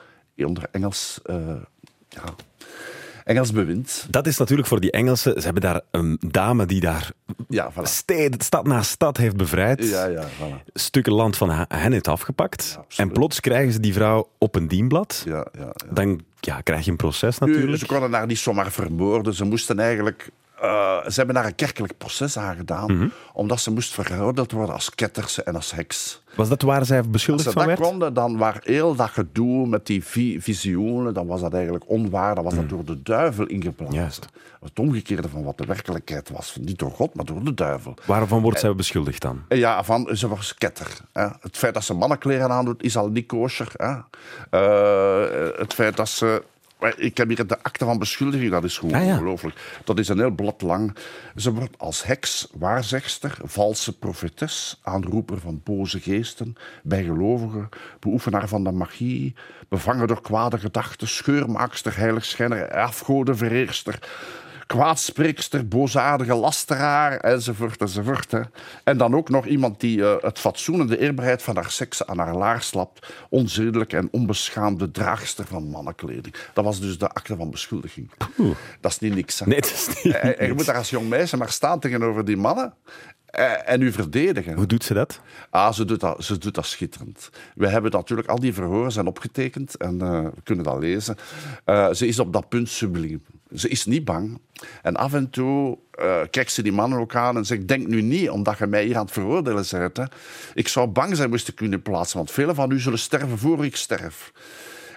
onder 0.45 0.63
Engels, 0.71 1.19
eh, 1.23 1.35
ja, 2.25 2.35
Engels 3.23 3.51
bewind. 3.51 4.07
Dat 4.09 4.27
is 4.27 4.37
natuurlijk 4.37 4.67
voor 4.67 4.79
die 4.79 4.91
Engelsen... 4.91 5.33
Ze 5.33 5.43
hebben 5.43 5.61
daar 5.61 5.81
een 5.91 6.17
dame 6.27 6.65
die 6.65 6.79
daar 6.79 7.11
Ja, 7.49 7.71
voilà. 7.71 7.81
steden, 7.83 8.41
stad 8.41 8.67
na 8.67 8.81
stad 8.83 9.17
heeft 9.17 9.35
bevrijd. 9.37 9.89
Ja, 9.89 10.05
ja, 10.05 10.23
voilà. 10.23 10.63
Stukken 10.73 11.13
land 11.13 11.37
van 11.37 11.49
hen 11.67 11.91
heeft 11.91 12.07
afgepakt. 12.07 12.79
en 12.95 13.11
plots 13.11 13.39
krijgen 13.39 13.73
ze 13.73 13.79
die 13.79 13.93
vrouw 13.93 14.29
op 14.37 14.55
een 14.55 14.67
dienblad. 14.67 15.23
Ja, 15.25 15.47
ja, 15.57 15.61
ja. 15.61 15.93
Dan 15.93 16.21
ja, 16.39 16.61
krijg 16.61 16.85
je 16.85 16.91
een 16.91 16.97
proces 16.97 17.37
Nu, 17.39 17.47
natuurlijk. 17.47 17.79
ze 17.79 17.85
konden 17.85 18.13
haar 18.13 18.27
niet 18.27 18.37
zomaar 18.37 18.71
vermoorden. 18.71 19.33
Ze 19.33 19.45
moesten 19.45 19.79
eigenlijk 19.79 20.29
uh, 20.63 20.97
ze 21.05 21.13
hebben 21.15 21.35
daar 21.35 21.45
een 21.45 21.55
kerkelijk 21.55 21.97
proces 21.97 22.37
aan 22.37 22.55
gedaan, 22.55 22.93
Mhm. 22.97 23.07
omdat 23.33 23.59
ze 23.59 23.71
moest 23.71 23.93
veroordeeld 23.93 24.51
worden 24.51 24.73
als 24.75 24.95
ketterse 24.95 25.43
en 25.43 25.55
als 25.55 25.71
heks. 25.71 26.21
Was 26.35 26.49
dat 26.49 26.61
waar 26.61 26.85
zij 26.85 26.97
Als 26.97 27.09
beschuldigd 27.09 27.47
ze 27.47 27.53
van 27.53 27.67
dat 27.67 27.77
werd? 27.77 27.89
konden, 27.89 28.13
dan 28.13 28.37
was 28.37 28.53
heel 28.63 28.95
dat 28.95 29.09
gedoe 29.09 29.67
met 29.67 29.85
die 29.85 30.03
vi- 30.03 30.41
visioenen, 30.41 31.13
dan 31.13 31.27
was 31.27 31.41
dat 31.41 31.53
eigenlijk 31.53 31.89
onwaar. 31.89 32.35
Dan 32.35 32.43
was 32.43 32.53
dat 32.55 32.69
door 32.69 32.85
de 32.85 33.01
duivel 33.03 33.45
ingeplaatst. 33.45 33.93
Mhm. 33.93 34.01
Juist. 34.01 34.25
Het 34.61 34.79
omgekeerde 34.79 35.29
van 35.29 35.43
wat 35.43 35.57
de 35.57 35.65
werkelijkheid 35.65 36.29
was. 36.29 36.57
Niet 36.61 36.79
door 36.79 36.91
God, 36.91 37.13
maar 37.15 37.25
door 37.25 37.43
de 37.43 37.53
duivel. 37.53 37.93
Waarvan 38.05 38.41
wordt 38.41 38.59
zij 38.59 38.75
beschuldigd 38.75 39.21
dan? 39.21 39.41
En 39.47 39.57
Ja, 39.57 39.83
van, 39.83 40.09
ze 40.13 40.27
was 40.27 40.53
ketter. 40.53 40.87
Hè. 41.13 41.27
Het 41.41 41.57
feit 41.57 41.73
dat 41.73 41.83
ze 41.83 41.93
mannenkleren 41.93 42.49
aandoet, 42.51 42.83
is 42.83 42.97
al 42.97 43.09
niet 43.09 43.25
kosher. 43.27 43.71
Hè. 43.75 43.95
Eh, 44.49 45.59
het 45.59 45.73
feit 45.73 45.97
dat 45.97 46.09
ze... 46.09 46.43
maar 46.79 46.99
Ik 46.99 47.17
heb 47.17 47.27
hier 47.27 47.47
de 47.47 47.63
akte 47.63 47.85
van 47.85 47.99
beschuldiging, 47.99 48.51
dat 48.51 48.63
is 48.63 48.77
gewoon 48.77 48.95
Ah, 48.95 49.05
ja. 49.05 49.11
ongelooflijk. 49.11 49.79
Dat 49.83 49.99
is 49.99 50.07
een 50.07 50.17
heel 50.17 50.31
blad 50.31 50.61
lang. 50.61 50.95
Ze 51.35 51.53
wordt 51.53 51.77
als 51.77 52.03
heks, 52.03 52.47
waarzegster, 52.53 53.37
valse 53.43 53.97
profetes, 53.97 54.79
aanroeper 54.83 55.39
van 55.39 55.61
boze 55.63 55.99
geesten, 55.99 56.55
bijgelovigen, 56.83 57.69
beoefenaar 57.99 58.47
van 58.47 58.63
de 58.63 58.71
magie, 58.71 59.35
bevangen 59.69 60.07
door 60.07 60.21
kwade 60.21 60.57
gedachten, 60.59 61.07
scheurmaakster, 61.07 61.97
heiligschenner, 61.97 62.71
afgodenvereerster, 62.71 63.99
kwaadspreekster, 64.67 65.67
boosaardige 65.67 66.33
lasteraar, 66.35 67.17
enzovoort, 67.17 67.81
enzovoort. 67.81 68.31
Hè. 68.31 68.41
En 68.83 68.97
dan 68.97 69.15
ook 69.15 69.29
nog 69.29 69.45
iemand 69.45 69.79
die 69.79 70.03
eh, 70.03 70.15
het 70.23 70.39
fatsoen 70.39 70.79
en 70.79 70.87
de 70.87 70.99
eerbaarheid 70.99 71.41
van 71.43 71.55
haar 71.55 71.71
seks 71.71 72.05
aan 72.05 72.17
haar 72.17 72.35
laars 72.35 72.67
slapt, 72.67 73.13
onzedelijke 73.29 73.97
en 73.97 74.07
onbeschaamde 74.11 74.91
draagster 74.91 75.45
van 75.45 75.69
mannenkleding. 75.69 76.35
Dat 76.53 76.63
was 76.63 76.79
dus 76.79 76.97
de 76.97 77.09
akte 77.09 77.35
van 77.35 77.51
beschuldiging. 77.51 78.11
Dat 78.81 78.91
is 78.91 78.99
niet 78.99 79.15
niks. 79.15 79.39
Hè. 79.39 79.45
Nee, 79.45 79.61
dat 79.61 79.71
is 79.71 79.87
niet. 80.03 80.13
En- 80.15 80.39
en 80.39 80.47
je 80.47 80.53
moet 80.53 80.65
daar 80.65 80.75
als 80.77 80.89
jong 80.89 81.09
meisje 81.09 81.37
maar 81.37 81.49
staan 81.51 81.79
tegenover 81.79 82.25
die 82.25 82.37
mannen 82.37 82.73
eh, 82.75 83.16
en 83.45 83.81
u 83.81 83.91
verdedigen. 83.91 84.53
Hoe 84.53 84.65
doet 84.65 84.83
ze 84.83 84.93
dat? 84.93 85.19
Ah, 85.49 85.73
ze 85.73 85.85
doet, 85.85 85.99
dat, 85.99 86.23
ze 86.23 86.37
doet 86.37 86.55
dat 86.55 86.65
schitterend. 86.65 87.29
We 87.55 87.67
hebben 87.67 87.91
natuurlijk, 87.91 88.27
al 88.27 88.39
die 88.39 88.53
verhoren 88.53 88.91
zijn 88.91 89.07
opgetekend 89.07 89.75
en 89.75 90.01
eh, 90.01 90.21
we 90.21 90.41
kunnen 90.43 90.63
dat 90.63 90.79
lezen. 90.79 91.15
Eh, 91.63 91.93
ze 91.93 92.07
is 92.07 92.19
op 92.19 92.33
dat 92.33 92.49
punt 92.49 92.69
subliem. 92.69 93.23
Ze 93.55 93.69
is 93.69 93.85
niet 93.85 94.05
bang. 94.05 94.39
En 94.81 94.95
af 94.95 95.13
en 95.13 95.29
toe 95.29 95.77
eh, 95.91 96.21
kijkt 96.29 96.51
ze 96.51 96.61
die 96.61 96.71
mannen 96.71 96.99
ook 96.99 97.15
aan 97.15 97.37
en 97.37 97.45
zegt: 97.45 97.67
Denk 97.67 97.87
nu 97.87 98.01
niet, 98.01 98.29
omdat 98.29 98.57
je 98.57 98.67
mij 98.67 98.85
hier 98.85 98.95
aan 98.95 99.05
het 99.05 99.13
veroordelen 99.13 99.65
bent. 99.71 99.97
Hè. 99.97 100.03
Ik 100.53 100.67
zou 100.67 100.87
bang 100.87 101.15
zijn 101.15 101.29
moest 101.29 101.47
ik 101.47 101.61
u 101.61 101.71
in 101.71 101.81
plaatsen, 101.81 102.17
want 102.17 102.31
velen 102.31 102.55
van 102.55 102.71
u 102.71 102.79
zullen 102.79 102.99
sterven 102.99 103.37
voor 103.37 103.65
ik 103.65 103.75
sterf. 103.75 104.31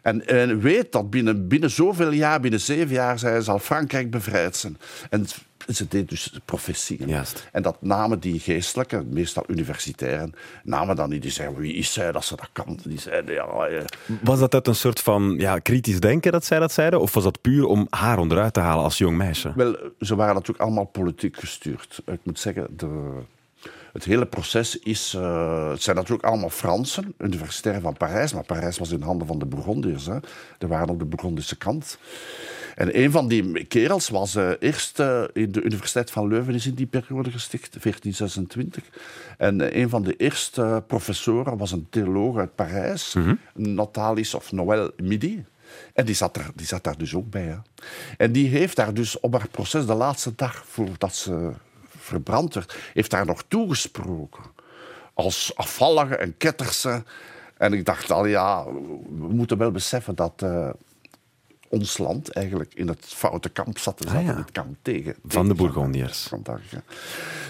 En, 0.03 0.27
en 0.27 0.61
weet 0.61 0.93
dat 0.93 1.11
binnen, 1.11 1.49
binnen 1.49 1.71
zoveel 1.71 2.11
jaar, 2.11 2.41
binnen 2.41 2.61
zeven 2.61 2.95
jaar, 2.95 3.19
zij 3.19 3.41
zal 3.41 3.59
Frankrijk 3.59 4.11
bevrijd 4.11 4.57
zijn. 4.57 4.79
En 5.11 5.27
ze 5.69 5.89
deed 5.89 6.09
dus 6.09 6.39
profetieën. 6.45 7.09
Juist. 7.09 7.49
En 7.53 7.63
dat 7.63 7.77
namen 7.81 8.21
die 8.21 8.41
geestelijke, 8.41 9.05
meestal 9.09 9.45
universitairen, 9.47 10.35
namen 10.65 10.97
dan 10.97 11.09
niet. 11.11 11.23
Die 11.23 11.31
zeiden, 11.31 11.59
wie 11.59 11.75
is 11.75 11.93
zij 11.93 12.13
dat 12.13 12.25
ze 12.25 12.37
dat 12.37 12.49
kan? 12.53 12.79
Die 12.85 13.01
zeiden, 13.01 13.35
ja... 13.35 13.45
eh, 13.47 13.85
Was 14.23 14.39
dat 14.39 14.55
uit 14.55 14.67
een 14.67 14.75
soort 14.75 15.01
van 15.01 15.35
ja, 15.39 15.59
kritisch 15.59 16.01
denken 16.01 16.33
dat 16.33 16.45
zij 16.45 16.59
dat 16.59 16.73
zeiden? 16.73 17.01
Of 17.01 17.15
was 17.15 17.25
dat 17.25 17.41
puur 17.41 17.67
om 17.67 17.87
haar 17.91 18.19
onderuit 18.19 18.53
te 18.53 18.61
halen 18.61 18.85
als 18.85 18.99
jong 18.99 19.17
meisje? 19.17 19.53
Wel, 19.57 19.77
ze 20.01 20.17
waren 20.17 20.35
natuurlijk 20.35 20.61
allemaal 20.65 20.85
politiek 20.85 21.37
gestuurd. 21.39 22.03
Ik 22.07 22.21
moet 22.23 22.39
zeggen, 22.39 22.67
de, 22.77 23.11
het 23.93 24.05
hele 24.05 24.27
proces 24.27 24.79
is... 24.79 25.15
eh, 25.17 25.71
het 25.71 25.83
zijn 25.83 25.97
natuurlijk 25.97 26.25
allemaal 26.25 26.51
Fransen, 26.51 27.15
universitairen 27.19 27.83
van 27.83 27.97
Parijs, 27.97 28.33
maar 28.33 28.45
Parijs 28.45 28.79
was 28.79 28.91
in 28.91 29.03
handen 29.03 29.27
van 29.27 29.39
de 29.39 29.47
Bourgondiërs. 29.47 30.07
Hè. 30.07 30.17
Die 30.59 30.69
waren 30.69 30.89
op 30.89 30.99
de 30.99 31.05
Bourgondische 31.05 31.57
kant. 31.57 31.99
En 32.81 32.99
een 32.99 33.11
van 33.11 33.29
die 33.29 33.65
kerels 33.65 34.09
was 34.09 34.35
eh, 34.35 34.51
eerst 34.61 35.01
eh, 35.01 35.23
in 35.33 35.53
de 35.53 35.63
Universiteit 35.63 36.11
van 36.11 36.29
Leuven 36.29 36.55
is 36.55 36.67
in 36.67 36.75
die 36.75 36.87
periode 36.87 37.31
gesticht, 37.31 37.71
1426. 37.71 38.85
En 39.39 39.61
eh, 39.61 39.83
een 39.83 39.89
van 39.89 40.03
de 40.03 40.17
eerste 40.17 40.83
professoren 40.87 41.57
was 41.57 41.73
een 41.73 41.87
theoloog 41.91 42.37
uit 42.37 42.55
Parijs, 42.55 43.17
Natalis 43.55 44.35
of 44.35 44.53
Noël 44.53 44.91
Midi. 44.97 45.45
En 45.95 46.05
die 46.05 46.15
zat, 46.15 46.37
er, 46.37 46.51
die 46.55 46.67
zat 46.67 46.85
daar 46.85 46.99
dus 46.99 47.15
ook 47.15 47.31
bij. 47.31 47.43
Hè. 47.43 47.57
En 48.17 48.33
die 48.33 48.49
heeft 48.49 48.77
daar 48.77 48.95
dus 48.95 49.21
op 49.21 49.33
haar 49.33 49.49
proces 49.49 49.87
de 49.87 49.95
laatste 49.95 50.33
dag 50.37 50.65
voordat 50.67 51.15
ze 51.15 51.53
verbrand 51.99 52.55
werd, 52.55 52.77
heeft 52.93 53.11
daar 53.11 53.27
nog 53.27 53.45
toegesproken. 53.49 54.45
Als 55.15 55.53
afvallige 55.57 56.17
en 56.17 56.37
ketterse. 56.37 57.03
En 57.57 57.73
ik 57.73 57.85
dacht 57.85 58.11
al, 58.11 58.27
ja, 58.27 58.65
we 59.19 59.29
moeten 59.29 59.59
wel 59.59 59.71
beseffen 59.71 60.15
dat 60.15 60.45
ons 61.71 61.99
land 61.99 62.31
eigenlijk 62.33 62.75
in 62.75 62.89
het 62.89 63.05
foute 63.07 63.49
kamp 63.49 63.79
zat. 63.79 64.07
Ah, 64.07 64.13
ja. 64.13 64.21
in 64.21 64.37
het 64.37 64.51
kamp 64.53 64.77
tegen. 64.83 65.15
Van 65.27 65.49
de 65.49 65.55
Bourgondiërs. 65.55 66.31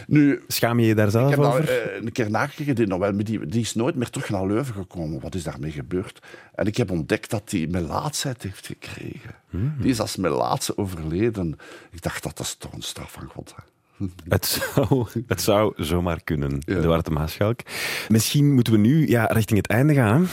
Nu, 0.06 0.42
Schaam 0.48 0.80
je 0.80 0.86
je 0.86 0.94
daar 0.94 1.06
ik 1.06 1.12
zelf 1.12 1.30
heb 1.30 1.40
daar 1.40 1.52
over? 1.52 1.68
eh, 1.92 2.02
een 2.02 2.12
keer 2.12 2.30
nagekeken, 2.30 2.74
die, 2.74 2.86
maar 2.86 3.16
die, 3.16 3.46
die 3.46 3.60
is 3.60 3.74
nooit 3.74 3.94
meer 3.94 4.10
terug 4.10 4.30
naar 4.30 4.46
Leuven 4.46 4.74
gekomen. 4.74 5.20
Wat 5.20 5.34
is 5.34 5.42
daarmee 5.42 5.70
gebeurd? 5.70 6.18
En 6.54 6.66
ik 6.66 6.76
heb 6.76 6.90
ontdekt 6.90 7.30
dat 7.30 7.42
hij 7.50 7.66
melaatsheid 7.70 8.42
heeft 8.42 8.66
gekregen. 8.66 9.34
Hmm. 9.50 9.74
Die 9.80 9.90
is 9.90 10.00
als 10.00 10.16
melaatse 10.16 10.76
overleden. 10.78 11.58
Ik 11.90 12.02
dacht, 12.02 12.22
dat 12.22 12.38
is 12.38 12.54
toch 12.54 12.72
een 12.72 12.82
straf 12.82 13.12
van 13.12 13.26
God. 13.34 13.54
hè. 13.56 13.62
Het 14.28 14.46
zou, 14.46 15.06
het 15.26 15.42
zou 15.42 15.72
zomaar 15.76 16.20
kunnen, 16.24 16.62
Ja. 16.66 17.00
De 17.00 17.10
Maaschalk. 17.10 17.60
Misschien 18.08 18.54
moeten 18.54 18.72
we 18.72 18.78
nu 18.78 19.08
ja, 19.08 19.24
richting 19.24 19.58
het 19.58 19.68
einde 19.70 19.94
gaan. 19.94 20.28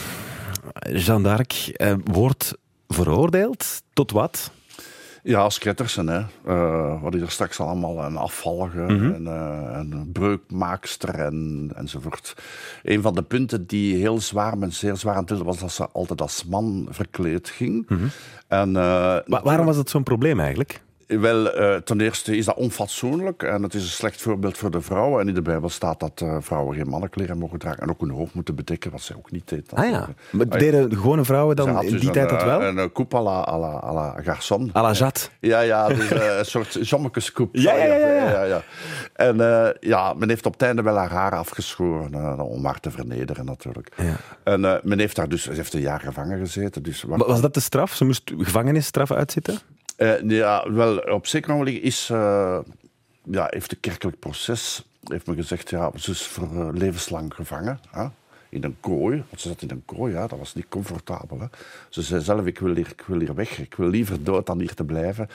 Jeanne 0.92 1.28
d'Arc 1.28 1.52
eh, 1.52 1.94
wordt 2.04 2.54
veroordeeld. 2.88 3.82
Tot 3.92 4.10
wat? 4.10 4.50
Ja, 5.22 5.40
als 5.40 5.58
Kettersen, 5.58 6.06
hè. 6.08 6.20
Eh, 6.46 7.02
wat 7.02 7.14
is 7.14 7.20
er 7.20 7.30
straks 7.30 7.60
allemaal? 7.60 8.04
Een 8.04 8.16
afvallige, 8.16 8.78
Mhm. 8.80 9.12
en, 9.12 9.26
eh, 9.26 9.78
een 9.78 10.10
breukmaakster 10.12 11.14
en, 11.14 11.70
enzovoort. 11.76 12.34
Een 12.82 13.02
van 13.02 13.14
de 13.14 13.22
punten 13.22 13.66
die 13.66 13.96
heel 13.96 14.20
zwaar, 14.20 14.58
men 14.58 14.72
zeer 14.72 14.96
zwaar 14.96 15.14
aan 15.16 15.24
tilde, 15.24 15.44
was 15.44 15.58
dat 15.58 15.72
ze 15.72 15.88
altijd 15.92 16.20
als 16.20 16.44
man 16.44 16.86
verkleed 16.90 17.48
ging. 17.48 17.88
Mhm. 17.88 18.04
En, 18.48 18.68
eh, 18.76 18.82
Wa- 19.26 19.42
waarom 19.42 19.66
was 19.66 19.76
dat 19.76 19.90
zo'n 19.90 20.02
probleem 20.02 20.40
eigenlijk? 20.40 20.80
Wel, 21.08 21.52
eh, 21.52 21.76
ten 21.76 22.00
eerste 22.00 22.36
is 22.36 22.44
dat 22.44 22.56
onfatsoenlijk 22.56 23.42
en 23.42 23.62
het 23.62 23.74
is 23.74 23.82
een 23.82 23.88
slecht 23.88 24.22
voorbeeld 24.22 24.58
voor 24.58 24.70
de 24.70 24.80
vrouwen. 24.80 25.20
En 25.20 25.28
in 25.28 25.34
de 25.34 25.42
Bijbel 25.42 25.68
staat 25.68 26.00
dat 26.00 26.20
eh, 26.20 26.36
vrouwen 26.40 26.76
geen 26.76 26.88
mannenkleren 26.88 27.38
mogen 27.38 27.58
dragen 27.58 27.82
en 27.82 27.88
ook 27.90 28.00
hun 28.00 28.10
hoofd 28.10 28.34
moeten 28.34 28.54
bedekken, 28.54 28.90
wat 28.90 29.00
zij 29.00 29.16
ook 29.16 29.30
niet 29.30 29.48
deed. 29.48 29.72
Ah 29.74 29.84
ja, 29.84 30.08
maar 30.30 30.46
Ah, 30.46 30.52
ja. 30.52 30.58
deden 30.58 30.90
de 30.90 30.96
gewone 30.96 31.24
vrouwen 31.24 31.56
dan 31.56 31.68
in 31.82 31.90
dus 31.90 32.00
die 32.00 32.08
een, 32.08 32.14
tijd 32.14 32.28
dat 32.28 32.40
eh, 32.40 32.46
wel? 32.46 32.62
Een, 32.62 32.76
een 32.76 32.92
coupe 32.92 33.16
à 33.16 33.22
la, 33.22 33.44
à 33.46 33.58
la, 33.58 33.80
à 33.82 33.92
la 33.94 34.14
garçon. 34.22 34.70
À 34.76 34.80
la 34.82 34.92
Jat. 34.92 35.30
Ja, 35.40 35.60
ja, 35.60 35.88
dus, 35.94 36.10
eh, 36.10 36.38
een 36.38 36.44
soort 36.44 36.88
jommekescoep. 36.88 37.54
Ja, 37.56 37.74
ja, 37.74 37.84
ja, 37.84 38.30
ja. 38.30 38.42
ja. 38.42 38.62
En 39.12 39.40
eh, 39.40 39.68
ja, 39.80 40.12
men 40.14 40.28
heeft 40.28 40.46
op 40.46 40.52
het 40.52 40.62
einde 40.62 40.82
wel 40.82 40.96
haar 40.96 41.10
haar 41.10 41.32
afgeschoren, 41.34 42.14
eh, 42.14 42.40
om 42.40 42.64
haar 42.64 42.80
te 42.80 42.90
vernederen 42.90 43.44
natuurlijk. 43.44 43.92
Ja. 43.96 44.16
En 44.44 44.64
eh, 44.64 44.74
men 44.82 44.98
heeft 44.98 45.16
daar 45.16 45.28
dus, 45.28 45.44
heeft 45.48 45.74
een 45.74 45.80
jaar 45.80 46.00
gevangen 46.00 46.38
gezeten. 46.38 46.82
Dus 46.82 47.04
Maar 47.04 47.18
Was 47.18 47.40
dat 47.40 47.54
de 47.54 47.60
straf? 47.60 47.94
Ze 47.94 48.04
moest 48.04 48.32
gevangenisstraf 48.38 49.12
uitzitten? 49.12 49.58
Eh, 49.98 50.28
ja, 50.28 50.72
wel, 50.72 50.96
op 50.96 51.26
zeker 51.26 51.50
moment 51.50 51.82
is, 51.82 52.10
eh, 52.10 52.58
ja, 53.24 53.46
heeft 53.50 53.72
een 53.72 53.80
kerkelijk 53.80 54.18
proces 54.18 54.82
heeft 55.08 55.26
me 55.26 55.34
gezegd, 55.34 55.70
ja, 55.70 55.90
ze 55.96 56.10
is 56.10 56.26
voor 56.26 56.60
eh, 56.60 56.68
levenslang 56.72 57.34
gevangen. 57.34 57.80
Hè? 57.90 58.06
In 58.50 58.64
een 58.64 58.76
kooi, 58.80 59.16
want 59.28 59.40
ze 59.40 59.48
zat 59.48 59.62
in 59.62 59.70
een 59.70 59.82
kooi, 59.84 60.12
ja, 60.12 60.26
dat 60.26 60.38
was 60.38 60.54
niet 60.54 60.68
comfortabel. 60.68 61.40
Hè? 61.40 61.46
Ze 61.88 62.02
zei 62.02 62.20
zelf, 62.22 62.46
ik 62.46 62.58
wil, 62.58 62.74
hier, 62.74 62.88
ik 62.88 63.04
wil 63.06 63.18
hier 63.18 63.34
weg, 63.34 63.58
ik 63.58 63.74
wil 63.74 63.88
liever 63.88 64.24
dood 64.24 64.46
dan 64.46 64.58
hier 64.60 64.74
te 64.74 64.84
blijven. 64.84 65.28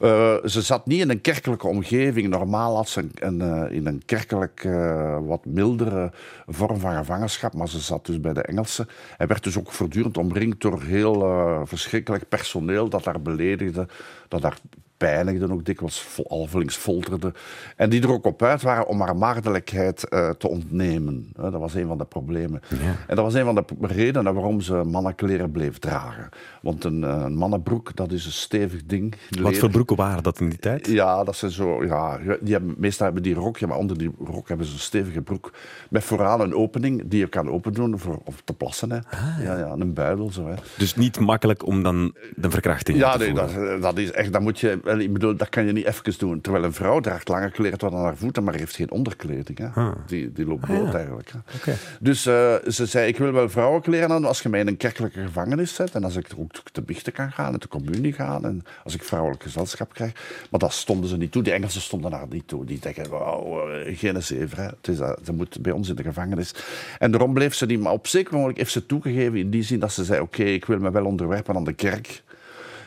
Eh, 0.00 0.36
ze 0.44 0.62
zat 0.62 0.86
niet 0.86 1.00
in 1.00 1.10
een 1.10 1.20
kerkelijke 1.20 1.66
omgeving. 1.66 2.28
Normaal 2.28 2.76
had 2.76 2.88
ze 2.88 3.06
een, 3.14 3.40
eh, 3.40 3.76
in 3.76 3.86
een 3.86 4.02
kerkelijk 4.04 4.64
eh, 4.64 5.18
wat 5.26 5.44
mildere 5.44 6.12
vorm 6.46 6.78
van 6.78 6.96
gevangenschap, 6.96 7.54
maar 7.54 7.68
ze 7.68 7.80
zat 7.80 8.06
dus 8.06 8.20
bij 8.20 8.32
de 8.32 8.42
Engelsen. 8.42 8.88
Hij 9.16 9.26
werd 9.26 9.44
dus 9.44 9.58
ook 9.58 9.72
voortdurend 9.72 10.18
omringd 10.18 10.60
door 10.60 10.82
heel 10.82 11.22
verschrikkelijk 11.64 12.28
personeel 12.28 12.88
dat 12.88 13.04
haar 13.04 13.20
beledigde, 13.20 13.86
dat 14.28 14.42
haar 14.42 14.58
pijnigde 15.04 15.52
ook 15.52 15.64
dikwijls, 15.64 16.06
alvelings 16.28 16.76
folterde. 16.76 17.32
En 17.76 17.90
die 17.90 18.02
er 18.02 18.12
ook 18.12 18.24
op 18.24 18.42
uit 18.42 18.62
waren 18.62 18.86
om 18.86 19.00
haar 19.00 19.16
maagdelijkheid 19.16 20.08
eh, 20.08 20.30
te 20.30 20.48
ontnemen. 20.48 21.32
Eh, 21.36 21.42
dat 21.42 21.60
was 21.60 21.74
een 21.74 21.86
van 21.86 21.98
de 21.98 22.04
problemen. 22.04 22.62
En 23.06 23.16
dat 23.16 23.24
was 23.24 23.34
een 23.34 23.44
van 23.44 23.54
de 23.54 23.64
redenen 23.80 24.34
waarom 24.34 24.60
ze 24.60 24.74
mannenkleren 24.74 25.50
bleef 25.50 25.78
dragen. 25.78 26.28
Want 26.62 26.84
een, 26.84 27.04
eh, 27.04 27.22
een 27.24 27.36
mannenbroek, 27.36 27.96
dat 27.96 28.12
is 28.12 28.26
een 28.26 28.32
stevig 28.32 28.84
ding. 28.86 29.14
Wat 29.40 29.56
voor 29.56 29.70
broeken 29.70 29.96
waren 29.96 30.22
dat 30.22 30.40
in 30.40 30.48
die 30.48 30.58
tijd? 30.58 30.86
Ja, 30.86 31.24
dat 31.24 31.36
zijn 31.36 31.50
zo. 31.50 31.84
Ja, 31.84 32.18
die 32.40 32.52
hebben, 32.52 32.74
meestal 32.78 33.04
hebben 33.04 33.22
die 33.22 33.34
rokje, 33.34 33.66
maar 33.66 33.78
onder 33.78 33.98
die 33.98 34.10
rok 34.24 34.48
hebben 34.48 34.66
ze 34.66 34.72
een 34.72 34.78
stevige 34.78 35.22
broek. 35.22 35.52
Met 35.90 36.04
vooraan 36.04 36.40
een 36.40 36.54
opening 36.54 37.02
die 37.06 37.18
je 37.18 37.26
kan 37.26 37.50
opendoen 37.50 37.98
voor, 37.98 38.20
om 38.24 38.34
te 38.44 38.54
plassen. 38.54 38.90
Hè. 38.90 38.98
ja. 39.44 39.58
Ja, 39.58 39.74
een 39.78 39.94
buidel 39.94 40.30
zo. 40.32 40.46
Hè. 40.46 40.54
Dus 40.78 40.96
niet 40.96 41.20
makkelijk 41.20 41.66
om 41.66 41.82
dan 41.82 42.14
de 42.36 42.50
verkrachting 42.50 42.98
Ja, 42.98 43.12
te 43.12 43.18
nee, 43.18 43.28
voeren. 43.28 43.70
dat, 43.70 43.82
dat 43.82 43.98
is 43.98 44.10
echt. 44.10 44.32
Dan 44.32 44.42
moet 44.42 44.60
je, 44.60 44.80
En 44.94 45.00
ik 45.00 45.12
bedoel, 45.12 45.36
dat 45.36 45.48
kan 45.48 45.66
je 45.66 45.72
niet 45.72 45.84
even 45.86 46.18
doen. 46.18 46.40
Terwijl 46.40 46.64
een 46.64 46.72
vrouw 46.72 47.00
draagt 47.00 47.28
lange 47.28 47.50
kleren 47.50 47.78
tot 47.78 47.92
aan 47.92 48.02
haar 48.02 48.16
voeten, 48.16 48.44
maar 48.44 48.54
heeft 48.54 48.76
geen 48.76 48.90
onderkleding. 48.90 49.58
Hè. 49.58 49.66
Ah. 49.66 49.92
Die, 50.06 50.32
die 50.32 50.46
loopt 50.46 50.66
bloot 50.66 50.92
ja. 50.92 50.98
eigenlijk. 50.98 51.30
Hè. 51.60 51.72
Dus 52.00 52.26
eh, 52.26 52.54
ze 52.68 52.86
zei, 52.86 53.08
ik 53.08 53.18
wil 53.18 53.32
wel 53.32 53.48
vrouwenkleren 53.48 54.10
aan 54.10 54.24
als 54.24 54.42
je 54.42 54.48
mij 54.48 54.60
in 54.60 54.66
een 54.66 54.76
kerkelijke 54.76 55.20
gevangenis 55.20 55.74
zet. 55.74 55.94
En 55.94 56.04
als 56.04 56.16
ik 56.16 56.26
ook 56.38 56.50
te 56.72 56.82
biechten 56.82 57.12
kan 57.12 57.32
gaan 57.32 57.52
en 57.52 57.60
te 57.60 57.68
communie 57.68 58.12
gaan. 58.12 58.44
En 58.44 58.62
als 58.84 58.94
ik 58.94 59.04
vrouwelijk 59.04 59.42
gezelschap 59.42 59.94
krijg. 59.94 60.12
Maar 60.50 60.60
dat 60.60 60.72
stonden 60.72 61.08
ze 61.08 61.16
niet 61.16 61.32
toe. 61.32 61.42
Die 61.42 61.52
Engelsen 61.52 61.80
stonden 61.80 62.10
daar 62.10 62.26
niet 62.30 62.48
toe. 62.48 62.64
Die 62.64 62.78
denken, 62.78 63.10
wauw, 63.10 63.68
eh, 63.70 63.98
geen 63.98 64.22
zever. 64.22 64.58
Hè. 64.58 64.64
Het 64.64 64.88
is, 64.88 64.96
dat- 64.96 65.20
ze 65.24 65.32
moet 65.32 65.62
bij 65.62 65.72
ons 65.72 65.88
in 65.88 65.94
de 65.94 66.02
gevangenis. 66.02 66.54
En 66.98 67.10
daarom 67.10 67.34
bleef 67.34 67.54
ze 67.54 67.66
niet. 67.66 67.80
Maar 67.80 67.92
op 67.92 68.06
zeker 68.06 68.34
moment 68.34 68.56
heeft 68.56 68.72
ze 68.72 68.86
toegegeven 68.86 69.38
in 69.38 69.50
die 69.50 69.62
zin 69.62 69.78
dat 69.78 69.92
ze 69.92 70.04
zei, 70.04 70.20
oké, 70.20 70.42
ik 70.44 70.64
wil 70.64 70.78
me 70.78 70.90
wel 70.90 71.04
onderwerpen 71.04 71.54
aan 71.56 71.64
de 71.64 71.72
kerk. 71.72 72.22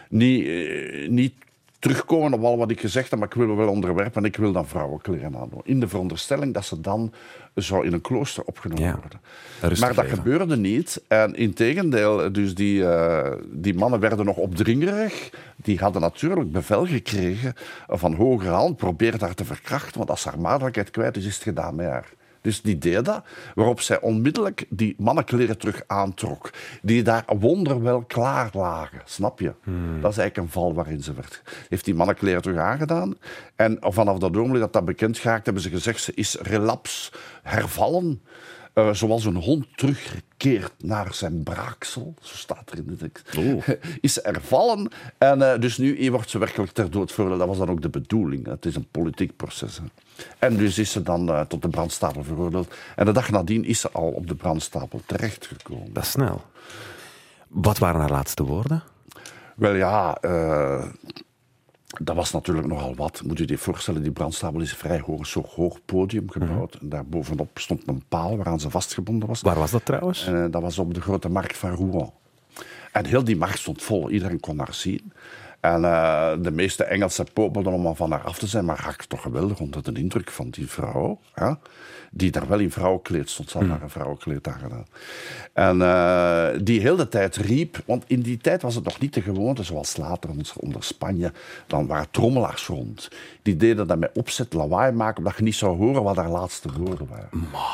Niet, 0.10 0.46
eh, 0.48 1.10
niet 1.10 1.34
terugkomen 1.80 2.34
op 2.34 2.44
al 2.44 2.58
wat 2.58 2.72
ik 2.72 2.80
gezegd 2.80 3.10
heb, 3.10 3.20
maar 3.20 3.28
ik 3.28 3.34
wil 3.34 3.48
me 3.48 3.56
wel 3.56 3.70
onderwerpen 3.70 4.22
en 4.22 4.28
ik 4.28 4.36
wil 4.36 4.52
dan 4.52 4.68
vrouwenkleren 4.68 5.36
aandoen. 5.38 5.62
In 5.64 5.80
de 5.80 5.88
veronderstelling 5.88 6.54
dat 6.54 6.66
ze 6.66 6.82
dan 6.82 7.14
zou 7.56 7.86
in 7.86 7.94
een 7.94 8.02
klooster 8.02 8.44
opgenomen 8.44 8.84
Ja, 8.84 8.92
worden. 9.02 9.20
Maar 9.80 9.94
dat 9.94 10.04
leven. 10.04 10.18
gebeurde 10.18 10.58
niet. 10.58 11.02
En 11.08 11.36
in 11.36 11.54
tegendeel, 11.54 12.32
dus 12.32 12.56
die, 12.56 12.88
eh, 12.88 13.32
die 13.52 13.74
mannen 13.76 14.00
werden 14.00 14.26
nog 14.26 14.38
opdringerig. 14.38 15.30
Die 15.56 15.80
hadden 15.80 16.02
natuurlijk 16.02 16.52
bevel 16.52 16.86
gekregen 16.86 17.54
van 17.88 18.14
hoger 18.14 18.52
hand. 18.52 18.78
Probeer 18.78 19.16
haar 19.20 19.34
te 19.34 19.46
verkrachten, 19.46 19.98
want 19.98 20.10
als 20.10 20.22
ze 20.22 20.30
haar 20.30 20.40
maagdelijkheid 20.40 20.92
kwijt 20.92 21.18
is, 21.18 21.26
is 21.26 21.34
het 21.34 21.44
gedaan 21.44 21.76
met 21.76 21.88
haar. 21.88 22.10
Dus 22.42 22.62
die 22.62 22.78
deed 22.78 23.06
dat, 23.06 23.26
waarop 23.56 23.82
zij 23.82 24.02
onmiddellijk 24.02 24.66
die 24.70 24.96
mannenkleren 24.98 25.58
terug 25.58 25.84
aantrok. 25.88 26.50
Die 26.82 27.04
daar 27.04 27.26
wonderwel 27.40 28.02
klaar 28.02 28.50
lagen, 28.54 29.02
snap 29.06 29.40
je? 29.40 29.54
Dat 30.02 30.12
is 30.12 30.18
eigenlijk 30.18 30.38
een 30.38 30.50
val 30.50 30.74
waarin 30.74 31.04
ze 31.04 31.14
werd. 31.14 31.42
Heeft 31.70 31.86
die 31.86 31.96
mannenkleren 31.96 32.42
terug 32.42 32.58
aangedaan. 32.58 33.18
En 33.56 33.78
vanaf 33.80 34.18
dat 34.18 34.38
ogenblik 34.38 34.62
dat 34.62 34.74
dat 34.74 34.86
bekend 34.86 35.18
geraakt, 35.18 35.46
hebben 35.46 35.64
ze 35.64 35.70
gezegd, 35.70 36.02
ze 36.02 36.12
is 36.14 36.38
relaps 36.42 37.12
hervallen. 37.44 38.22
Eh, 38.78 38.94
zoals 38.94 39.26
een 39.26 39.36
hond 39.36 39.66
terugkeert 39.76 40.74
naar 40.78 41.14
zijn 41.14 41.44
braaksel, 41.44 42.14
zo 42.22 42.36
staat 42.36 42.72
er 42.72 42.78
in 42.78 42.86
de 42.88 42.96
tekst, 42.96 43.38
is 44.02 44.14
ze 44.14 44.22
ervallen. 44.22 44.92
En 45.18 45.52
eh, 45.52 45.60
dus 45.60 45.78
nu 45.78 46.12
wordt 46.12 46.30
ze 46.30 46.38
werkelijk 46.38 46.72
ter 46.72 46.92
dood 46.92 47.12
veroordeeld. 47.12 47.40
Dat 47.40 47.50
was 47.50 47.58
dan 47.58 47.70
ook 47.70 47.82
de 47.82 47.90
bedoeling. 47.90 48.46
Het 48.46 48.66
is 48.66 48.76
een 48.76 48.88
politiek 48.92 49.36
proces. 49.36 49.78
hè. 49.78 49.84
En 50.40 50.58
dus 50.58 50.78
is 50.78 50.92
ze 50.92 51.04
dan 51.04 51.30
eh, 51.30 51.42
tot 51.42 51.62
de 51.62 51.70
brandstapel 51.70 52.24
veroordeeld. 52.24 52.74
En 52.96 53.06
de 53.06 53.12
dag 53.12 53.32
nadien 53.32 53.66
is 53.66 53.80
ze 53.80 53.92
al 53.92 54.08
op 54.10 54.28
de 54.28 54.36
brandstapel 54.36 55.02
terechtgekomen. 55.06 55.94
Dat 55.94 56.04
is 56.04 56.12
snel. 56.12 56.42
Wat 57.48 57.78
waren 57.78 58.00
haar 58.00 58.12
laatste 58.12 58.44
woorden? 58.44 58.84
Wel 59.56 59.74
ja, 59.76 60.18
dat 61.88 62.16
was 62.16 62.32
natuurlijk 62.32 62.68
nogal 62.68 62.96
wat. 62.96 63.22
Moet 63.26 63.38
je 63.38 63.48
je 63.48 63.58
voorstellen, 63.58 64.02
die 64.02 64.12
brandstapel 64.12 64.62
is 64.62 64.74
vrij 64.74 65.00
hoog, 65.00 65.28
zo 65.28 65.44
hoog 65.56 65.80
podium 65.86 66.32
gebouwd. 66.32 66.76
En 66.76 66.90
daar 66.90 67.06
bovenop 67.06 67.60
stond 67.60 67.88
een 67.88 68.04
paal 68.08 68.38
waaraan 68.38 68.60
ze 68.60 68.70
vastgebonden 68.70 69.28
was. 69.28 69.42
Waar 69.42 69.60
was 69.60 69.72
dat 69.72 69.86
trouwens? 69.86 70.26
En 70.26 70.44
eh, 70.44 70.52
dat 70.52 70.62
was 70.62 70.80
op 70.80 70.94
de 70.94 71.02
grote 71.02 71.30
markt 71.30 71.58
van 71.58 71.76
Rouen. 71.76 72.12
En 72.92 73.06
heel 73.06 73.24
die 73.24 73.38
markt 73.38 73.60
stond 73.60 73.84
vol, 73.84 74.10
iedereen 74.10 74.40
kon 74.40 74.60
haar 74.60 74.74
zien. 74.74 75.12
En 75.60 75.84
eh, 75.86 76.32
de 76.40 76.52
meeste 76.52 76.84
Engelsen 76.84 77.26
popelden 77.34 77.74
om 77.74 77.96
van 77.96 78.12
haar 78.12 78.22
af 78.24 78.38
te 78.40 78.48
zijn, 78.48 78.66
maar 78.66 78.82
raakte 78.84 79.08
toch 79.08 79.22
geweldig 79.22 79.60
onder 79.60 79.84
de 79.94 80.00
indruk 80.00 80.32
van 80.32 80.50
die 80.50 80.68
vrouw. 80.70 81.20
Die 82.12 82.32
daar 82.32 82.48
wel 82.48 82.60
in 82.60 82.72
vrouwenkleed 82.72 83.30
stond, 83.30 83.50
ze 83.50 83.58
had 83.58 83.68
haar 83.68 83.82
een 83.82 83.90
vrouwenkleed 83.90 84.48
aangedaan. 84.48 84.86
En 85.54 85.82
eh, 85.82 86.48
die 86.64 86.80
heel 86.82 86.96
de 86.96 87.08
tijd 87.08 87.36
riep, 87.36 87.82
want 87.86 88.04
in 88.08 88.22
die 88.22 88.38
tijd 88.38 88.62
was 88.62 88.76
het 88.76 88.84
nog 88.84 89.00
niet 89.00 89.14
de 89.14 89.22
gewoonte, 89.22 89.64
zoals 89.64 89.98
later 89.98 90.30
onder- 90.56 90.84
Spanje, 90.84 91.32
dan 91.68 91.88
waren 91.88 92.08
trommelaars 92.12 92.68
rond. 92.68 93.10
Die 93.42 93.56
deden 93.58 93.88
dat 93.88 93.98
met 94.00 94.12
opzet 94.14 94.54
lawaai 94.54 94.92
maken, 94.92 95.18
omdat 95.18 95.38
je 95.38 95.44
niet 95.44 95.56
zou 95.56 95.78
horen 95.78 96.04
wat 96.04 96.16
haar 96.16 96.30
laatste 96.30 96.70
woorden 96.78 97.08
waren. 97.08 97.30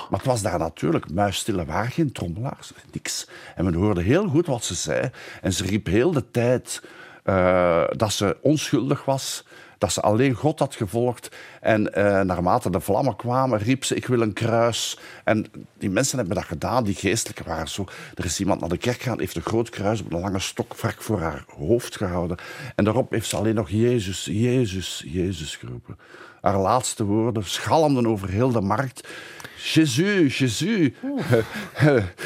Maar 0.09 0.19
het 0.19 0.25
was 0.25 0.41
daar 0.41 0.59
natuurlijk 0.59 1.11
muisstil, 1.11 1.59
er 1.59 1.65
waren 1.65 1.91
geen 1.91 2.11
trommelaars, 2.11 2.71
niks. 2.91 3.27
En 3.55 3.63
men 3.65 3.73
hoorde 3.73 4.01
heel 4.01 4.27
goed 4.27 4.45
wat 4.47 4.63
ze 4.63 4.75
zei. 4.75 5.09
En 5.41 5.53
ze 5.53 5.63
riep 5.65 5.85
heel 5.85 6.11
de 6.11 6.31
tijd 6.31 6.81
eh, 7.23 7.83
dat 7.89 8.13
ze 8.13 8.37
onschuldig 8.41 9.05
was, 9.05 9.43
dat 9.83 9.93
ze 9.93 10.01
alleen 10.01 10.33
God 10.33 10.59
had 10.59 10.75
gevolgd. 10.75 11.35
En 11.61 11.93
eh, 11.93 12.21
naarmate 12.21 12.69
de 12.69 12.79
vlammen 12.79 13.15
kwamen, 13.15 13.59
riep 13.59 13.83
ze: 13.83 13.95
Ik 13.95 14.07
wil 14.07 14.21
een 14.21 14.33
kruis. 14.33 14.99
En 15.23 15.45
die 15.77 15.89
mensen 15.89 16.17
hebben 16.17 16.35
dat 16.35 16.45
gedaan, 16.45 16.83
die 16.83 16.95
geestelijke 16.95 17.43
waren 17.43 17.67
zo. 17.67 17.85
Er 18.15 18.25
is 18.25 18.39
iemand 18.39 18.59
naar 18.59 18.69
de 18.69 18.77
kerk 18.77 19.01
gegaan, 19.01 19.19
heeft 19.19 19.35
een 19.35 19.41
groot 19.41 19.69
kruis 19.69 20.01
op 20.01 20.13
een 20.13 20.19
lange 20.19 20.39
stok 20.39 20.75
voor 20.75 21.19
haar 21.19 21.45
hoofd 21.57 21.97
gehouden. 21.97 22.37
En 22.75 22.83
daarop 22.83 23.11
heeft 23.11 23.29
ze 23.29 23.35
alleen 23.35 23.55
nog 23.55 23.69
Jezus, 23.69 24.25
Jezus, 24.31 25.03
Jezus 25.07 25.55
geroepen. 25.55 25.97
Haar 26.41 26.57
laatste 26.57 27.03
woorden 27.03 27.43
schalmden 27.45 28.07
over 28.07 28.29
heel 28.29 28.51
de 28.51 28.61
markt. 28.61 29.07
Jezus, 29.55 29.95
Jezus. 29.95 30.59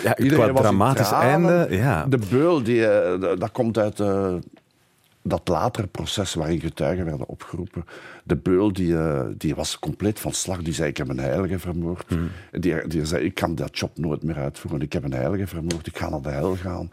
Ja, 0.03 0.17
Iedereen 0.17 0.53
was 0.53 0.61
dramatisch 0.61 1.11
einde, 1.11 1.67
ja. 1.69 2.05
De 2.05 2.19
beul, 2.29 2.63
die, 2.63 2.87
eh, 2.87 3.39
dat 3.39 3.51
komt 3.51 3.77
uit 3.77 3.99
dat 5.27 5.47
latere 5.47 5.87
proces 5.87 6.33
waarin 6.33 6.59
getuigen 6.59 7.05
werden 7.05 7.27
opgeroepen. 7.27 7.85
De 8.23 8.35
beul 8.35 8.73
die, 8.73 8.97
eh, 8.97 9.25
die 9.37 9.55
was 9.55 9.79
compleet 9.79 10.19
van 10.19 10.33
slag. 10.33 10.61
Die 10.61 10.73
zei, 10.73 10.89
ik 10.89 10.97
heb 10.97 11.09
een 11.09 11.19
heilige 11.19 11.59
vermoord. 11.59 12.05
Hmm. 12.07 12.29
Die, 12.51 12.87
die 12.87 13.05
zei, 13.05 13.25
ik 13.25 13.33
kan 13.33 13.55
dat 13.55 13.79
job 13.79 13.97
nooit 13.97 14.23
meer 14.23 14.37
uitvoeren. 14.37 14.81
Ik 14.81 14.93
heb 14.93 15.03
een 15.03 15.13
heilige 15.13 15.47
vermoord, 15.47 15.87
ik 15.87 15.97
ga 15.97 16.09
naar 16.09 16.21
de 16.21 16.29
hel 16.29 16.55
gaan. 16.55 16.91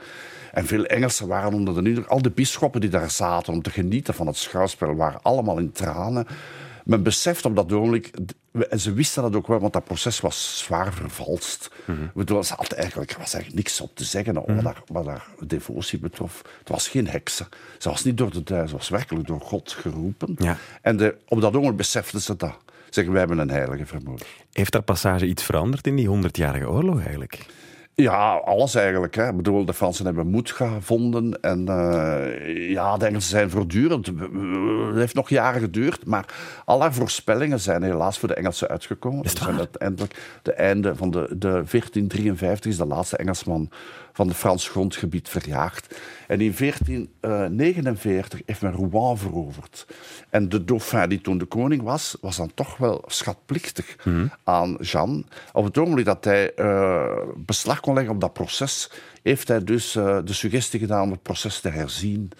En 0.52 0.66
veel 0.66 0.84
Engelsen 0.84 1.28
waren 1.28 1.52
onder 1.52 1.74
de 1.74 1.88
indruk. 1.88 2.06
Al 2.06 2.22
de 2.22 2.30
bisschoppen 2.30 2.80
die 2.80 2.90
daar 2.90 3.10
zaten 3.10 3.52
om 3.52 3.62
te 3.62 3.70
genieten 3.70 4.14
van 4.14 4.26
het 4.26 4.36
schouwspel 4.36 4.94
waren 4.94 5.22
allemaal 5.22 5.58
in 5.58 5.72
tranen. 5.72 6.26
Men 6.84 7.02
beseft 7.02 7.44
op 7.44 7.56
dat 7.56 7.72
ogenblik, 7.72 8.10
en 8.62 8.80
ze 8.80 8.92
wisten 8.92 9.22
dat 9.22 9.36
ook 9.36 9.46
wel, 9.46 9.58
want 9.58 9.72
dat 9.72 9.84
proces 9.84 10.20
was 10.20 10.58
zwaar 10.58 10.92
vervalst. 10.92 11.70
Ik 11.86 12.12
bedoel, 12.14 12.44
ze 12.44 12.54
had 12.56 12.72
eigenlijk, 12.72 13.10
er 13.10 13.18
was 13.18 13.34
eigenlijk 13.34 13.64
niks 13.64 13.80
op 13.80 13.96
te 13.96 14.04
zeggen 14.04 14.34
wat, 14.34 14.62
haar, 14.62 14.82
wat 14.86 15.06
haar 15.06 15.26
devotie 15.46 15.98
betrof. 15.98 16.42
Het 16.58 16.68
was 16.68 16.88
geen 16.88 17.08
heksen. 17.08 17.48
Ze 17.78 17.88
was 17.88 18.04
niet 18.04 18.18
door 18.18 18.30
de 18.30 18.42
duivel, 18.42 18.68
ze 18.68 18.76
was 18.76 18.88
werkelijk 18.88 19.26
door 19.26 19.40
God 19.40 19.72
geroepen. 19.72 20.34
Ja. 20.38 20.56
En 20.82 20.96
de, 20.96 21.16
op 21.28 21.40
dat 21.40 21.50
ogenblik 21.52 21.76
beseften 21.76 22.20
ze 22.20 22.36
dat. 22.36 22.56
Zeggen, 22.90 23.12
wij 23.12 23.22
hebben 23.22 23.38
een 23.38 23.50
heilige 23.50 23.86
vermoord. 23.86 24.26
Heeft 24.52 24.72
daar 24.72 24.82
passage 24.82 25.26
iets 25.26 25.42
veranderd 25.42 25.86
in 25.86 25.96
die 25.96 26.08
honderdjarige 26.08 26.68
oorlog 26.68 27.04
eigenlijk? 27.04 27.46
Ja, 27.96 28.34
alles 28.34 28.74
eigenlijk. 28.74 29.14
Hè. 29.14 29.28
Ik 29.28 29.36
bedoel, 29.36 29.64
de 29.64 29.74
Fransen 29.74 30.04
hebben 30.04 30.26
moed 30.26 30.50
gevonden. 30.50 31.40
En 31.40 31.68
eh, 31.68 32.70
ja, 32.70 32.96
de 32.96 33.06
Engelsen 33.06 33.30
zijn 33.30 33.50
voortdurend. 33.50 34.06
Het 34.06 34.94
heeft 34.94 35.14
nog 35.14 35.28
jaren 35.28 35.60
geduurd. 35.60 36.06
Maar 36.06 36.24
al 36.64 36.80
haar 36.80 36.94
voorspellingen 36.94 37.60
zijn 37.60 37.82
helaas 37.82 38.18
voor 38.18 38.28
de 38.28 38.34
Engelsen 38.34 38.68
uitgekomen. 38.68 39.24
Is 39.24 39.32
waar? 39.32 39.58
uiteindelijk 39.58 40.38
de 40.42 40.52
einde 40.52 40.96
van 40.96 41.10
de, 41.10 41.26
de 41.30 41.48
1453 41.48 42.70
is 42.70 42.76
de 42.76 42.86
laatste 42.86 43.16
Engelsman 43.16 43.70
van 44.14 44.28
het 44.28 44.36
Frans 44.36 44.68
grondgebied 44.68 45.28
verjaagd. 45.28 46.00
En 46.26 46.40
in 46.40 46.54
1449 46.58 48.42
heeft 48.46 48.62
men 48.62 48.72
Rouen 48.72 49.18
veroverd. 49.18 49.86
En 50.30 50.48
de 50.48 50.64
dauphin, 50.64 51.08
die 51.08 51.20
toen 51.20 51.38
de 51.38 51.44
koning 51.44 51.82
was, 51.82 52.16
was 52.20 52.36
dan 52.36 52.50
toch 52.54 52.76
wel 52.76 53.02
schatplichtig 53.06 53.96
aan 54.44 54.76
Jeanne. 54.80 55.24
Op 55.52 55.64
het 55.64 55.78
ogenblik 55.78 56.04
dat 56.04 56.24
hij 56.24 56.54
eh, 56.54 57.16
beslag 57.36 57.80
kon 57.84 57.94
leggen 57.94 58.14
op 58.14 58.20
dat 58.20 58.32
proces, 58.32 58.90
heeft 59.22 59.48
hij 59.48 59.64
dus 59.64 59.96
eh, 59.96 60.18
de 60.24 60.32
suggestie 60.32 60.80
gedaan 60.80 61.02
om 61.02 61.10
het 61.10 61.22
proces 61.22 61.60
te 61.60 61.68
herzien. 61.68 62.30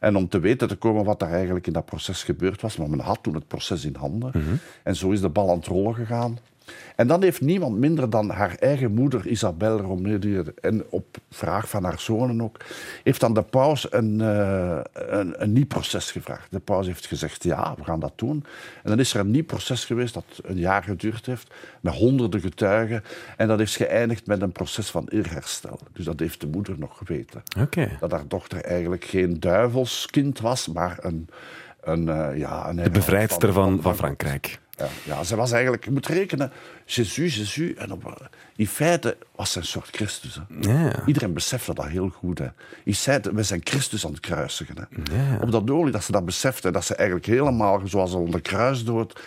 En 0.00 0.16
om 0.16 0.28
te 0.28 0.38
weten 0.38 0.68
te 0.68 0.76
komen 0.76 1.04
wat 1.04 1.22
er 1.22 1.28
eigenlijk 1.28 1.66
in 1.66 1.72
dat 1.72 1.84
proces 1.84 2.22
gebeurd 2.22 2.60
was. 2.60 2.76
Maar 2.76 2.90
men 2.90 3.00
had 3.00 3.22
toen 3.22 3.34
het 3.34 3.48
proces 3.48 3.84
in 3.84 3.94
handen. 3.94 4.60
En 4.82 4.96
zo 4.96 5.10
is 5.10 5.20
de 5.20 5.28
bal 5.28 5.50
aan 5.50 5.56
het 5.56 5.66
rollen 5.66 5.94
gegaan. 5.94 6.38
En 6.96 7.06
dan 7.06 7.22
heeft 7.22 7.40
niemand 7.40 7.78
minder 7.78 8.10
dan 8.10 8.30
haar 8.30 8.54
eigen 8.58 8.94
moeder 8.94 9.26
Isabelle 9.26 9.82
Romee, 9.82 10.18
die- 10.18 10.42
en 10.60 10.84
op 10.88 11.16
vraag 11.30 11.68
van 11.68 11.84
haar 11.84 12.00
zonen 12.00 12.42
ook, 12.42 12.56
heeft 13.02 13.22
aan 13.24 13.34
de 13.34 13.42
paus 13.42 13.92
een, 13.92 14.20
eh, 14.20 14.80
een, 14.92 15.42
een 15.42 15.52
nieuw 15.52 15.66
proces 15.66 16.10
gevraagd. 16.10 16.46
De 16.50 16.58
paus 16.58 16.86
heeft 16.86 17.06
gezegd, 17.06 17.42
ja, 17.42 17.74
we 17.76 17.84
gaan 17.84 18.00
dat 18.00 18.12
doen. 18.16 18.44
En 18.82 18.90
dan 18.90 18.98
is 18.98 19.14
er 19.14 19.20
een 19.20 19.30
nieuw 19.30 19.44
proces 19.44 19.84
geweest 19.84 20.14
dat 20.14 20.24
een 20.42 20.58
jaar 20.58 20.82
geduurd 20.82 21.26
heeft, 21.26 21.54
met 21.80 21.94
honderden 21.94 22.40
getuigen. 22.40 23.04
En 23.36 23.48
dat 23.48 23.60
is 23.60 23.76
geëindigd 23.76 24.26
met 24.26 24.42
een 24.42 24.52
proces 24.52 24.90
van 24.90 25.06
eerherstel. 25.08 25.78
Dus 25.92 26.04
dat 26.04 26.20
heeft 26.20 26.40
de 26.40 26.46
moeder 26.46 26.74
nog 26.78 26.98
geweten. 26.98 27.42
Dat 28.00 28.10
haar 28.10 28.28
dochter 28.28 28.64
eigenlijk 28.64 29.04
geen 29.04 29.40
duivelskind 29.40 30.40
was, 30.40 30.68
maar 30.68 30.98
een... 31.00 31.28
een 31.80 32.06
uh, 32.06 32.38
ja, 32.38 32.68
een 32.68 32.76
De 32.76 32.90
bevrijdster 32.90 33.52
van, 33.52 33.82
van 33.82 33.96
Frankrijk. 33.96 34.62
Ja, 34.76 34.86
ja, 35.04 35.24
ze 35.24 35.36
was 35.36 35.52
eigenlijk, 35.52 35.84
je 35.84 35.90
moet 35.90 36.06
rekenen, 36.06 36.52
Jezus, 36.84 37.16
Jezus. 37.16 37.74
En 37.74 37.92
op, 37.92 38.28
in 38.56 38.66
feite 38.66 39.16
was 39.34 39.52
ze 39.52 39.58
een 39.58 39.64
soort 39.64 39.88
Christus. 39.92 40.34
Hè. 40.34 40.72
Ja. 40.72 41.06
Iedereen 41.06 41.32
besefte 41.32 41.74
dat 41.74 41.86
heel 41.86 42.08
goed. 42.08 42.38
Hè. 42.38 42.46
In 42.84 42.94
feite, 42.94 43.34
we 43.34 43.42
zijn 43.42 43.60
Christus 43.64 44.06
aan 44.06 44.10
het 44.12 44.20
kruisigen. 44.20 44.74
Hè. 44.78 45.16
Ja. 45.16 45.38
Op 45.40 45.50
dat 45.50 45.70
ogenblik 45.70 45.92
dat 45.92 46.04
ze 46.04 46.12
dat 46.12 46.24
besefte, 46.24 46.70
dat 46.70 46.84
ze 46.84 46.94
eigenlijk 46.94 47.26
helemaal 47.28 47.80
zoals 47.84 48.10
ze 48.10 48.16
onder 48.16 48.40
kruisdood. 48.40 49.20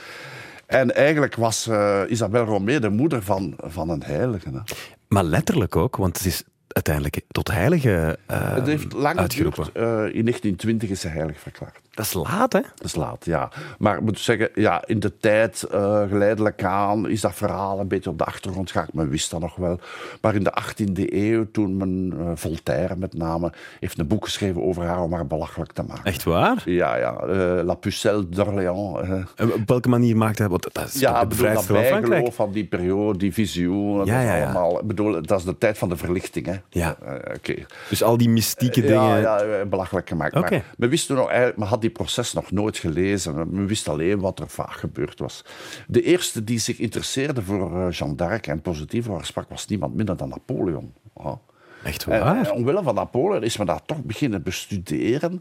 En 0.65 0.95
eigenlijk 0.95 1.35
was 1.35 1.67
uh, 1.67 2.01
Isabelle 2.07 2.45
Romee 2.45 2.79
de 2.79 2.89
moeder 2.89 3.23
van, 3.23 3.53
van 3.57 3.89
een 3.89 4.03
heilige. 4.03 4.49
Hè. 4.49 4.59
Maar 5.07 5.23
letterlijk 5.23 5.75
ook, 5.75 5.95
want 5.95 6.17
het 6.17 6.25
is 6.25 6.43
uiteindelijk 6.67 7.21
tot 7.27 7.51
heilige 7.51 8.17
uh, 8.31 8.53
Het 8.53 8.67
heeft 8.67 8.93
lang 8.93 9.17
uitgeroepen. 9.19 9.65
geduurd. 9.65 9.85
Uh, 9.87 10.15
in 10.15 10.23
1920 10.23 10.89
is 10.89 10.99
ze 10.99 11.07
heilig 11.07 11.39
verklaard. 11.39 11.79
Dat 11.97 12.05
is 12.05 12.13
laat, 12.13 12.53
hè? 12.53 12.61
Dat 12.61 12.83
is 12.85 12.95
laat, 12.95 13.25
ja. 13.25 13.49
Maar 13.77 13.95
ik 13.95 14.01
moet 14.01 14.19
zeggen, 14.19 14.49
ja, 14.53 14.83
in 14.85 14.99
de 14.99 15.17
tijd, 15.17 15.67
uh, 15.73 16.01
geleidelijk 16.07 16.63
aan, 16.63 17.09
is 17.09 17.21
dat 17.21 17.35
verhaal 17.35 17.79
een 17.79 17.87
beetje 17.87 18.09
op 18.09 18.17
de 18.17 18.23
achtergrond 18.23 18.71
geraakt. 18.71 18.93
Men 18.93 19.09
wist 19.09 19.31
dat 19.31 19.39
nog 19.39 19.55
wel. 19.55 19.79
Maar 20.21 20.35
in 20.35 20.43
de 20.43 20.53
18e 20.61 21.13
eeuw, 21.13 21.45
toen 21.51 21.77
men, 21.77 22.13
uh, 22.19 22.31
Voltaire 22.35 22.95
met 22.95 23.13
name, 23.13 23.51
heeft 23.79 23.99
een 23.99 24.07
boek 24.07 24.23
geschreven 24.23 24.63
over 24.63 24.83
haar 24.83 25.01
om 25.01 25.13
haar 25.13 25.27
belachelijk 25.27 25.71
te 25.71 25.83
maken. 25.83 26.03
Echt 26.03 26.23
waar? 26.23 26.61
Ja, 26.65 26.95
ja. 26.95 27.23
Uh, 27.27 27.63
La 27.63 27.73
Pucelle 27.73 28.29
d'Orléans. 28.29 29.09
op 29.39 29.61
welke 29.65 29.89
manier 29.89 30.17
maakte 30.17 30.41
hij? 30.41 30.51
Want 30.51 30.73
dat 30.73 30.87
is 30.87 30.99
ja, 30.99 31.25
bevrijdster 31.25 31.75
van 31.75 31.83
Frankrijk. 31.83 32.33
van 32.33 32.51
die 32.51 32.65
periode, 32.65 33.17
die 33.17 33.33
visioen, 33.33 34.05
ja, 34.05 34.21
ja, 34.21 34.35
ja. 34.35 34.43
allemaal. 34.43 34.79
Ik 34.79 34.87
bedoel, 34.87 35.21
dat 35.21 35.39
is 35.39 35.45
de 35.45 35.57
tijd 35.57 35.77
van 35.77 35.89
de 35.89 35.97
verlichting, 35.97 36.45
hè. 36.45 36.55
Ja. 36.69 36.97
Okay. 37.35 37.65
Dus 37.89 38.03
al 38.03 38.17
die 38.17 38.29
mystieke 38.29 38.81
dingen... 38.81 39.19
Ja, 39.19 39.43
ja 39.43 39.65
belachelijk 39.65 40.09
gemaakt. 40.09 40.35
Okay. 40.35 40.49
Maar 40.49 40.75
men 40.77 40.89
wist 40.89 41.07
toen 41.07 41.17
nog, 41.17 41.27
eigenlijk, 41.27 41.57
men 41.57 41.67
had 41.67 41.81
die 41.81 41.86
proces 41.89 42.33
nog 42.33 42.51
nooit 42.51 42.77
gelezen. 42.77 43.35
Men 43.35 43.67
wist 43.67 43.87
alleen 43.87 44.19
wat 44.19 44.39
er 44.39 44.49
vaak 44.49 44.71
gebeurd 44.73 45.19
was. 45.19 45.45
De 45.87 46.01
eerste 46.01 46.43
die 46.43 46.59
zich 46.59 46.79
interesseerde 46.79 47.41
voor 47.41 47.89
Jeanne 47.91 48.15
d'Arc 48.15 48.47
en 48.47 48.61
positief 48.61 49.09
over 49.09 49.25
sprak, 49.25 49.49
was 49.49 49.67
niemand 49.67 49.95
minder 49.95 50.17
dan 50.17 50.29
Napoleon. 50.29 50.93
Ja. 51.23 51.39
Echt 51.83 52.05
waar? 52.05 52.37
En, 52.37 52.45
en 52.45 52.51
omwille 52.51 52.83
van 52.83 52.95
Napoleon 52.95 53.43
is 53.43 53.57
men 53.57 53.67
dat 53.67 53.83
toch 53.85 54.03
beginnen 54.03 54.43
bestuderen. 54.43 55.39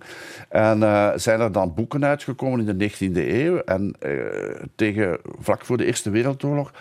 En 0.49 0.78
uh, 0.78 1.12
zijn 1.14 1.40
er 1.40 1.53
dan 1.53 1.74
boeken 1.74 2.05
uitgekomen 2.05 2.68
in 2.68 2.78
de 2.78 2.90
19e 2.90 3.16
eeuw. 3.16 3.59
En 3.59 3.97
uh, 4.01 4.64
tegen, 4.74 5.18
vlak 5.38 5.64
voor 5.64 5.76
de 5.76 5.84
Eerste 5.84 6.11
Wereldoorlog 6.11 6.72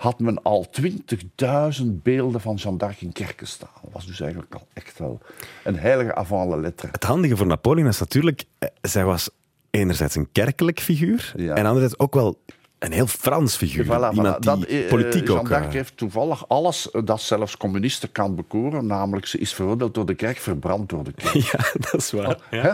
had 0.00 0.18
men 0.20 0.42
al 0.42 0.66
20.000 0.80 1.86
beelden 1.86 2.40
van 2.40 2.54
Jeanne 2.54 2.78
d'Arc 2.78 3.00
in 3.00 3.12
kerken 3.12 3.46
staan. 3.46 3.70
Dat 3.82 3.92
was 3.92 4.06
dus 4.06 4.20
eigenlijk 4.20 4.54
al 4.54 4.66
echt 4.72 4.98
wel 4.98 5.20
een 5.64 5.78
heilige 5.78 6.14
avant 6.14 6.50
la 6.50 6.56
lettre. 6.56 6.88
Het 6.92 7.04
handige 7.04 7.36
voor 7.36 7.46
Napoleon 7.46 7.86
is 7.88 7.98
natuurlijk, 7.98 8.44
zij 8.80 9.04
was 9.04 9.30
enerzijds 9.70 10.14
een 10.14 10.32
kerkelijk 10.32 10.80
figuur 10.80 11.32
Ja. 11.36 11.54
en 11.54 11.64
anderzijds 11.66 11.98
ook 11.98 12.14
wel 12.14 12.38
een 12.80 12.92
heel 12.92 13.06
Frans 13.06 13.56
figuur. 13.56 13.84
Voilà, 13.84 13.88
Iemand 13.88 14.14
die 14.42 14.50
Dat, 14.50 14.62
eh, 14.64 14.88
politiek 14.88 15.30
ook... 15.30 15.50
eh, 15.50 15.68
heeft 15.68 15.96
toevallig 15.96 16.48
alles 16.48 16.88
dat 17.04 17.20
zelfs 17.20 17.56
communisten 17.56 18.12
kan 18.12 18.34
bekoren. 18.34 18.86
Namelijk, 18.86 19.26
ze 19.26 19.38
is 19.38 19.54
veroordeeld 19.54 19.94
door 19.94 20.06
de 20.06 20.14
kerk, 20.14 20.36
verbrand 20.38 20.88
door 20.88 21.04
de 21.04 21.12
kerk. 21.12 21.34
ja, 21.52 21.58
dat 21.72 21.94
is 21.94 22.10
waar. 22.10 22.36
Hè? 22.50 22.70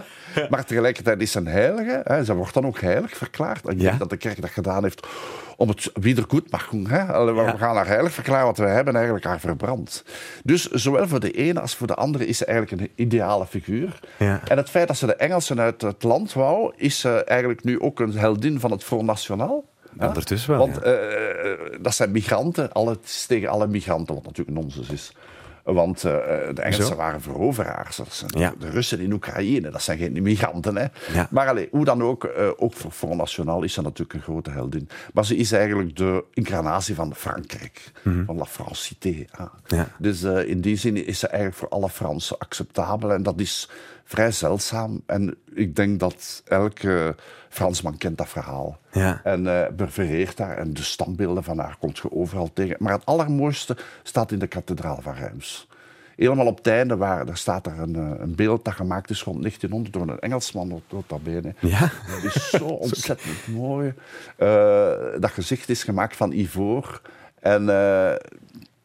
Maar 0.48 0.64
tegelijkertijd 0.64 1.20
is 1.20 1.30
ze 1.32 1.38
een 1.38 1.46
heilige. 1.46 2.00
Hè? 2.04 2.24
Ze 2.24 2.34
wordt 2.34 2.54
dan 2.54 2.66
ook 2.66 2.80
heilig 2.80 3.16
verklaard. 3.16 3.64
En 3.66 3.72
ik 3.72 3.80
Ja. 3.80 3.84
denk 3.88 3.98
dat 3.98 4.10
de 4.10 4.16
kerk 4.16 4.40
dat 4.40 4.50
gedaan 4.50 4.82
heeft 4.82 5.06
om 5.56 5.68
het 5.68 5.90
wieder 5.94 6.24
goed 6.28 6.50
mag 6.50 6.68
doen. 6.68 6.86
Hè? 6.86 7.24
We 7.24 7.32
Ja. 7.40 7.56
gaan 7.56 7.76
haar 7.76 7.86
heilig 7.86 8.12
verklaren, 8.12 8.44
want 8.44 8.58
we 8.58 8.64
hebben 8.66 8.94
eigenlijk 8.94 9.24
haar 9.24 9.40
verbrand. 9.40 10.04
Dus 10.44 10.70
zowel 10.70 11.08
voor 11.08 11.20
de 11.20 11.30
ene 11.30 11.60
als 11.60 11.74
voor 11.76 11.86
de 11.86 11.94
andere 11.94 12.26
is 12.26 12.38
ze 12.38 12.44
eigenlijk 12.44 12.80
een 12.82 12.90
ideale 12.94 13.46
figuur. 13.46 13.98
Ja. 14.18 14.40
En 14.48 14.56
het 14.56 14.70
feit 14.70 14.88
dat 14.88 14.96
ze 14.96 15.06
de 15.06 15.14
Engelsen 15.14 15.60
uit 15.60 15.82
het 15.82 16.02
land 16.02 16.32
wou, 16.32 16.72
is 16.76 17.00
ze 17.00 17.24
eigenlijk 17.24 17.64
nu 17.64 17.80
ook 17.80 18.00
een 18.00 18.12
heldin 18.18 18.60
van 18.60 18.70
het 18.70 18.84
Front 18.84 19.06
National. 19.06 19.68
Hè? 19.98 20.06
Ondertussen 20.06 20.50
wel, 20.50 20.58
Want 20.58 20.74
ja. 20.74 20.80
eh, 20.82 21.78
dat 21.80 21.94
zijn 21.94 22.10
migranten, 22.10 22.72
alle, 22.72 22.98
tegen 23.26 23.48
alle 23.48 23.66
migranten, 23.66 24.14
wat 24.14 24.24
natuurlijk 24.24 24.56
nonsens 24.58 24.88
is. 24.88 25.12
Want 25.64 25.96
eh, 26.04 26.12
de 26.54 26.62
Engelsen 26.62 26.86
Zo. 26.86 26.94
waren 26.96 27.20
veroveraars. 27.20 27.96
Dat 27.96 28.12
zijn 28.12 28.30
Ja. 28.38 28.54
De 28.58 28.70
Russen 28.70 29.00
in 29.00 29.12
Oekraïne, 29.12 29.70
dat 29.70 29.82
zijn 29.82 29.98
geen 29.98 30.22
migranten. 30.22 30.76
Hè? 30.76 30.86
Ja. 31.12 31.28
Maar 31.30 31.48
allee, 31.48 31.68
hoe 31.70 31.84
dan 31.84 32.02
ook, 32.02 32.24
eh, 32.24 32.48
ook 32.56 32.72
voor 32.72 32.90
Front 32.90 33.16
National 33.16 33.62
is 33.62 33.72
ze 33.72 33.82
natuurlijk 33.82 34.12
een 34.12 34.22
grote 34.22 34.50
heldin. 34.50 34.88
Maar 35.12 35.24
ze 35.24 35.36
is 35.36 35.52
eigenlijk 35.52 35.96
de 35.96 36.24
incarnatie 36.32 36.94
van 36.94 37.14
Frankrijk, 37.14 37.92
van 38.26 38.36
la 38.36 38.44
Francité. 38.44 39.08
Mhm. 39.38 39.46
Ja. 39.66 39.88
Dus 39.98 40.22
in 40.22 40.60
die 40.60 40.76
zin 40.76 41.06
is 41.06 41.18
ze 41.18 41.26
eigenlijk 41.26 41.58
voor 41.58 41.68
alle 41.68 41.88
Fransen 41.88 42.38
acceptabel. 42.38 43.12
En 43.12 43.22
dat 43.22 43.40
is 43.40 43.68
vrij 44.04 44.32
zeldzaam. 44.32 45.02
En 45.06 45.36
ik 45.54 45.76
denk 45.76 46.00
dat 46.00 46.42
elke 46.44 47.14
Fransman 47.56 47.96
kent 47.96 48.18
dat 48.18 48.28
verhaal. 48.28 48.78
Ja. 48.92 49.20
En 49.24 49.46
eh 49.46 49.74
bevereert 49.76 50.38
haar. 50.38 50.58
En 50.58 50.74
de 50.74 50.82
standbeelden 50.82 51.44
van 51.44 51.58
haar 51.58 51.76
komt 51.78 51.98
je 51.98 52.12
overal 52.12 52.50
tegen. 52.52 52.76
Maar 52.78 52.92
het 52.92 53.06
allermooiste 53.06 53.76
staat 54.02 54.32
in 54.32 54.38
de 54.38 54.46
kathedraal 54.46 54.98
van 55.00 55.14
Reims. 55.14 55.68
Helemaal 56.16 56.46
op 56.46 56.56
het 56.56 56.66
einde, 56.66 56.96
waar, 56.96 57.26
daar 57.26 57.36
staat 57.36 57.66
er 57.66 57.78
een, 57.78 57.96
eh, 57.96 58.20
een 58.20 58.34
beeld 58.34 58.64
dat 58.64 58.74
gemaakt 58.74 59.10
is 59.10 59.22
rond 59.22 59.40
1900 59.40 59.94
door 59.94 60.08
een 60.08 60.18
Engelsman, 60.18 60.82
nota 60.90 61.18
bene. 61.18 61.54
Ja. 61.60 61.90
Dat 62.06 62.34
is 62.34 62.50
zo 62.50 62.64
ontzettend 62.88 63.46
mooi. 63.46 63.94
Eh, 64.36 64.92
dat 65.18 65.30
gezicht 65.30 65.68
is 65.68 65.84
gemaakt 65.84 66.16
van 66.16 66.32
ivoor. 66.32 67.00
En 67.40 67.64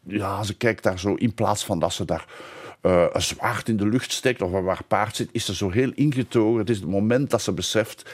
ja, 0.03 0.43
ze 0.43 0.57
kijkt 0.57 0.83
daar 0.83 0.99
zo, 0.99 1.13
in 1.13 1.33
plaats 1.33 1.65
van 1.65 1.79
dat 1.79 1.93
ze 1.93 2.05
daar 2.05 2.25
een 2.81 3.21
zwaard 3.21 3.69
in 3.69 3.77
de 3.77 3.87
lucht 3.87 4.11
steekt 4.11 4.41
of 4.41 4.51
waar 4.51 4.83
paard 4.87 5.15
zit, 5.15 5.29
is 5.31 5.45
ze 5.45 5.55
zo 5.55 5.69
heel 5.69 5.91
ingetogen. 5.95 6.59
Het 6.59 6.69
is 6.69 6.79
het 6.79 6.89
moment 6.89 7.29
dat 7.29 7.41
ze 7.41 7.51
beseft, 7.51 8.09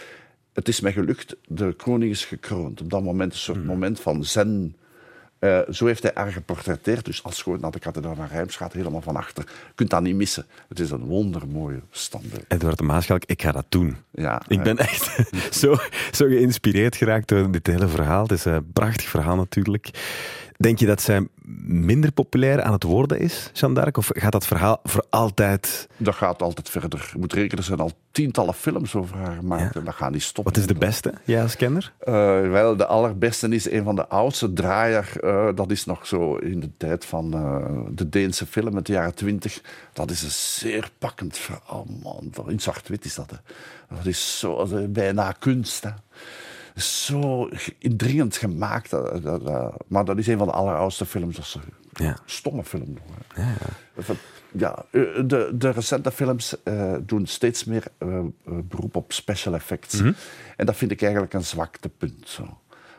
het 0.58 0.68
is 0.68 0.80
mij 0.80 0.94
gelukt, 0.94 1.36
de 1.48 1.74
koning 1.74 2.12
is 2.12 2.26
gekroond. 2.26 2.82
Op 2.82 2.90
dat 2.90 3.04
moment 3.04 3.34
een 3.34 3.40
soort 3.40 3.66
moment 3.66 4.00
van 4.00 4.24
zen. 4.24 4.76
Eh, 5.40 5.60
zo 5.70 5.86
heeft 5.86 6.04
hij 6.04 6.12
haar 6.14 6.32
geportretteerd. 6.32 7.06
Dus 7.06 7.24
als 7.24 7.36
je 7.36 7.44
gewoon 7.44 7.60
naar 7.60 7.72
de 7.72 7.80
kathedraal 7.80 8.16
van 8.16 8.28
Reims 8.28 8.56
gaat, 8.56 8.74
helemaal 8.74 9.02
van 9.02 9.16
achter, 9.16 9.44
je 9.48 9.74
kunt 9.76 9.90
dat 9.90 10.02
niet 10.02 10.16
missen. 10.16 10.46
Het 10.68 10.80
is 10.80 10.92
een 10.92 11.06
wondermooie 11.06 11.82
standbeeld. 11.92 12.46
Edward 12.48 12.78
de 12.78 13.22
ik 13.26 13.42
ga 13.42 13.52
dat 13.52 13.66
doen. 13.70 13.98
Ja, 14.12 14.42
Ik 14.48 14.58
eh, 14.58 14.64
ben 14.64 14.78
echt 14.78 15.30
zo, 15.62 15.76
zo 16.12 16.28
geïnspireerd 16.28 16.96
geraakt 16.96 17.28
door 17.28 17.52
dit 17.52 17.68
hele 17.68 17.88
verhaal. 17.88 18.22
Het 18.22 18.32
is 18.32 18.46
een 18.46 18.72
prachtig 18.74 19.10
verhaal 19.10 19.36
natuurlijk. 19.36 19.90
Denk 20.58 20.80
je 20.80 20.86
dat 20.86 21.02
zij 21.02 21.28
minder 21.66 22.12
populair 22.12 22.62
aan 22.62 22.74
het 22.74 22.84
worden 22.84 23.20
is, 23.20 23.50
Jeanne 23.54 23.80
d'Arc? 23.80 23.98
Of 23.98 24.10
gaat 24.14 24.32
dat 24.32 24.48
verhaal 24.48 24.80
voor 24.84 25.06
altijd... 25.10 25.88
Dat 25.98 26.16
gaat 26.16 26.42
altijd 26.42 26.70
verder. 26.70 27.10
Je 27.14 27.20
moet 27.20 27.34
rekenen, 27.34 27.58
er 27.58 27.64
zijn 27.64 27.80
al 27.80 27.92
tientallen 28.12 28.54
films 28.54 28.96
over 28.96 29.18
haar 29.18 29.36
gemaakt. 29.36 29.74
Ja. 29.74 29.80
En 29.80 29.86
dat 29.86 29.96
gaat 29.96 30.12
niet 30.12 30.22
stoppen. 30.22 30.54
Wat 30.54 30.62
is 30.62 30.68
de 30.68 30.80
beste, 30.80 31.14
jij 31.24 31.42
als 31.42 31.56
kenner? 31.56 31.94
Eh, 32.00 32.14
wel, 32.50 32.76
de 32.76 32.86
allerbeste 32.86 33.48
is 33.48 33.72
een 33.72 33.84
van 33.84 33.96
de 33.96 34.08
oudste 34.08 34.54
draaier. 34.54 35.12
eh, 35.20 35.50
dat 35.56 35.72
is 35.72 35.86
nog 35.86 36.08
zo 36.08 36.36
in 36.36 36.60
de 36.60 36.70
tijd 36.78 37.06
van 37.06 37.34
eh, 37.34 37.66
de 37.90 38.10
Deense 38.10 38.46
film 38.46 38.76
uit 38.76 38.86
de 38.86 38.94
jaren 38.94 39.16
twintig. 39.16 39.62
Dat 39.94 40.12
is 40.12 40.24
een 40.24 40.30
zeer 40.32 40.92
pakkend 40.98 41.38
verhaal, 41.38 41.88
man. 42.04 42.32
In 42.48 42.60
zwart-wit 42.60 43.06
is 43.06 43.16
dat. 43.16 43.30
Hè. 43.30 43.38
Dat 43.96 44.06
is 44.06 44.40
zo, 44.40 44.68
bijna 44.90 45.32
kunst. 45.32 45.84
Hè. 45.84 45.90
Zo 46.82 47.50
indringend 47.80 48.38
gemaakt. 48.38 48.90
dat- 48.90 49.24
dat- 49.24 49.46
dat- 49.46 49.84
maar 49.88 50.06
dat 50.06 50.18
is 50.18 50.28
een 50.28 50.38
van 50.38 50.48
de 50.48 50.54
alleroudste 50.54 51.06
films. 51.06 51.36
Dat 51.36 51.46
is 51.46 51.54
een 51.94 52.06
Ja. 52.06 52.18
stomme 52.26 52.64
film 52.64 52.94
nog. 52.94 53.46
Van- 53.98 54.16
Ja, 54.52 54.86
eh, 54.92 55.02
de, 55.26 55.52
de 55.54 55.70
recente 55.70 56.12
films 56.12 56.64
eh, 56.64 56.96
doen 57.02 57.26
steeds 57.26 57.64
meer 57.64 57.84
eh, 57.98 58.18
eh, 58.18 58.24
beroep 58.46 58.96
op 58.96 59.14
special 59.14 59.54
effects. 59.54 60.00
En 60.56 60.66
dat 60.66 60.76
vind 60.76 60.92
ik 60.92 61.02
eigenlijk 61.02 61.34
een 61.34 61.44
zwaktepunt. 61.44 62.30
Zo. 62.30 62.58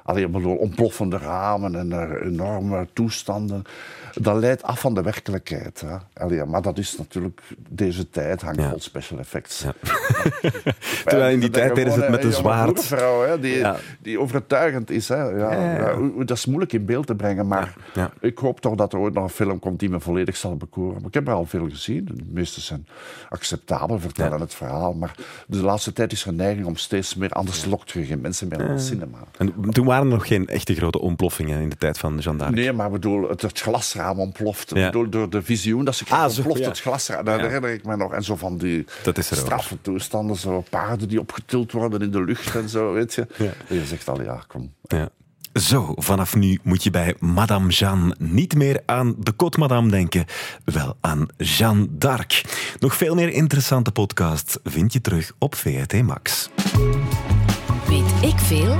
Allee, 0.08 0.24
ik 0.24 0.32
bedoel, 0.32 0.56
ontploffende 0.56 1.16
ramen 1.18 1.74
en 1.74 1.92
eh, 1.92 2.26
enorme 2.26 2.86
toestanden. 2.92 3.62
Dat 4.14 4.36
leidt 4.36 4.62
af 4.62 4.80
van 4.80 4.94
de 4.94 5.02
werkelijkheid. 5.02 5.80
Hè. 5.86 5.96
Allee, 6.24 6.44
maar 6.44 6.62
dat 6.62 6.78
is 6.78 6.96
natuurlijk 6.98 7.40
deze 7.68 8.10
tijd 8.10 8.40
hangt 8.42 8.60
Ja. 8.60 8.68
vol 8.70 8.80
special 8.80 9.18
effects. 9.18 9.60
Ja. 9.62 9.74
Terwijl 11.04 11.32
in 11.32 11.40
die 11.40 11.50
tijd 11.50 11.74
deden 11.74 11.92
ze 11.92 12.00
het 12.00 12.10
met 12.10 12.24
een 12.24 12.32
zwaard. 12.32 12.84
vrouw 12.84 13.22
hè, 13.26 13.40
die, 13.40 13.56
Ja. 13.56 13.76
die 14.02 14.20
overtuigend 14.20 14.90
is. 14.90 15.08
Hè. 15.08 15.22
Ja, 15.22 15.96
dat 16.24 16.36
is 16.36 16.46
moeilijk 16.46 16.72
in 16.72 16.84
beeld 16.84 17.06
te 17.06 17.14
brengen, 17.14 17.46
maar 17.46 17.74
ik 18.20 18.38
hoop 18.38 18.60
toch 18.60 18.74
dat 18.74 18.92
er 18.92 18.98
ooit 18.98 19.14
nog 19.14 19.24
een 19.24 19.30
film 19.30 19.58
komt 19.58 19.78
die 19.80 19.88
me 19.90 20.00
volledig 20.00 20.36
zal 20.36 20.56
bekoren. 20.56 20.94
Maar 20.96 21.08
ik 21.08 21.14
heb 21.14 21.28
er 21.28 21.34
al 21.34 21.44
veel 21.46 21.68
gezien. 21.68 22.04
De 22.04 22.14
meeste 22.30 22.60
zijn 22.60 22.86
acceptabel, 23.28 23.98
vertellen 24.00 24.40
het 24.40 24.54
verhaal. 24.54 24.92
Maar 24.92 25.14
de 25.46 25.56
laatste 25.62 25.92
tijd 25.92 26.12
is 26.12 26.22
er 26.22 26.28
een 26.28 26.36
neiging 26.36 26.66
om 26.66 26.76
steeds 26.76 27.14
meer... 27.14 27.30
Anders 27.30 27.64
lokt 27.64 27.90
je 27.90 28.04
geen 28.04 28.20
mensen 28.20 28.48
meer 28.48 28.62
aan 28.62 28.70
het 28.70 28.82
cinema. 28.82 29.18
En 29.38 29.54
toen 29.70 29.86
waren 29.86 29.97
er 29.98 30.06
nog 30.06 30.26
geen 30.26 30.46
echte 30.46 30.74
grote 30.74 31.00
ontploffingen 31.00 31.60
in 31.60 31.68
de 31.68 31.76
tijd 31.76 31.98
van 31.98 32.18
Jeanne 32.18 32.38
d'Arc. 32.42 32.54
Nee, 32.54 32.72
maar 32.72 32.90
bedoel, 32.90 33.28
het, 33.28 33.42
het 33.42 33.60
glasraam 33.60 34.18
ontploft. 34.20 34.70
Ja. 34.74 34.84
Bedoel, 34.86 35.08
door 35.10 35.30
de 35.30 35.42
visioen 35.42 35.84
dat 35.84 35.94
ze 35.96 36.04
kreeg, 36.04 36.18
Ah, 36.18 36.28
zo, 36.28 36.36
ontploft 36.36 36.60
ja. 36.60 36.68
het 36.68 36.80
glasraam. 36.80 37.24
Dat 37.24 37.36
Ja. 37.40 37.46
herinner 37.46 37.70
ik 37.72 37.84
me 37.84 37.96
nog. 37.96 38.12
En 38.12 38.22
zo 38.22 38.36
van 38.36 38.58
die 38.58 38.86
Dat 39.02 39.18
is 39.18 39.30
er 39.30 39.38
ook. 39.38 39.44
straffe 39.44 39.80
toestanden. 39.80 40.36
Zo 40.36 40.64
paarden 40.70 41.08
die 41.08 41.20
opgetild 41.20 41.72
worden 41.72 42.00
in 42.00 42.10
de 42.10 42.24
lucht 42.24 42.54
en 42.56 42.68
zo, 42.68 42.92
weet 42.92 43.14
je. 43.14 43.26
Ja. 43.36 43.52
Je 43.68 43.84
zegt 43.84 44.08
al, 44.08 44.22
ja, 44.22 44.42
kom. 44.46 44.72
Ja. 44.82 45.08
Zo, 45.52 45.92
vanaf 45.96 46.36
nu 46.36 46.58
moet 46.62 46.82
je 46.82 46.90
bij 46.90 47.14
Madame 47.18 47.68
Jeanne 47.68 48.14
niet 48.18 48.54
meer 48.54 48.82
aan 48.86 49.14
de 49.18 49.32
Côte 49.32 49.58
Madame 49.58 49.90
denken, 49.90 50.24
wel 50.64 50.96
aan 51.00 51.26
Jeanne 51.36 51.86
d'Arc. 51.90 52.42
Nog 52.78 52.94
veel 52.96 53.14
meer 53.14 53.28
interessante 53.28 53.92
podcasts 53.92 54.58
vind 54.64 54.92
je 54.92 55.00
terug 55.00 55.32
op 55.38 55.54
VRT 55.54 56.02
Max. 56.02 56.50
Weet 57.88 58.32
ik 58.32 58.38
veel? 58.38 58.76